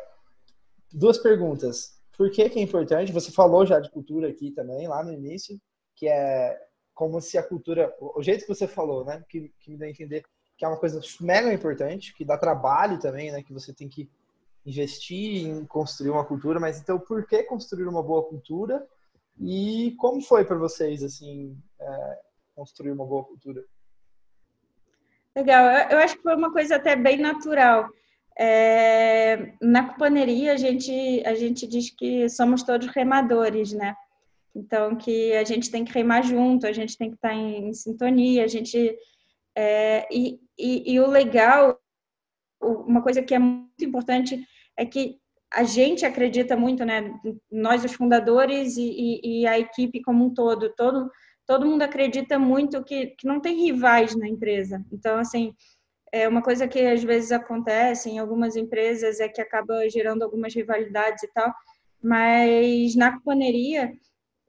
Duas 0.93 1.19
perguntas. 1.19 1.97
Por 2.17 2.31
que, 2.31 2.49
que 2.49 2.59
é 2.59 2.63
importante? 2.63 3.13
Você 3.13 3.31
falou 3.31 3.65
já 3.65 3.79
de 3.79 3.91
cultura 3.91 4.29
aqui 4.29 4.51
também, 4.51 4.89
lá 4.89 5.05
no 5.05 5.13
início, 5.13 5.61
que 5.95 6.09
é 6.09 6.61
como 6.95 7.21
se 7.21 7.37
a 7.37 7.43
cultura, 7.43 7.95
o 8.01 8.23
jeito 8.23 8.47
que 8.47 8.55
você 8.55 8.67
falou, 8.67 9.05
né, 9.05 9.23
que, 9.29 9.53
que 9.61 9.71
me 9.71 9.77
dá 9.77 9.85
a 9.85 9.91
entender 9.91 10.25
que 10.57 10.65
é 10.65 10.69
uma 10.69 10.79
coisa 10.79 10.99
mega 11.21 11.53
importante, 11.53 12.15
que 12.15 12.25
dá 12.25 12.39
trabalho 12.39 12.99
também, 12.99 13.31
né, 13.31 13.43
que 13.43 13.53
você 13.53 13.73
tem 13.73 13.87
que 13.87 14.09
investir 14.65 15.47
em 15.47 15.65
construir 15.67 16.11
uma 16.11 16.25
cultura, 16.25 16.59
mas 16.59 16.81
então 16.81 16.99
por 16.99 17.27
que 17.27 17.43
construir 17.43 17.87
uma 17.87 18.03
boa 18.03 18.25
cultura? 18.25 18.87
E 19.39 19.95
como 19.99 20.23
foi 20.23 20.47
para 20.47 20.57
vocês, 20.57 21.03
assim, 21.03 21.55
é, 21.79 22.21
construir 22.57 22.91
uma 22.91 23.05
boa 23.05 23.23
cultura. 23.23 23.63
Legal, 25.37 25.91
eu 25.91 25.99
acho 25.99 26.17
que 26.17 26.23
foi 26.23 26.35
uma 26.35 26.51
coisa 26.51 26.77
até 26.77 26.97
bem 26.97 27.19
natural. 27.19 27.89
É, 28.39 29.53
na 29.61 29.87
cuponeria, 29.87 30.55
a 30.55 30.57
gente, 30.57 31.23
a 31.27 31.35
gente 31.35 31.67
diz 31.67 31.91
que 31.91 32.29
somos 32.31 32.63
todos 32.63 32.87
remadores, 32.89 33.73
né? 33.73 33.95
Então, 34.55 34.97
que 34.97 35.35
a 35.35 35.45
gente 35.45 35.71
tem 35.71 35.85
que 35.85 35.93
remar 35.93 36.23
junto, 36.23 36.67
a 36.67 36.73
gente 36.73 36.97
tem 36.97 37.11
que 37.11 37.17
estar 37.17 37.35
em, 37.35 37.69
em 37.69 37.75
sintonia, 37.75 38.45
a 38.45 38.49
gente... 38.49 38.97
É, 39.55 40.07
e, 40.11 40.41
e, 40.59 40.95
e 40.95 41.01
o 41.01 41.07
legal, 41.07 41.79
uma 42.61 43.03
coisa 43.03 43.23
que 43.23 43.35
é 43.35 43.39
muito 43.39 43.85
importante 43.85 44.43
é 44.77 44.85
que 44.85 45.19
a 45.53 45.65
gente 45.65 46.05
acredita 46.05 46.57
muito, 46.57 46.85
né? 46.85 47.15
Nós, 47.51 47.85
os 47.85 47.93
fundadores 47.93 48.77
e, 48.77 48.83
e, 48.83 49.43
e, 49.43 49.47
a 49.47 49.59
equipe 49.59 50.03
como 50.03 50.25
um 50.25 50.35
todo, 50.35 50.73
todo 50.75 51.11
todo 51.47 51.67
mundo 51.67 51.83
acredita 51.83 52.39
muito 52.39 52.83
que, 52.83 53.07
que 53.09 53.27
não 53.27 53.41
tem 53.41 53.65
rivais 53.65 54.17
na 54.17 54.29
empresa. 54.29 54.85
Então, 54.93 55.19
assim, 55.19 55.55
é 56.13 56.29
uma 56.29 56.43
coisa 56.43 56.67
que 56.67 56.81
às 56.81 57.03
vezes 57.03 57.33
acontece 57.33 58.11
em 58.11 58.19
algumas 58.19 58.57
empresas 58.57 59.21
é 59.21 59.29
que 59.29 59.41
acaba 59.41 59.89
gerando 59.89 60.23
algumas 60.23 60.55
rivalidades 60.55 61.23
e 61.23 61.29
tal, 61.29 61.53
mas 62.03 62.95
na 62.95 63.13
cuponeria 63.13 63.93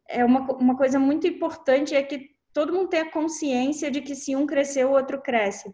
é 0.07 0.23
uma, 0.23 0.41
uma 0.53 0.77
coisa 0.77 0.99
muito 0.99 1.27
importante 1.27 1.95
é 1.95 2.01
que 2.01 2.31
todo 2.53 2.73
mundo 2.73 2.89
tenha 2.89 3.11
consciência 3.11 3.91
de 3.91 4.01
que 4.01 4.15
se 4.15 4.35
um 4.35 4.45
crescer, 4.45 4.85
o 4.85 4.91
outro 4.91 5.21
cresce. 5.21 5.71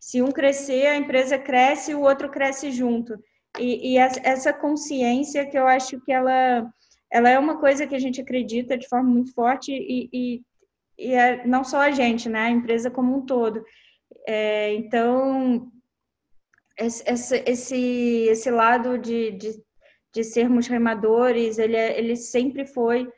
Se 0.00 0.22
um 0.22 0.30
crescer, 0.30 0.86
a 0.86 0.96
empresa 0.96 1.38
cresce, 1.38 1.94
o 1.94 2.02
outro 2.02 2.30
cresce 2.30 2.70
junto. 2.70 3.18
E, 3.58 3.92
e 3.92 3.98
essa 3.98 4.52
consciência 4.52 5.46
que 5.46 5.58
eu 5.58 5.66
acho 5.66 6.00
que 6.00 6.12
ela, 6.12 6.68
ela 7.10 7.30
é 7.30 7.38
uma 7.38 7.58
coisa 7.58 7.86
que 7.86 7.94
a 7.94 7.98
gente 7.98 8.20
acredita 8.20 8.76
de 8.76 8.88
forma 8.88 9.08
muito 9.08 9.32
forte 9.32 9.72
e, 9.72 10.08
e, 10.12 10.42
e 10.98 11.12
é 11.12 11.46
não 11.46 11.64
só 11.64 11.80
a 11.80 11.90
gente, 11.90 12.28
né? 12.28 12.40
A 12.40 12.50
empresa 12.50 12.90
como 12.90 13.16
um 13.16 13.26
todo. 13.26 13.64
É, 14.26 14.74
então, 14.74 15.70
esse, 16.78 17.02
esse, 17.46 17.76
esse 18.28 18.50
lado 18.50 18.98
de, 18.98 19.32
de, 19.32 19.62
de 20.12 20.24
sermos 20.24 20.66
remadores, 20.66 21.58
ele, 21.58 21.76
é, 21.76 21.98
ele 21.98 22.16
sempre 22.16 22.66
foi 22.66 23.08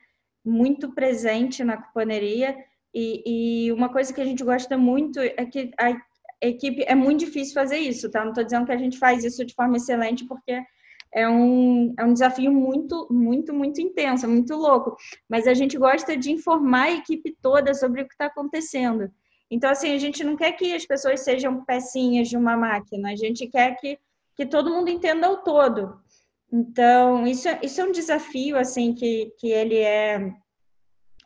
muito 0.45 0.95
presente 0.95 1.63
na 1.65 1.77
cuponeria 1.77 2.57
e, 2.95 3.67
e, 3.67 3.73
uma 3.73 3.91
coisa 3.91 4.13
que 4.13 4.21
a 4.21 4.25
gente 4.25 4.43
gosta 4.43 4.79
muito 4.79 5.21
é 5.21 5.45
que 5.45 5.71
a 5.79 6.01
equipe 6.41 6.85
é 6.87 6.95
muito 6.95 7.21
difícil 7.21 7.55
fazer 7.55 7.79
isso, 7.79 8.11
tá? 8.11 8.23
Não 8.23 8.31
estou 8.31 8.45
dizendo 8.45 8.67
que 8.67 8.73
a 8.73 8.79
gente 8.79 8.99
faz 8.99 9.25
isso 9.25 9.45
de 9.45 9.55
forma 9.55 9.77
excelente, 9.77 10.27
porque 10.27 10.61
é 11.13 11.29
um, 11.29 11.95
é 11.99 12.05
um 12.05 12.13
desafio 12.13 12.53
muito, 12.53 13.07
muito, 13.11 13.53
muito 13.53 13.81
intenso, 13.81 14.29
muito 14.29 14.55
louco. 14.55 14.97
Mas 15.29 15.47
a 15.47 15.55
gente 15.55 15.79
gosta 15.79 16.17
de 16.17 16.31
informar 16.31 16.85
a 16.85 16.93
equipe 16.93 17.37
toda 17.41 17.75
sobre 17.75 18.03
o 18.03 18.07
que 18.07 18.15
está 18.15 18.27
acontecendo. 18.27 19.11
Então, 19.51 19.71
assim, 19.71 19.95
a 19.95 19.99
gente 19.99 20.23
não 20.23 20.37
quer 20.37 20.53
que 20.53 20.75
as 20.75 20.85
pessoas 20.85 21.21
sejam 21.21 21.65
pecinhas 21.65 22.29
de 22.29 22.37
uma 22.37 22.57
máquina, 22.57 23.13
a 23.13 23.17
gente 23.17 23.47
quer 23.47 23.77
que, 23.77 23.99
que 24.37 24.45
todo 24.45 24.71
mundo 24.71 24.91
entenda 24.91 25.31
o 25.31 25.39
todo. 25.39 25.99
Então, 26.53 27.27
isso, 27.27 27.49
isso 27.63 27.81
é 27.81 27.85
um 27.85 27.93
desafio, 27.93 28.59
assim, 28.59 28.95
que, 28.95 29.33
que 29.39 29.49
ele 29.49 29.79
é 29.79 30.33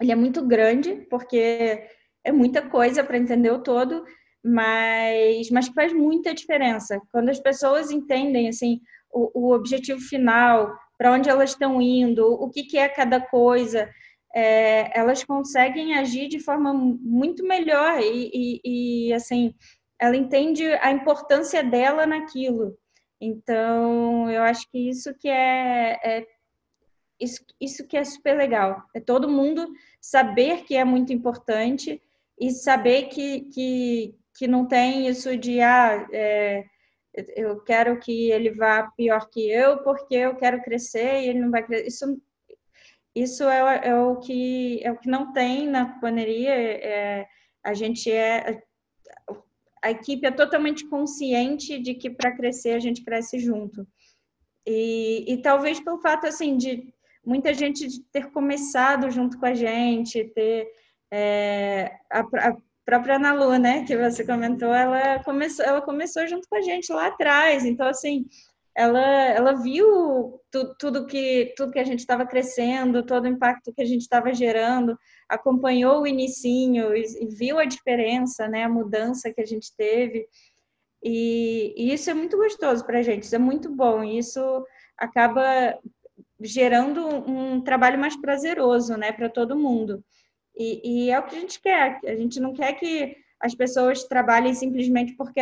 ele 0.00 0.10
é 0.10 0.16
muito 0.16 0.44
grande, 0.44 1.06
porque 1.08 1.86
é 2.24 2.32
muita 2.32 2.62
coisa 2.62 3.04
para 3.04 3.18
entender 3.18 3.52
o 3.52 3.62
todo, 3.62 4.04
mas, 4.44 5.48
mas 5.50 5.68
faz 5.68 5.92
muita 5.92 6.34
diferença. 6.34 7.00
Quando 7.12 7.28
as 7.28 7.38
pessoas 7.38 7.90
entendem, 7.90 8.48
assim, 8.48 8.80
o, 9.12 9.48
o 9.48 9.54
objetivo 9.54 10.00
final, 10.00 10.74
para 10.98 11.12
onde 11.12 11.28
elas 11.28 11.50
estão 11.50 11.80
indo, 11.80 12.26
o 12.26 12.48
que, 12.48 12.64
que 12.64 12.78
é 12.78 12.88
cada 12.88 13.20
coisa, 13.20 13.90
é, 14.34 14.98
elas 14.98 15.22
conseguem 15.22 15.94
agir 15.94 16.28
de 16.28 16.40
forma 16.40 16.72
muito 16.72 17.44
melhor 17.44 18.00
e, 18.00 18.30
e, 18.32 19.08
e, 19.08 19.12
assim 19.12 19.54
ela 20.00 20.16
entende 20.16 20.64
a 20.80 20.90
importância 20.90 21.62
dela 21.62 22.06
naquilo. 22.06 22.76
Então 23.20 24.28
eu 24.30 24.42
acho 24.42 24.68
que 24.70 24.88
isso 24.88 25.14
que 25.14 25.28
é, 25.28 26.00
é 26.02 26.26
isso, 27.20 27.44
isso 27.60 27.86
que 27.86 27.96
é 27.96 28.04
super 28.04 28.36
legal. 28.36 28.82
É 28.94 29.00
todo 29.00 29.28
mundo 29.28 29.68
saber 30.00 30.64
que 30.64 30.74
é 30.76 30.84
muito 30.84 31.12
importante 31.12 32.02
e 32.40 32.50
saber 32.50 33.04
que, 33.04 33.42
que, 33.52 34.14
que 34.36 34.48
não 34.48 34.66
tem 34.66 35.06
isso 35.06 35.36
de 35.36 35.60
ah, 35.60 36.04
é, 36.12 36.64
eu 37.14 37.60
quero 37.60 37.98
que 37.98 38.30
ele 38.30 38.50
vá 38.50 38.90
pior 38.96 39.28
que 39.30 39.50
eu 39.50 39.82
porque 39.82 40.14
eu 40.14 40.34
quero 40.36 40.62
crescer 40.62 41.22
e 41.22 41.28
ele 41.28 41.40
não 41.40 41.50
vai 41.50 41.62
crescer 41.62 41.86
isso 41.86 42.20
isso 43.14 43.44
é, 43.44 43.88
é, 43.88 43.94
o 43.94 44.16
que 44.16 44.80
é 44.82 44.90
o 44.90 44.96
que 44.96 45.08
não 45.08 45.32
tem 45.32 45.68
na 45.68 45.98
paneria. 46.00 46.54
É, 46.54 47.26
a 47.62 47.74
gente 47.74 48.10
é 48.10 48.62
a 49.82 49.90
equipe 49.90 50.26
é 50.26 50.30
totalmente 50.30 50.88
consciente 50.88 51.78
de 51.78 51.94
que 51.94 52.08
para 52.08 52.36
crescer 52.36 52.70
a 52.70 52.78
gente 52.78 53.04
cresce 53.04 53.38
junto. 53.38 53.86
E, 54.66 55.24
e 55.26 55.42
talvez 55.42 55.80
pelo 55.80 55.98
fato 55.98 56.26
assim 56.26 56.56
de 56.56 56.94
muita 57.24 57.52
gente 57.52 58.00
ter 58.12 58.30
começado 58.30 59.10
junto 59.10 59.38
com 59.38 59.46
a 59.46 59.54
gente, 59.54 60.24
ter 60.34 60.68
é, 61.10 61.98
a, 62.10 62.20
a, 62.20 62.56
própria 62.84 63.16
Ana 63.16 63.32
Lu, 63.32 63.56
né, 63.58 63.84
que 63.84 63.96
você 63.96 64.24
comentou, 64.24 64.72
ela 64.72 65.22
começou, 65.22 65.64
ela 65.64 65.80
começou 65.80 66.26
junto 66.26 66.48
com 66.48 66.56
a 66.56 66.62
gente 66.62 66.92
lá 66.92 67.06
atrás. 67.08 67.64
Então 67.64 67.86
assim, 67.86 68.26
ela, 68.74 69.00
ela 69.00 69.52
viu 69.52 70.40
tu, 70.50 70.74
tudo 70.78 71.06
que 71.06 71.52
tudo 71.56 71.72
que 71.72 71.78
a 71.78 71.84
gente 71.84 72.00
estava 72.00 72.26
crescendo, 72.26 73.04
todo 73.04 73.24
o 73.24 73.28
impacto 73.28 73.72
que 73.72 73.82
a 73.82 73.84
gente 73.86 74.02
estava 74.02 74.32
gerando, 74.32 74.98
acompanhou 75.28 76.02
o 76.02 76.06
inicinho 76.06 76.94
e, 76.94 77.02
e, 77.20 77.26
viu 77.26 77.58
a 77.58 77.64
diferença, 77.64 78.48
né, 78.48 78.64
a 78.64 78.68
mudança 78.68 79.32
que 79.32 79.40
a 79.40 79.46
gente 79.46 79.74
teve. 79.76 80.26
E, 81.02 81.74
e 81.76 81.92
isso 81.92 82.10
é 82.10 82.14
muito 82.14 82.36
gostoso 82.36 82.84
para 82.84 83.00
a 83.00 83.02
gente, 83.02 83.24
isso 83.24 83.34
é 83.34 83.38
muito 83.38 83.70
bom. 83.70 84.02
Isso 84.02 84.64
acaba 84.96 85.78
gerando 86.40 87.06
um 87.06 87.60
trabalho 87.62 87.98
mais 87.98 88.16
prazeroso, 88.20 88.96
né, 88.96 89.12
para 89.12 89.28
todo 89.28 89.58
mundo. 89.58 90.04
E, 90.56 91.06
e 91.06 91.10
é 91.10 91.18
o 91.18 91.22
que 91.22 91.36
a 91.36 91.40
gente 91.40 91.60
quer. 91.60 92.00
A 92.04 92.14
gente 92.14 92.40
não 92.40 92.52
quer 92.52 92.74
que 92.74 93.16
as 93.40 93.54
pessoas 93.54 94.04
trabalhem 94.04 94.54
simplesmente 94.54 95.14
porque 95.14 95.40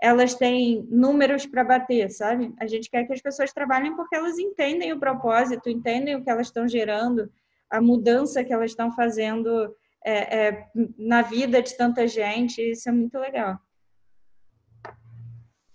elas 0.00 0.34
têm 0.34 0.86
números 0.90 1.46
para 1.46 1.64
bater, 1.64 2.10
sabe? 2.10 2.52
A 2.60 2.66
gente 2.66 2.90
quer 2.90 3.04
que 3.04 3.12
as 3.12 3.22
pessoas 3.22 3.52
trabalhem 3.52 3.94
porque 3.96 4.14
elas 4.14 4.38
entendem 4.38 4.92
o 4.92 5.00
propósito, 5.00 5.68
entendem 5.68 6.16
o 6.16 6.22
que 6.22 6.30
elas 6.30 6.48
estão 6.48 6.68
gerando, 6.68 7.30
a 7.70 7.80
mudança 7.80 8.44
que 8.44 8.52
elas 8.52 8.70
estão 8.70 8.92
fazendo 8.92 9.74
é, 10.04 10.48
é, 10.48 10.68
na 10.98 11.22
vida 11.22 11.62
de 11.62 11.76
tanta 11.76 12.06
gente. 12.06 12.60
Isso 12.60 12.88
é 12.88 12.92
muito 12.92 13.18
legal. 13.18 13.58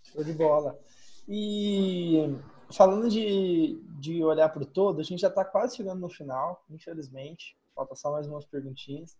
Show 0.04 0.24
de 0.24 0.34
bola. 0.34 0.80
E 1.28 2.36
falando 2.72 3.10
de, 3.10 3.80
de 4.00 4.24
olhar 4.24 4.50
para 4.50 4.64
o 4.64 4.66
todo, 4.66 5.00
a 5.00 5.04
gente 5.04 5.22
já 5.22 5.28
está 5.28 5.44
quase 5.44 5.78
chegando 5.78 6.00
no 6.00 6.10
final, 6.10 6.64
infelizmente. 6.70 7.58
Falta 7.80 7.96
só 7.96 8.12
mais 8.12 8.28
umas 8.28 8.46
perguntinhas 8.46 9.16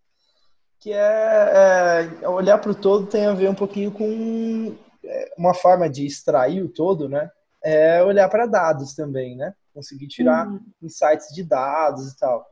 que 0.80 0.94
é, 0.94 2.10
é 2.22 2.28
olhar 2.28 2.58
para 2.58 2.72
o 2.72 2.76
todo 2.76 3.06
tem 3.06 3.26
a 3.26 3.34
ver 3.34 3.50
um 3.50 3.56
pouquinho 3.56 3.92
com 3.92 4.76
é, 5.04 5.34
uma 5.38 5.54
forma 5.54 5.90
de 5.90 6.06
extrair 6.06 6.64
o 6.64 6.70
todo, 6.70 7.10
né? 7.10 7.30
É 7.62 8.02
olhar 8.02 8.30
para 8.30 8.46
dados 8.46 8.96
também, 8.96 9.36
né? 9.36 9.54
Conseguir 9.74 10.08
tirar 10.08 10.48
uhum. 10.48 10.60
insights 10.82 11.28
de 11.34 11.44
dados 11.44 12.14
e 12.14 12.18
tal. 12.18 12.46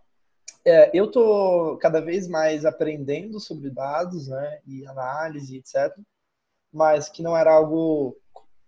É, 0.66 0.92
eu 0.94 1.10
tô 1.10 1.78
cada 1.82 2.02
vez 2.02 2.28
mais 2.28 2.66
aprendendo 2.66 3.40
sobre 3.40 3.70
dados, 3.70 4.28
né? 4.28 4.60
E 4.68 4.86
análise, 4.86 5.58
etc. 5.58 5.98
Mas 6.72 7.08
que 7.08 7.24
não 7.24 7.36
era 7.36 7.54
algo 7.54 8.18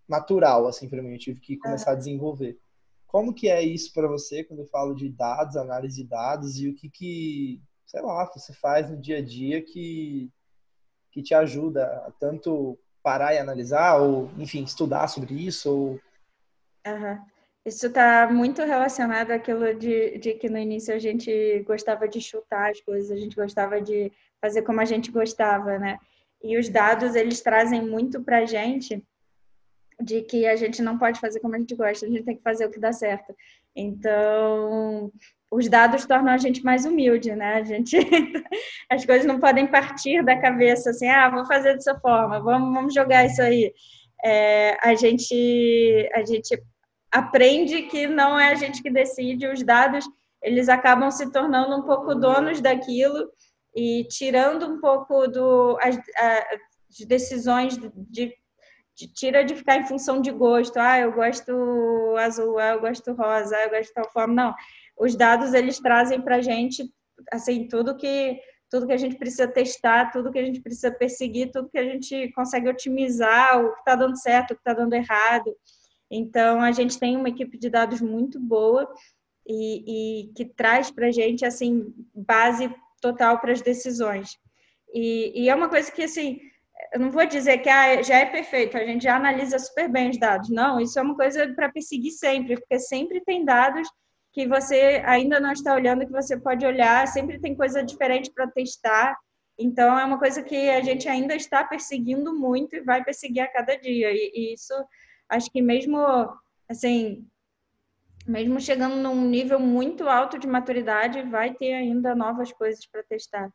natural, 0.08 0.68
assim, 0.68 0.88
para 0.88 1.02
mim. 1.02 1.14
Eu 1.14 1.20
tive 1.20 1.42
que 1.42 1.58
começar 1.58 1.92
a 1.92 1.96
desenvolver. 1.96 2.58
Como 3.10 3.34
que 3.34 3.50
é 3.50 3.62
isso 3.62 3.92
para 3.92 4.08
você 4.08 4.44
quando 4.44 4.60
eu 4.60 4.68
falo 4.68 4.94
de 4.94 5.10
dados, 5.10 5.58
análise 5.58 6.04
de 6.04 6.08
dados 6.08 6.60
e 6.60 6.70
o 6.70 6.76
que 6.76 6.90
que, 6.90 7.62
sei 7.86 8.02
lá, 8.02 8.24
você 8.26 8.54
faz 8.54 8.90
no 8.90 8.96
dia 8.96 9.18
a 9.18 9.22
dia 9.22 9.62
que 9.62 10.32
que 11.12 11.24
te 11.24 11.34
ajuda 11.34 11.86
a 12.08 12.12
tanto 12.12 12.78
parar 13.02 13.34
e 13.34 13.40
analisar, 13.40 13.98
ou, 13.98 14.30
enfim, 14.38 14.64
estudar 14.64 15.08
sobre 15.08 15.34
isso? 15.34 15.72
Ou... 15.72 16.00
Uhum. 16.86 17.20
Isso 17.66 17.88
está 17.88 18.30
muito 18.32 18.62
relacionado 18.64 19.32
àquilo 19.32 19.74
de, 19.74 20.18
de 20.20 20.34
que 20.36 20.50
no 20.50 20.58
início 20.58 20.94
a 20.94 21.00
gente 21.00 21.64
gostava 21.64 22.08
de 22.08 22.22
chutar 22.22 22.70
as 22.72 22.80
coisas, 22.82 23.12
a 23.12 23.18
gente 23.18 23.36
gostava 23.36 23.82
de 23.82 24.12
fazer 24.40 24.62
como 24.62 24.80
a 24.82 24.86
gente 24.86 25.12
gostava, 25.12 25.78
né? 25.78 25.98
E 26.42 26.58
os 26.58 26.70
dados, 26.70 27.16
eles 27.16 27.42
trazem 27.42 27.82
muito 27.82 28.22
para 28.22 28.40
a 28.40 28.46
gente 28.46 29.04
de 30.02 30.22
que 30.22 30.48
a 30.48 30.56
gente 30.56 30.82
não 30.82 30.98
pode 30.98 31.20
fazer 31.20 31.40
como 31.40 31.56
a 31.56 31.60
gente 31.60 31.76
gosta, 31.76 32.06
a 32.06 32.10
gente 32.10 32.24
tem 32.24 32.38
que 32.38 32.44
fazer 32.44 32.66
o 32.66 32.72
que 32.72 32.80
dá 32.80 32.94
certo. 32.94 33.36
Então, 33.76 35.12
os 35.52 35.68
dados 35.68 36.06
tornam 36.06 36.34
a 36.34 36.38
gente 36.38 36.64
mais 36.64 36.86
humilde, 36.86 37.36
né? 37.36 37.56
A 37.56 37.64
gente, 37.64 37.98
as 38.90 39.06
coisas 39.06 39.26
não 39.26 39.40
podem 39.40 39.68
partir 39.68 40.24
da 40.24 40.40
cabeça 40.40 40.92
assim, 40.92 41.08
ah, 41.08 41.30
vou 41.30 41.46
fazer 41.46 41.74
dessa 41.74 42.00
forma, 42.00 42.40
vamos, 42.42 42.74
vamos 42.74 42.94
jogar 42.94 43.26
isso 43.26 43.42
aí. 43.42 43.74
É, 44.24 44.78
a 44.82 44.96
gente, 44.96 46.10
a 46.14 46.24
gente 46.26 46.62
aprende 47.12 47.84
que 47.84 48.08
não 48.08 48.40
é 48.40 48.52
a 48.52 48.56
gente 48.56 48.82
que 48.82 48.92
decide, 48.92 49.48
os 49.48 49.64
dados 49.64 50.06
eles 50.42 50.70
acabam 50.70 51.12
se 51.12 51.32
tornando 51.32 51.76
um 51.76 51.84
pouco 51.84 52.16
donos 52.16 52.62
daquilo 52.62 53.30
e 53.76 54.06
tirando 54.10 54.66
um 54.66 54.80
pouco 54.80 55.28
do 55.28 55.78
as, 55.82 55.98
as 55.98 57.06
decisões 57.06 57.78
de, 57.78 58.34
tira 59.08 59.44
de 59.44 59.56
ficar 59.56 59.78
em 59.78 59.86
função 59.86 60.22
de 60.22 60.32
gosto. 60.32 60.78
Ah, 60.78 61.00
eu 61.00 61.12
gosto 61.12 62.16
azul, 62.18 62.58
ah, 62.58 62.74
eu 62.74 62.82
gosto 62.82 63.14
rosa, 63.14 63.56
ah, 63.56 63.64
eu 63.64 63.70
gosto 63.70 63.88
de 63.88 63.94
tal 63.94 64.12
forma. 64.12 64.34
Não, 64.34 64.56
os 64.98 65.16
dados 65.16 65.54
eles 65.54 65.80
trazem 65.80 66.22
para 66.22 66.38
a 66.38 66.42
gente 66.42 66.92
assim 67.32 67.68
tudo 67.68 67.96
que 67.96 68.40
tudo 68.70 68.86
que 68.86 68.94
a 68.94 68.98
gente 68.98 69.18
precisa 69.18 69.48
testar, 69.48 70.12
tudo 70.12 70.32
que 70.32 70.38
a 70.38 70.46
gente 70.46 70.62
precisa 70.62 70.92
perseguir, 70.92 71.52
tudo 71.52 71.70
que 71.70 71.78
a 71.78 71.84
gente 71.84 72.32
consegue 72.34 72.70
otimizar, 72.70 73.60
o 73.60 73.74
que 73.74 73.80
está 73.80 73.96
dando 73.96 74.16
certo, 74.16 74.52
o 74.52 74.56
que 74.56 74.62
está 74.62 74.74
dando 74.74 74.94
errado. 74.94 75.56
Então 76.12 76.62
a 76.62 76.72
gente 76.72 77.00
tem 77.00 77.18
uma 77.18 77.30
equipe 77.30 77.58
de 77.58 77.68
dados 77.70 78.00
muito 78.00 78.40
boa 78.40 78.88
e, 79.48 80.28
e 80.28 80.34
que 80.34 80.46
traz 80.46 80.92
para 80.92 81.08
a 81.08 81.12
gente 81.12 81.44
assim 81.44 81.94
base 82.14 82.72
total 83.02 83.40
para 83.40 83.52
as 83.52 83.62
decisões. 83.62 84.38
E, 84.94 85.44
e, 85.44 85.50
é 85.50 85.56
uma 85.56 85.70
coisa 85.70 85.92
que 85.92 86.04
assim 86.04 86.40
eu 86.94 87.00
não 87.00 87.12
vou 87.12 87.26
dizer 87.26 87.60
que 87.60 87.70
ah, 87.70 88.02
já 88.02 88.18
é 88.20 88.26
perfeito, 88.26 88.78
a 88.78 88.86
gente 88.86 89.04
já 89.04 89.16
analisa 89.16 89.60
super 89.60 89.90
bem 89.90 90.10
os 90.10 90.20
dados. 90.20 90.50
Não, 90.50 90.80
isso 90.80 90.98
é 90.98 91.02
uma 91.02 91.16
coisa 91.16 91.48
para 91.54 91.72
perseguir 91.72 92.12
sempre, 92.12 92.56
porque 92.56 92.80
sempre 92.80 93.22
tem 93.22 93.46
dados 93.46 93.88
que 94.32 94.48
você 94.48 95.02
ainda 95.06 95.40
não 95.40 95.52
está 95.52 95.74
olhando, 95.74 96.06
que 96.06 96.12
você 96.12 96.40
pode 96.40 96.66
olhar, 96.66 97.08
sempre 97.08 97.40
tem 97.40 97.56
coisa 97.56 97.84
diferente 97.84 98.32
para 98.32 98.48
testar. 98.48 99.18
Então, 99.58 100.00
é 100.00 100.06
uma 100.06 100.18
coisa 100.18 100.42
que 100.42 100.70
a 100.70 100.82
gente 100.82 101.08
ainda 101.08 101.36
está 101.36 101.64
perseguindo 101.64 102.34
muito 102.34 102.76
e 102.76 102.82
vai 102.82 103.04
perseguir 103.04 103.42
a 103.42 103.52
cada 103.52 103.76
dia. 103.76 104.12
E, 104.12 104.32
e 104.34 104.54
isso, 104.54 104.74
acho 105.28 105.52
que 105.52 105.62
mesmo, 105.62 106.00
assim, 106.70 107.28
mesmo 108.26 108.60
chegando 108.60 108.96
num 108.96 109.28
nível 109.28 109.60
muito 109.60 110.08
alto 110.08 110.40
de 110.40 110.48
maturidade, 110.48 111.22
vai 111.24 111.54
ter 111.54 111.74
ainda 111.74 112.16
novas 112.16 112.52
coisas 112.54 112.86
para 112.86 113.04
testar. 113.04 113.52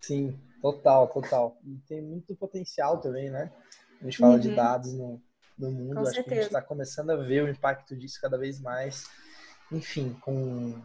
Sim, 0.00 0.36
total, 0.62 1.08
total. 1.08 1.58
E 1.64 1.76
tem 1.88 2.00
muito 2.00 2.34
potencial 2.36 3.00
também, 3.00 3.28
né? 3.28 3.52
A 4.00 4.04
gente 4.04 4.16
fala 4.16 4.34
uhum. 4.34 4.40
de 4.40 4.54
dados 4.54 4.92
no, 4.94 5.20
no 5.58 5.70
mundo, 5.70 5.94
com 5.94 6.00
acho 6.00 6.14
certeza. 6.14 6.24
que 6.24 6.32
a 6.32 6.36
gente 6.36 6.46
está 6.46 6.62
começando 6.62 7.10
a 7.10 7.16
ver 7.16 7.44
o 7.44 7.48
impacto 7.48 7.96
disso 7.96 8.20
cada 8.20 8.38
vez 8.38 8.60
mais. 8.60 9.06
Enfim, 9.70 10.16
com 10.20 10.80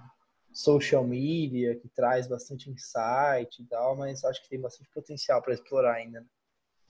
social 0.51 1.03
media, 1.03 1.75
que 1.75 1.87
traz 1.87 2.27
bastante 2.27 2.69
insight 2.69 3.61
e 3.61 3.65
tal, 3.65 3.95
mas 3.95 4.23
acho 4.23 4.41
que 4.41 4.49
tem 4.49 4.59
bastante 4.59 4.89
potencial 4.89 5.41
para 5.41 5.53
explorar 5.53 5.93
ainda. 5.93 6.21
Né? 6.21 6.25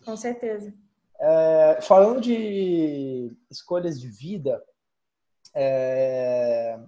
Com 0.05 0.15
certeza. 0.15 0.73
É, 1.19 1.79
falando 1.81 2.21
de 2.21 3.35
escolhas 3.49 3.99
de 3.99 4.07
vida, 4.07 4.63
é, 5.53 6.79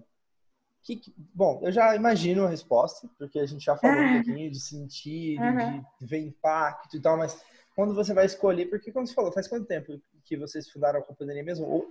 que, 0.95 1.13
bom, 1.33 1.59
eu 1.63 1.71
já 1.71 1.95
imagino 1.95 2.45
a 2.45 2.49
resposta, 2.49 3.09
porque 3.17 3.39
a 3.39 3.45
gente 3.45 3.65
já 3.65 3.75
falou 3.75 3.97
um 3.97 4.23
pouquinho 4.23 4.51
de 4.51 4.59
sentir, 4.59 5.39
uhum. 5.39 5.83
de 5.99 6.05
ver 6.05 6.19
impacto 6.19 6.95
e 6.95 6.99
tal, 6.99 7.17
mas 7.17 7.41
quando 7.75 7.93
você 7.93 8.13
vai 8.13 8.25
escolher, 8.25 8.65
porque 8.67 8.91
como 8.91 9.07
você 9.07 9.13
falou, 9.13 9.31
faz 9.31 9.47
quanto 9.47 9.65
tempo 9.65 10.01
que 10.23 10.37
vocês 10.37 10.69
fundaram 10.69 10.99
a 10.99 11.03
companhia 11.03 11.43
mesmo? 11.43 11.87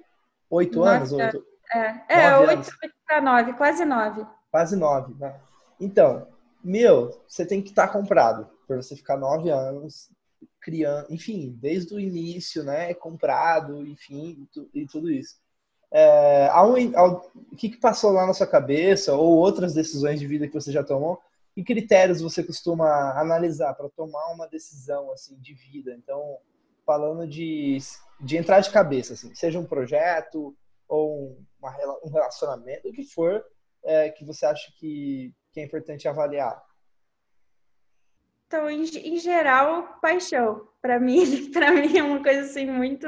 Oito 0.51 0.82
anos? 0.82 1.12
Oito, 1.12 1.44
é, 1.72 2.26
é 2.26 2.38
oito 2.38 2.70
para 3.07 3.20
nove, 3.20 3.53
quase 3.55 3.84
nove. 3.84 4.26
Quase 4.51 4.76
nove, 4.76 5.14
né? 5.14 5.40
Então, 5.80 6.26
meu, 6.62 7.22
você 7.26 7.46
tem 7.46 7.62
que 7.62 7.70
estar 7.70 7.86
tá 7.86 7.92
comprado 7.92 8.49
para 8.66 8.76
você 8.76 8.96
ficar 8.96 9.16
nove 9.16 9.51
anos 9.51 10.11
criando, 10.61 11.07
enfim, 11.11 11.57
desde 11.59 11.94
o 11.94 12.01
início, 12.01 12.62
né, 12.62 12.92
comprado, 12.94 13.86
enfim, 13.86 14.46
e 14.74 14.86
tudo 14.86 15.11
isso. 15.11 15.36
É, 15.91 16.49
ao, 16.49 16.74
ao, 16.97 17.30
o 17.51 17.57
que, 17.57 17.70
que 17.70 17.78
passou 17.78 18.12
lá 18.12 18.26
na 18.26 18.34
sua 18.34 18.47
cabeça 18.47 19.14
ou 19.14 19.36
outras 19.36 19.74
decisões 19.74 20.20
de 20.20 20.26
vida 20.26 20.47
que 20.47 20.55
você 20.55 20.70
já 20.70 20.84
tomou? 20.84 21.20
Que 21.55 21.64
critérios 21.64 22.20
você 22.20 22.43
costuma 22.43 23.18
analisar 23.18 23.74
para 23.74 23.89
tomar 23.89 24.32
uma 24.32 24.47
decisão 24.47 25.11
assim 25.12 25.36
de 25.41 25.55
vida? 25.55 25.95
Então, 25.95 26.39
falando 26.84 27.26
de, 27.26 27.78
de 28.20 28.36
entrar 28.36 28.61
de 28.61 28.70
cabeça, 28.70 29.14
assim, 29.14 29.34
seja 29.34 29.59
um 29.59 29.64
projeto 29.64 30.57
ou 30.86 31.39
uma, 31.61 31.74
um 32.05 32.11
relacionamento, 32.11 32.89
o 32.89 32.93
que 32.93 33.05
for 33.05 33.45
é, 33.84 34.11
que 34.11 34.24
você 34.24 34.47
acha 34.47 34.70
que, 34.78 35.34
que 35.53 35.61
é 35.61 35.64
importante 35.64 36.07
avaliar? 36.07 36.62
Então, 38.47 38.68
em, 38.70 38.82
em 38.82 39.18
geral, 39.18 39.99
paixão. 40.01 40.66
Para 40.80 40.99
mim, 40.99 41.51
para 41.53 41.70
mim 41.72 41.99
é 41.99 42.03
uma 42.03 42.22
coisa 42.22 42.41
assim 42.41 42.66
muito. 42.66 43.07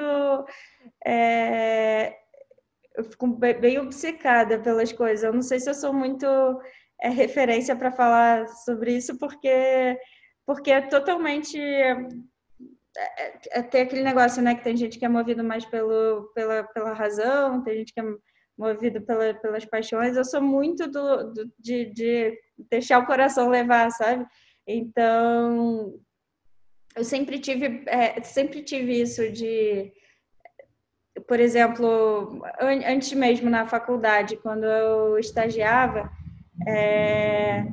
É, 1.05 2.20
eu 3.01 3.05
fico 3.05 3.26
bem 3.28 3.78
obcecada 3.78 4.59
pelas 4.59 4.92
coisas. 4.92 5.24
Eu 5.24 5.32
não 5.32 5.42
sei 5.42 5.59
se 5.61 5.68
eu 5.68 5.74
sou 5.74 5.92
muito 5.92 6.26
é, 7.01 7.09
referência 7.09 7.74
para 7.76 7.90
falar 7.92 8.48
sobre 8.48 8.96
isso, 8.96 9.18
porque 9.18 9.98
porque 10.46 10.70
é 10.70 10.80
totalmente 10.80 11.59
é, 11.61 11.92
é, 13.18 13.38
é, 13.53 13.62
tem 13.62 13.82
aquele 13.82 14.03
negócio, 14.03 14.42
né, 14.42 14.55
que 14.55 14.64
tem 14.64 14.76
gente 14.76 14.98
que 14.98 15.05
é 15.05 15.09
movido 15.09 15.44
mais 15.44 15.64
pelo, 15.64 16.30
pela, 16.34 16.64
pela 16.64 16.92
razão, 16.92 17.62
tem 17.62 17.78
gente 17.78 17.94
que 17.94 18.01
é 18.01 18.05
movido 18.59 19.01
pela, 19.03 19.32
pelas 19.34 19.64
paixões. 19.64 20.16
Eu 20.16 20.24
sou 20.24 20.42
muito 20.42 20.86
do, 20.88 21.32
do 21.32 21.53
de, 21.59 21.86
de 21.92 22.38
deixar 22.70 22.98
o 22.98 23.07
coração 23.07 23.48
levar, 23.48 23.90
sabe? 23.92 24.26
Então, 24.66 25.94
eu 26.96 27.05
sempre 27.05 27.38
tive, 27.38 27.84
é, 27.86 28.20
sempre 28.22 28.62
tive 28.62 29.01
isso 29.01 29.30
de, 29.30 29.92
por 31.31 31.39
exemplo, 31.39 32.43
antes 32.61 33.12
mesmo 33.12 33.49
na 33.49 33.64
faculdade, 33.64 34.37
quando 34.39 34.64
eu 34.64 35.16
estagiava, 35.16 36.11
é, 36.66 37.64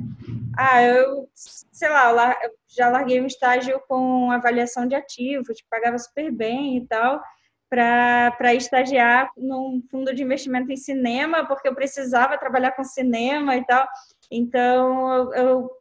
ah, 0.55 0.83
eu, 0.83 1.27
sei 1.33 1.89
lá, 1.89 2.37
eu 2.43 2.51
já 2.67 2.87
larguei 2.87 3.19
um 3.19 3.25
estágio 3.25 3.81
com 3.87 4.31
avaliação 4.31 4.87
de 4.87 4.93
ativos, 4.93 5.59
pagava 5.71 5.97
super 5.97 6.31
bem 6.31 6.77
e 6.77 6.85
tal, 6.85 7.19
para 7.67 8.53
estagiar 8.53 9.31
num 9.35 9.81
fundo 9.89 10.13
de 10.13 10.21
investimento 10.21 10.71
em 10.71 10.77
cinema, 10.77 11.47
porque 11.47 11.67
eu 11.67 11.73
precisava 11.73 12.37
trabalhar 12.37 12.73
com 12.73 12.83
cinema 12.83 13.55
e 13.55 13.65
tal. 13.65 13.87
Então, 14.29 15.33
eu, 15.33 15.71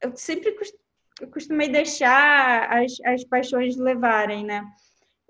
eu 0.00 0.16
sempre 0.16 0.56
costumei 1.30 1.68
deixar 1.68 2.72
as, 2.72 2.92
as 3.04 3.22
paixões 3.22 3.76
levarem, 3.76 4.46
né? 4.46 4.64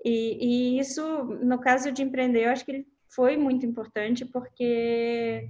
E, 0.03 0.75
e, 0.75 0.79
isso, 0.79 1.23
no 1.23 1.59
caso 1.59 1.91
de 1.91 2.01
empreender, 2.01 2.45
eu 2.45 2.51
acho 2.51 2.65
que 2.65 2.85
foi 3.09 3.37
muito 3.37 3.65
importante 3.65 4.25
porque 4.25 5.49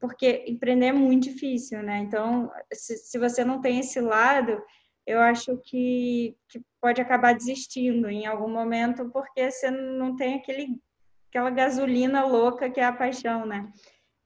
porque 0.00 0.44
empreender 0.48 0.86
é 0.86 0.92
muito 0.92 1.24
difícil, 1.24 1.80
né? 1.80 1.98
Então, 1.98 2.50
se, 2.72 2.96
se 2.96 3.18
você 3.18 3.44
não 3.44 3.60
tem 3.60 3.78
esse 3.78 4.00
lado, 4.00 4.60
eu 5.06 5.20
acho 5.20 5.56
que, 5.58 6.36
que 6.48 6.60
pode 6.80 7.00
acabar 7.00 7.34
desistindo 7.34 8.08
em 8.08 8.26
algum 8.26 8.48
momento 8.50 9.08
porque 9.10 9.48
você 9.48 9.70
não 9.70 10.16
tem 10.16 10.34
aquele 10.34 10.80
aquela 11.28 11.50
gasolina 11.50 12.24
louca 12.24 12.68
que 12.68 12.80
é 12.80 12.84
a 12.84 12.92
paixão, 12.92 13.46
né? 13.46 13.72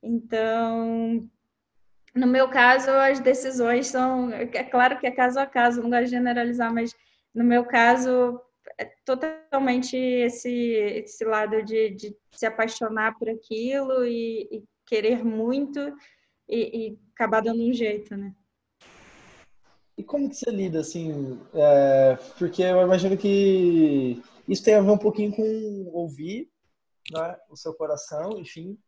Então, 0.03 1.29
no 2.15 2.27
meu 2.27 2.49
caso, 2.49 2.91
as 2.91 3.21
decisões 3.21 3.87
são. 3.87 4.31
É 4.33 4.65
claro 4.65 4.99
que 4.99 5.07
é 5.07 5.11
caso 5.11 5.39
a 5.39 5.47
caso, 5.47 5.83
não 5.83 5.91
gosto 5.91 6.05
de 6.05 6.11
generalizar, 6.11 6.73
mas 6.73 6.95
no 7.35 7.45
meu 7.45 7.65
caso, 7.65 8.41
totalmente 9.05 9.97
esse, 9.97 10.51
esse 10.51 11.25
lado 11.25 11.63
de, 11.63 11.91
de 11.91 12.17
se 12.33 12.47
apaixonar 12.47 13.19
por 13.19 13.29
aquilo 13.29 14.05
e, 14.05 14.49
e 14.51 14.65
querer 14.87 15.25
muito 15.25 15.81
e, 16.49 16.89
e, 16.89 16.99
acabar 17.15 17.41
dando 17.41 17.63
um 17.63 17.73
jeito, 17.73 18.17
né? 18.17 18.35
E 19.97 20.03
como 20.03 20.29
que 20.29 20.37
você 20.37 20.51
lida, 20.51 20.81
assim? 20.81 21.41
É, 21.55 22.19
porque 22.39 22.63
eu 22.63 22.83
imagino 22.83 23.17
que 23.17 24.23
isso 24.47 24.63
tem 24.63 24.75
a 24.75 24.83
ver 24.83 24.91
um 24.91 24.99
pouquinho 24.99 25.35
com 25.35 25.91
ouvir 25.93 26.51
né, 27.11 27.37
o 27.49 27.57
seu 27.57 27.73
coração, 27.73 28.39
enfim, 28.39 28.79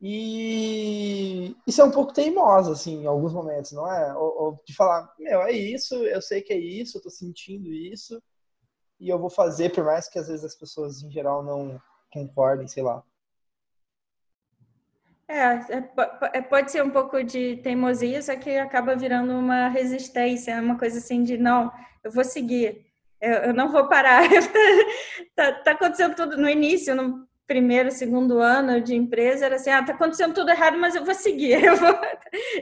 e 0.00 1.56
isso 1.66 1.80
é 1.80 1.84
um 1.84 1.90
pouco 1.90 2.12
teimosa, 2.12 2.72
assim, 2.72 3.02
em 3.02 3.06
alguns 3.06 3.32
momentos, 3.32 3.72
não 3.72 3.90
é? 3.90 4.14
Ou, 4.14 4.42
ou, 4.42 4.60
de 4.66 4.74
falar, 4.74 5.10
meu, 5.18 5.42
é 5.42 5.52
isso, 5.52 5.94
eu 5.94 6.20
sei 6.20 6.42
que 6.42 6.52
é 6.52 6.58
isso, 6.58 6.98
eu 6.98 7.02
tô 7.02 7.10
sentindo 7.10 7.72
isso, 7.72 8.22
e 9.04 9.10
eu 9.10 9.18
vou 9.18 9.28
fazer, 9.28 9.70
por 9.70 9.84
mais 9.84 10.08
que 10.08 10.18
às 10.18 10.28
vezes 10.28 10.42
as 10.42 10.54
pessoas 10.54 11.02
em 11.02 11.10
geral 11.10 11.44
não 11.44 11.78
concordem, 12.10 12.66
sei 12.66 12.82
lá. 12.82 13.02
É, 15.28 15.36
é, 15.36 15.90
é 16.32 16.40
pode 16.40 16.72
ser 16.72 16.82
um 16.82 16.88
pouco 16.90 17.22
de 17.22 17.58
teimosia, 17.58 18.22
só 18.22 18.34
que 18.34 18.56
acaba 18.56 18.96
virando 18.96 19.34
uma 19.34 19.68
resistência, 19.68 20.60
uma 20.60 20.78
coisa 20.78 20.98
assim 20.98 21.22
de, 21.22 21.36
não, 21.36 21.70
eu 22.02 22.10
vou 22.10 22.24
seguir, 22.24 22.86
eu, 23.20 23.32
eu 23.32 23.54
não 23.54 23.70
vou 23.70 23.88
parar. 23.88 24.22
tá, 25.36 25.52
tá, 25.52 25.72
acontecendo 25.72 26.14
tudo 26.14 26.38
no 26.38 26.48
início, 26.48 26.94
não 26.94 27.26
primeiro, 27.46 27.90
segundo 27.90 28.38
ano 28.38 28.80
de 28.80 28.94
empresa 28.94 29.44
era 29.44 29.56
assim, 29.56 29.68
ah, 29.68 29.84
tá 29.84 29.92
acontecendo 29.92 30.32
tudo 30.32 30.50
errado, 30.50 30.78
mas 30.78 30.94
eu 30.94 31.04
vou 31.04 31.14
seguir, 31.14 31.60
eu 31.62 31.76
vou... 31.76 31.94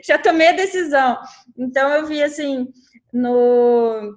já 0.05 0.19
tomei 0.19 0.49
a 0.49 0.57
decisão. 0.57 1.21
Então 1.57 1.89
eu 1.91 2.05
vi 2.05 2.21
assim 2.21 2.67
no 3.13 4.17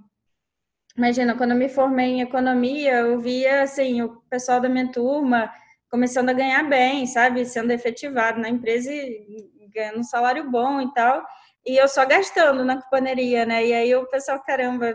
imagina, 0.98 1.36
quando 1.36 1.52
eu 1.52 1.58
me 1.58 1.70
formei 1.70 2.08
em 2.08 2.22
economia, 2.22 2.94
eu 3.00 3.20
via 3.20 3.64
assim 3.64 4.02
o 4.02 4.22
pessoal 4.30 4.60
da 4.60 4.70
minha 4.70 4.92
turma 4.92 5.52
começando 5.90 6.30
a 6.30 6.34
ganhar 6.34 6.64
bem, 6.64 7.06
sabe, 7.08 7.46
sendo 7.46 7.72
efetivado 7.72 8.40
na 8.40 8.50
empresa 8.50 8.92
e 8.92 9.48
ganhando 9.74 10.00
um 10.00 10.04
salário 10.04 10.50
bom 10.50 10.82
e 10.82 10.94
tal. 10.94 11.24
E 11.66 11.78
eu 11.78 11.88
só 11.88 12.06
gastando 12.06 12.64
na 12.64 12.82
cuponeria, 12.82 13.46
né? 13.46 13.66
E 13.66 13.74
aí 13.74 13.96
o 13.96 14.06
pessoal, 14.08 14.42
caramba, 14.44 14.94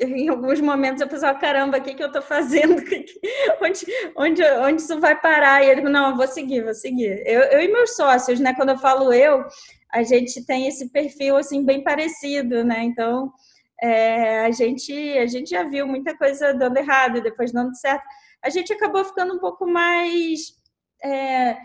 em 0.00 0.28
alguns 0.28 0.60
momentos 0.60 1.00
eu 1.00 1.08
pensava, 1.08 1.38
caramba, 1.38 1.78
o 1.78 1.82
que, 1.82 1.94
que 1.94 2.02
eu 2.02 2.08
estou 2.08 2.22
fazendo? 2.22 2.74
onde, 3.62 3.86
onde, 4.16 4.42
onde 4.42 4.82
isso 4.82 4.98
vai 4.98 5.18
parar? 5.20 5.62
E 5.64 5.70
ele, 5.70 5.82
não, 5.82 6.16
vou 6.16 6.26
seguir, 6.26 6.62
vou 6.62 6.74
seguir. 6.74 7.22
Eu, 7.26 7.42
eu 7.42 7.60
e 7.60 7.68
meus 7.68 7.94
sócios, 7.96 8.40
né? 8.40 8.54
Quando 8.54 8.70
eu 8.70 8.78
falo 8.78 9.12
eu, 9.12 9.44
a 9.92 10.02
gente 10.02 10.44
tem 10.44 10.66
esse 10.66 10.90
perfil, 10.90 11.36
assim, 11.36 11.64
bem 11.64 11.82
parecido, 11.82 12.64
né? 12.64 12.82
Então, 12.82 13.32
é, 13.82 14.40
a, 14.40 14.50
gente, 14.50 14.92
a 15.18 15.26
gente 15.26 15.50
já 15.50 15.62
viu 15.62 15.86
muita 15.86 16.16
coisa 16.16 16.52
dando 16.54 16.76
errado 16.76 17.18
e 17.18 17.22
depois 17.22 17.52
dando 17.52 17.74
certo. 17.76 18.04
A 18.42 18.50
gente 18.50 18.72
acabou 18.72 19.04
ficando 19.04 19.34
um 19.34 19.38
pouco 19.38 19.66
mais... 19.66 20.54
É, 21.02 21.56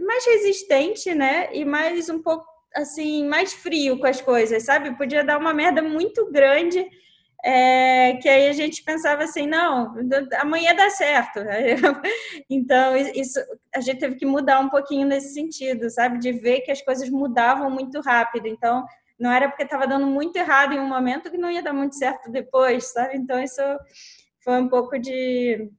mais 0.00 0.26
resistente, 0.26 1.14
né? 1.14 1.48
E 1.52 1.64
mais 1.64 2.08
um 2.08 2.22
pouco 2.22 2.46
assim 2.74 3.26
mais 3.26 3.52
frio 3.52 3.98
com 3.98 4.06
as 4.06 4.20
coisas, 4.20 4.62
sabe? 4.64 4.96
Podia 4.96 5.24
dar 5.24 5.38
uma 5.38 5.52
merda 5.52 5.82
muito 5.82 6.30
grande 6.30 6.86
é, 7.44 8.14
que 8.16 8.28
aí 8.28 8.48
a 8.48 8.52
gente 8.52 8.82
pensava 8.82 9.22
assim, 9.22 9.46
não, 9.46 9.94
amanhã 10.40 10.74
dá 10.74 10.90
certo. 10.90 11.40
Então, 12.50 12.96
isso 12.96 13.38
a 13.74 13.80
gente 13.80 14.00
teve 14.00 14.16
que 14.16 14.26
mudar 14.26 14.60
um 14.60 14.68
pouquinho 14.68 15.06
nesse 15.06 15.34
sentido, 15.34 15.88
sabe? 15.90 16.18
De 16.18 16.32
ver 16.32 16.60
que 16.62 16.70
as 16.70 16.82
coisas 16.82 17.08
mudavam 17.10 17.70
muito 17.70 18.00
rápido. 18.00 18.48
Então, 18.48 18.84
não 19.18 19.30
era 19.30 19.48
porque 19.48 19.64
estava 19.64 19.86
dando 19.86 20.06
muito 20.06 20.36
errado 20.36 20.72
em 20.72 20.80
um 20.80 20.86
momento 20.86 21.30
que 21.30 21.38
não 21.38 21.50
ia 21.50 21.62
dar 21.62 21.72
muito 21.72 21.96
certo 21.96 22.30
depois, 22.30 22.92
sabe? 22.92 23.16
Então, 23.16 23.42
isso 23.42 23.60
foi 24.42 24.60
um 24.60 24.68
pouco 24.68 24.98
de, 24.98 25.70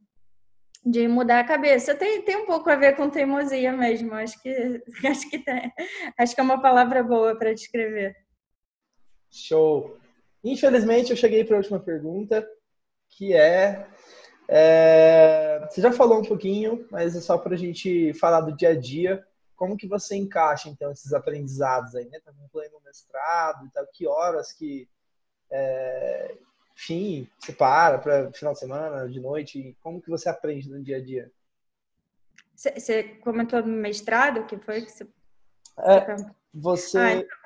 de 0.86 1.08
mudar 1.08 1.40
a 1.40 1.48
cabeça. 1.48 1.96
Tem, 1.96 2.22
tem 2.22 2.38
um 2.38 2.46
pouco 2.46 2.70
a 2.70 2.76
ver 2.76 2.96
com 2.96 3.10
teimosia 3.10 3.72
mesmo. 3.72 4.14
Acho 4.14 4.42
que, 4.42 4.84
acho 5.08 5.30
que, 5.30 5.40
tem, 5.40 5.72
acho 6.18 6.36
que 6.36 6.42
é 6.42 6.44
uma 6.44 6.62
palavra 6.62 7.04
boa 7.04 7.38
para 7.38 7.54
descrever. 7.54 8.16
Show! 9.32 9.98
Infelizmente, 10.44 11.12
eu 11.12 11.18
cheguei 11.18 11.44
para 11.44 11.56
a 11.56 11.60
última 11.60 11.80
pergunta, 11.80 12.48
que 13.10 13.34
é, 13.34 13.88
é, 14.52 15.68
Você 15.70 15.80
já 15.80 15.92
falou 15.92 16.20
um 16.20 16.26
pouquinho, 16.26 16.88
mas 16.90 17.16
é 17.16 17.22
só 17.22 17.38
para 17.38 17.54
a 17.54 17.58
gente 17.58 18.12
falar 18.16 18.42
do 18.42 18.56
dia 18.58 18.70
a 18.70 18.76
dia. 18.76 19.24
Como 19.56 19.78
que 19.78 19.88
você 19.88 20.16
encaixa, 20.16 20.70
então, 20.70 20.92
esses 20.92 21.14
aprendizados 21.14 21.94
aí, 21.96 22.06
né? 22.06 22.20
Tá 22.26 22.32
concluindo 22.34 22.79
mestrado 22.90 23.66
e 23.66 23.70
tal. 23.72 23.88
Que 23.94 24.08
horas 24.08 24.52
que... 24.52 24.90
É, 25.52 26.36
enfim, 26.76 27.30
você 27.40 27.52
para 27.52 27.98
para 27.98 28.32
final 28.32 28.54
de 28.54 28.60
semana, 28.60 29.10
de 29.10 29.20
noite? 29.20 29.76
Como 29.82 30.02
que 30.02 30.10
você 30.10 30.30
aprende 30.30 30.70
no 30.70 30.82
dia 30.82 30.98
a 30.98 31.04
dia? 31.04 31.32
Você 32.56 33.04
comentou 33.22 33.62
no 33.62 33.68
mestrado, 33.68 34.46
que 34.46 34.58
foi 34.58 34.82
que 34.82 34.92
você... 34.92 35.08
É, 35.80 36.16
você... 36.54 36.98
Ah, 36.98 37.14
então 37.14 37.40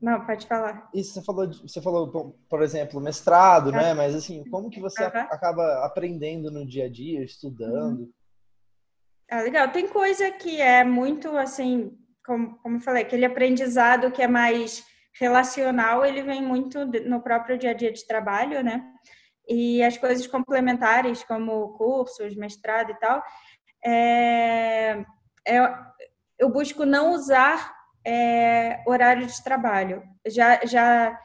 não, 0.00 0.24
pode 0.26 0.46
falar. 0.46 0.88
Isso 0.92 1.14
você 1.14 1.22
falou, 1.22 1.52
você 1.52 1.80
falou, 1.80 2.38
por 2.48 2.62
exemplo, 2.62 3.00
mestrado, 3.00 3.72
né? 3.72 3.94
Mas 3.94 4.14
assim, 4.14 4.44
como 4.50 4.70
que 4.70 4.80
você 4.80 5.02
acaba 5.02 5.84
aprendendo 5.84 6.50
no 6.50 6.66
dia 6.66 6.84
a 6.84 6.88
dia, 6.88 7.24
estudando? 7.24 8.00
Uhum. 8.00 8.12
Ah, 9.30 9.40
legal. 9.40 9.72
Tem 9.72 9.88
coisa 9.88 10.30
que 10.30 10.60
é 10.60 10.84
muito 10.84 11.36
assim, 11.36 11.96
como, 12.26 12.58
como 12.58 12.80
falei, 12.80 13.02
aquele 13.02 13.24
aprendizado 13.24 14.10
que 14.10 14.22
é 14.22 14.28
mais 14.28 14.84
relacional, 15.18 16.04
ele 16.04 16.22
vem 16.22 16.42
muito 16.42 16.84
no 16.84 17.22
próprio 17.22 17.56
dia 17.56 17.70
a 17.70 17.74
dia 17.74 17.92
de 17.92 18.06
trabalho, 18.06 18.62
né? 18.62 18.84
E 19.48 19.82
as 19.82 19.96
coisas 19.96 20.26
complementares, 20.26 21.22
como 21.24 21.72
cursos, 21.78 22.34
mestrado 22.36 22.90
e 22.90 22.98
tal, 22.98 23.22
é, 23.84 25.04
é, 25.46 25.58
eu 26.38 26.50
busco 26.50 26.84
não 26.84 27.12
usar 27.12 27.72
é, 28.04 28.82
horário 28.86 29.26
de 29.26 29.42
trabalho. 29.42 30.02
Já, 30.26 30.60
já, 30.64 31.18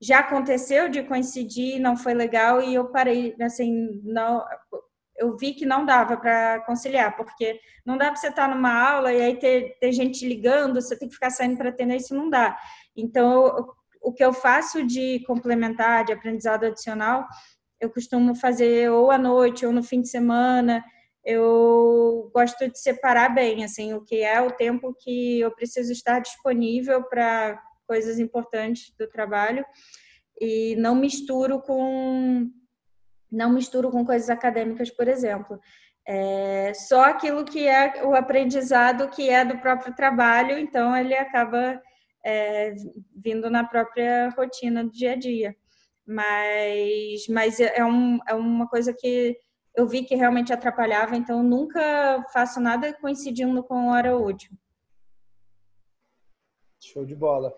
já 0.00 0.20
aconteceu 0.20 0.88
de 0.88 1.02
coincidir, 1.02 1.80
não 1.80 1.96
foi 1.96 2.14
legal 2.14 2.62
e 2.62 2.74
eu 2.74 2.90
parei, 2.90 3.34
assim, 3.42 4.00
não, 4.04 4.44
eu 5.18 5.36
vi 5.36 5.54
que 5.54 5.64
não 5.64 5.84
dava 5.84 6.16
para 6.16 6.60
conciliar, 6.60 7.16
porque 7.16 7.58
não 7.84 7.96
dá 7.96 8.06
para 8.06 8.16
você 8.16 8.28
estar 8.28 8.48
numa 8.48 8.72
aula 8.72 9.12
e 9.12 9.20
aí 9.20 9.38
ter, 9.38 9.76
ter 9.80 9.92
gente 9.92 10.26
ligando, 10.26 10.80
você 10.80 10.98
tem 10.98 11.08
que 11.08 11.14
ficar 11.14 11.30
saindo 11.30 11.56
para 11.56 11.70
atender, 11.70 11.96
isso 11.96 12.14
não 12.14 12.28
dá. 12.28 12.56
Então, 12.96 13.74
o 14.00 14.12
que 14.12 14.24
eu 14.24 14.32
faço 14.32 14.84
de 14.84 15.20
complementar, 15.26 16.04
de 16.04 16.12
aprendizado 16.12 16.64
adicional, 16.64 17.26
eu 17.80 17.90
costumo 17.90 18.34
fazer 18.34 18.90
ou 18.90 19.10
à 19.10 19.18
noite 19.18 19.66
ou 19.66 19.72
no 19.72 19.82
fim 19.82 20.00
de 20.00 20.08
semana, 20.08 20.84
eu 21.24 22.30
gosto 22.32 22.70
de 22.70 22.78
separar 22.78 23.34
bem, 23.34 23.64
assim, 23.64 23.92
o 23.94 24.04
que 24.04 24.22
é 24.22 24.40
o 24.40 24.52
tempo 24.52 24.94
que 24.98 25.40
eu 25.40 25.50
preciso 25.50 25.92
estar 25.92 26.20
disponível 26.20 27.02
para 27.02 27.60
coisas 27.86 28.18
importantes 28.18 28.94
do 28.96 29.08
trabalho 29.08 29.64
e 30.40 30.76
não 30.76 30.94
misturo 30.94 31.60
com 31.60 32.48
não 33.30 33.52
misturo 33.52 33.90
com 33.90 34.04
coisas 34.04 34.30
acadêmicas, 34.30 34.90
por 34.90 35.08
exemplo. 35.08 35.60
É 36.06 36.72
só 36.74 37.06
aquilo 37.06 37.44
que 37.44 37.66
é 37.66 38.04
o 38.04 38.14
aprendizado 38.14 39.08
que 39.08 39.28
é 39.28 39.44
do 39.44 39.58
próprio 39.58 39.94
trabalho, 39.94 40.58
então 40.58 40.96
ele 40.96 41.14
acaba 41.14 41.80
é, 42.24 42.74
vindo 43.14 43.50
na 43.50 43.64
própria 43.64 44.28
rotina 44.30 44.84
do 44.84 44.90
dia 44.90 45.12
a 45.12 45.16
dia. 45.16 45.56
Mas, 46.06 47.26
mas 47.28 47.58
é, 47.58 47.84
um, 47.84 48.20
é 48.28 48.34
uma 48.34 48.68
coisa 48.68 48.94
que 48.94 49.36
eu 49.74 49.86
vi 49.86 50.04
que 50.04 50.14
realmente 50.14 50.52
atrapalhava, 50.52 51.16
então 51.16 51.42
nunca 51.42 52.24
faço 52.32 52.60
nada 52.60 52.92
coincidindo 52.94 53.62
com 53.62 53.88
hora 53.88 54.16
útil. 54.16 54.52
Show 56.80 57.04
de 57.04 57.14
bola. 57.14 57.52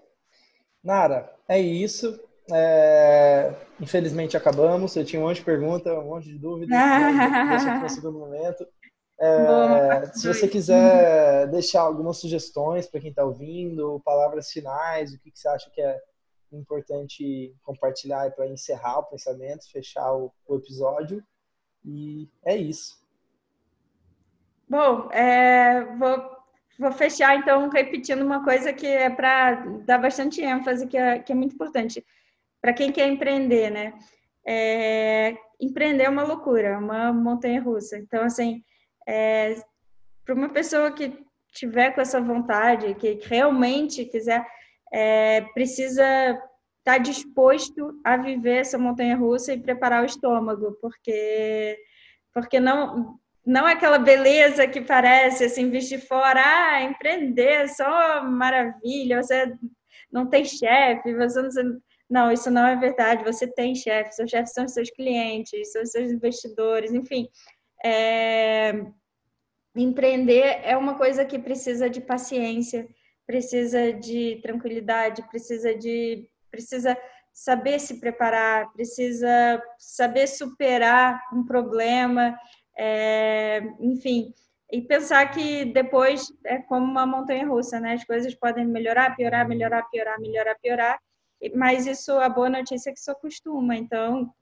Nara, 0.83 1.37
é 1.47 1.61
isso. 1.61 2.19
É... 2.53 3.55
Infelizmente 3.81 4.37
acabamos. 4.37 4.95
Eu 4.97 5.05
tinha 5.05 5.21
um 5.21 5.27
monte 5.27 5.39
de 5.39 5.45
perguntas, 5.45 5.97
um 5.97 6.05
monte 6.05 6.29
de 6.29 6.39
dúvidas. 6.39 6.71
Deixa 7.49 7.79
para 7.79 7.87
o 7.87 7.89
segundo 7.89 8.19
momento. 8.19 8.67
É... 9.21 10.07
se 10.15 10.29
você 10.29 10.47
quiser 10.47 11.49
deixar 11.49 11.83
algumas 11.83 12.19
sugestões 12.19 12.87
para 12.87 13.01
quem 13.01 13.11
está 13.11 13.25
ouvindo, 13.25 14.01
palavras 14.05 14.51
finais, 14.51 15.13
o 15.13 15.19
que, 15.19 15.31
que, 15.31 15.39
você 15.39 15.49
acha 15.49 15.71
que 15.71 15.81
é 15.81 15.99
importante 16.53 17.55
compartilhar 17.63 18.31
para 18.31 18.47
encerrar 18.47 19.01
o 19.01 19.05
pensamento, 19.05 19.71
fechar 19.71 20.13
o, 20.15 20.33
o 20.47 20.57
episódio, 20.57 21.23
e 21.85 22.29
é 22.45 22.57
isso. 22.57 22.99
Bom, 24.69 25.11
é, 25.11 25.85
vou, 25.97 26.31
vou 26.79 26.93
fechar 26.93 27.37
então 27.37 27.69
repetindo 27.69 28.23
uma 28.23 28.45
coisa 28.45 28.73
que 28.73 28.87
é 28.87 29.11
para 29.11 29.55
dar 29.87 29.99
bastante 29.99 30.43
ênfase, 30.43 30.87
que 30.87 30.97
é, 30.97 31.19
que 31.19 31.33
é 31.33 31.35
muito 31.35 31.55
importante 31.55 32.05
para 32.61 32.73
quem 32.73 32.93
quer 32.93 33.09
empreender, 33.09 33.71
né? 33.71 33.95
É, 34.47 35.37
empreender 35.61 36.05
é 36.05 36.09
uma 36.09 36.23
loucura, 36.23 36.79
uma 36.79 37.13
montanha 37.13 37.61
russa. 37.61 37.99
Então, 37.99 38.23
assim, 38.23 38.63
é, 39.07 39.57
para 40.25 40.35
uma 40.35 40.49
pessoa 40.49 40.93
que 40.93 41.13
tiver 41.53 41.93
com 41.93 42.01
essa 42.01 42.21
vontade, 42.21 42.95
que 42.95 43.21
realmente 43.25 44.05
quiser, 44.05 44.47
é, 44.93 45.43
precisa 45.55 46.03
estar 46.31 46.43
tá 46.85 46.99
disposto 46.99 48.01
a 48.05 48.17
viver 48.17 48.59
essa 48.59 48.79
montanha 48.79 49.17
russa 49.17 49.53
e 49.53 49.61
preparar 49.61 50.03
o 50.03 50.07
estômago, 50.07 50.77
porque 50.81 51.79
porque 52.33 52.61
não 52.61 53.19
não 53.45 53.67
é 53.67 53.73
aquela 53.73 53.99
beleza 53.99 54.69
que 54.69 54.81
parece 54.83 55.45
assim 55.45 55.71
de 55.71 55.99
fora, 55.99 56.41
ah, 56.45 56.83
empreender 56.83 57.63
é 57.63 57.67
só 57.67 58.23
maravilha, 58.23 59.23
você 59.23 59.55
não 60.13 60.27
tem 60.27 60.45
chefe, 60.45 61.15
você 61.15 61.43
não 61.43 61.51
não, 62.09 62.33
isso 62.33 62.51
não 62.51 62.67
é 62.67 62.77
verdade. 62.77 63.25
Você 63.25 63.47
tem 63.47 63.75
chefe, 63.75 64.15
seus 64.15 64.31
chefes 64.31 64.53
são 64.53 64.67
seus 64.67 64.91
clientes, 64.91 65.73
são 65.73 65.85
seus 65.85 66.11
investidores, 66.11 66.93
enfim. 66.93 67.29
É... 67.85 68.73
Empreender 69.77 70.61
é 70.65 70.77
uma 70.77 70.97
coisa 70.97 71.25
que 71.25 71.39
precisa 71.39 71.89
de 71.89 72.01
paciência, 72.01 72.89
precisa 73.27 73.93
de 73.93 74.41
tranquilidade, 74.43 75.23
precisa 75.29 75.75
de 75.75 76.29
precisa 76.51 76.97
saber 77.33 77.79
se 77.79 78.01
preparar, 78.01 78.73
precisa 78.73 79.63
saber 79.79 80.27
superar 80.27 81.23
um 81.33 81.45
problema, 81.45 82.37
é, 82.77 83.61
enfim, 83.79 84.33
e 84.73 84.83
pensar 84.83 85.31
que 85.31 85.67
depois 85.67 86.33
é 86.45 86.59
como 86.59 86.85
uma 86.85 87.07
montanha 87.07 87.47
russa, 87.47 87.79
né? 87.79 87.93
As 87.93 88.05
coisas 88.05 88.35
podem 88.35 88.67
melhorar, 88.67 89.15
piorar, 89.15 89.47
melhorar, 89.47 89.83
piorar, 89.91 90.19
melhorar, 90.19 90.55
piorar, 90.57 90.99
mas 91.55 91.87
isso, 91.87 92.13
a 92.13 92.29
boa 92.29 92.49
notícia 92.51 92.91
é 92.91 92.93
que 92.93 92.99
isso 92.99 93.11
acostuma, 93.11 93.77
então 93.77 94.33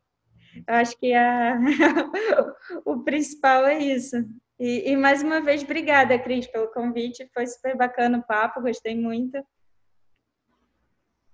eu 0.66 0.74
acho 0.74 0.96
que 0.98 1.12
a, 1.12 1.58
o 2.84 3.02
principal 3.02 3.66
é 3.66 3.78
isso. 3.78 4.16
E, 4.58 4.90
e, 4.90 4.96
mais 4.96 5.22
uma 5.22 5.40
vez, 5.40 5.62
obrigada, 5.62 6.18
Cris, 6.18 6.46
pelo 6.46 6.72
convite. 6.72 7.28
Foi 7.34 7.46
super 7.46 7.76
bacana 7.76 8.18
o 8.18 8.22
papo, 8.22 8.62
gostei 8.62 8.96
muito. 8.96 9.36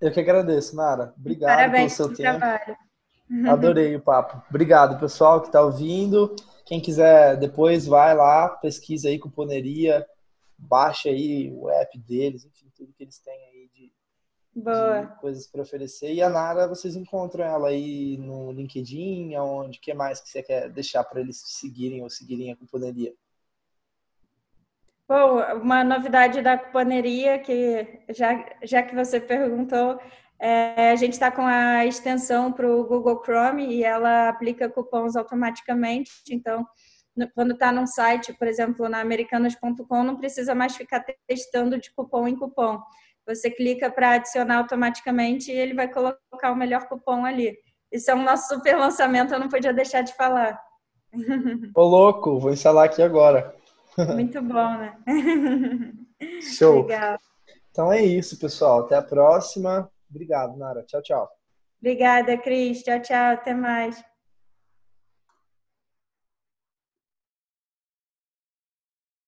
Eu 0.00 0.10
que 0.10 0.18
agradeço, 0.18 0.74
Nara. 0.74 1.14
Obrigado 1.16 1.56
Parabéns 1.56 1.96
pelo 1.96 2.08
seu 2.08 2.16
tempo. 2.16 2.38
Trabalho. 2.38 2.76
Adorei 3.48 3.94
o 3.94 4.00
papo. 4.00 4.42
Obrigado, 4.50 4.98
pessoal 4.98 5.40
que 5.40 5.46
está 5.46 5.62
ouvindo. 5.62 6.34
Quem 6.66 6.80
quiser 6.80 7.36
depois 7.36 7.86
vai 7.86 8.14
lá, 8.14 8.48
pesquisa 8.48 9.08
aí 9.08 9.18
Cuponeria, 9.18 10.04
baixa 10.58 11.08
aí 11.08 11.52
o 11.52 11.70
app 11.70 11.98
deles, 11.98 12.44
enfim, 12.44 12.70
tudo 12.76 12.92
que 12.92 13.04
eles 13.04 13.18
têm 13.20 13.34
aí 13.46 13.51
de 14.54 15.20
coisas 15.20 15.46
para 15.46 15.62
oferecer. 15.62 16.12
E 16.12 16.22
a 16.22 16.28
Nara, 16.28 16.68
vocês 16.68 16.94
encontram 16.94 17.44
ela 17.44 17.68
aí 17.68 18.18
no 18.18 18.52
LinkedIn, 18.52 19.34
aonde, 19.34 19.78
que 19.78 19.94
mais 19.94 20.20
que 20.20 20.28
você 20.28 20.42
quer 20.42 20.68
deixar 20.68 21.02
para 21.04 21.20
eles 21.20 21.42
seguirem 21.44 22.02
ou 22.02 22.10
seguirem 22.10 22.52
a 22.52 22.56
Cuponeria? 22.56 23.14
Bom, 25.08 25.42
uma 25.60 25.84
novidade 25.84 26.40
da 26.40 26.56
cuponeria, 26.56 27.38
que 27.38 28.02
já, 28.10 28.56
já 28.62 28.82
que 28.82 28.94
você 28.94 29.20
perguntou, 29.20 30.00
é, 30.38 30.90
a 30.90 30.96
gente 30.96 31.12
está 31.12 31.30
com 31.30 31.42
a 31.42 31.84
extensão 31.84 32.50
para 32.50 32.66
o 32.66 32.84
Google 32.84 33.22
Chrome 33.22 33.66
e 33.66 33.84
ela 33.84 34.28
aplica 34.28 34.68
cupons 34.68 35.14
automaticamente. 35.14 36.10
Então, 36.30 36.66
no, 37.14 37.30
quando 37.32 37.52
está 37.52 37.70
num 37.70 37.86
site, 37.86 38.32
por 38.32 38.48
exemplo, 38.48 38.88
na 38.88 39.00
americanas.com, 39.00 40.02
não 40.02 40.16
precisa 40.16 40.54
mais 40.54 40.74
ficar 40.74 41.04
testando 41.26 41.78
de 41.78 41.92
cupom 41.92 42.26
em 42.26 42.36
cupom. 42.36 42.80
Você 43.26 43.50
clica 43.50 43.90
para 43.90 44.12
adicionar 44.12 44.58
automaticamente 44.58 45.50
e 45.50 45.56
ele 45.56 45.74
vai 45.74 45.88
colocar 45.88 46.50
o 46.50 46.56
melhor 46.56 46.88
cupom 46.88 47.24
ali. 47.24 47.56
Isso 47.90 48.10
é 48.10 48.14
um 48.14 48.24
nosso 48.24 48.54
super 48.54 48.76
lançamento, 48.76 49.32
eu 49.32 49.38
não 49.38 49.48
podia 49.48 49.72
deixar 49.72 50.02
de 50.02 50.14
falar. 50.14 50.60
Ô, 51.76 51.82
louco, 51.82 52.38
vou 52.38 52.52
instalar 52.52 52.86
aqui 52.86 53.02
agora. 53.02 53.54
Muito 54.14 54.40
bom, 54.40 54.78
né? 54.78 54.96
Show. 56.40 56.82
Legal. 56.82 57.18
Então 57.70 57.92
é 57.92 58.02
isso, 58.02 58.38
pessoal. 58.38 58.80
Até 58.80 58.96
a 58.96 59.02
próxima. 59.02 59.90
Obrigado, 60.10 60.56
Nara. 60.56 60.82
Tchau, 60.84 61.02
tchau. 61.02 61.28
Obrigada, 61.80 62.36
Cris. 62.38 62.82
Tchau, 62.82 63.00
tchau. 63.00 63.32
Até 63.32 63.54
mais. 63.54 64.02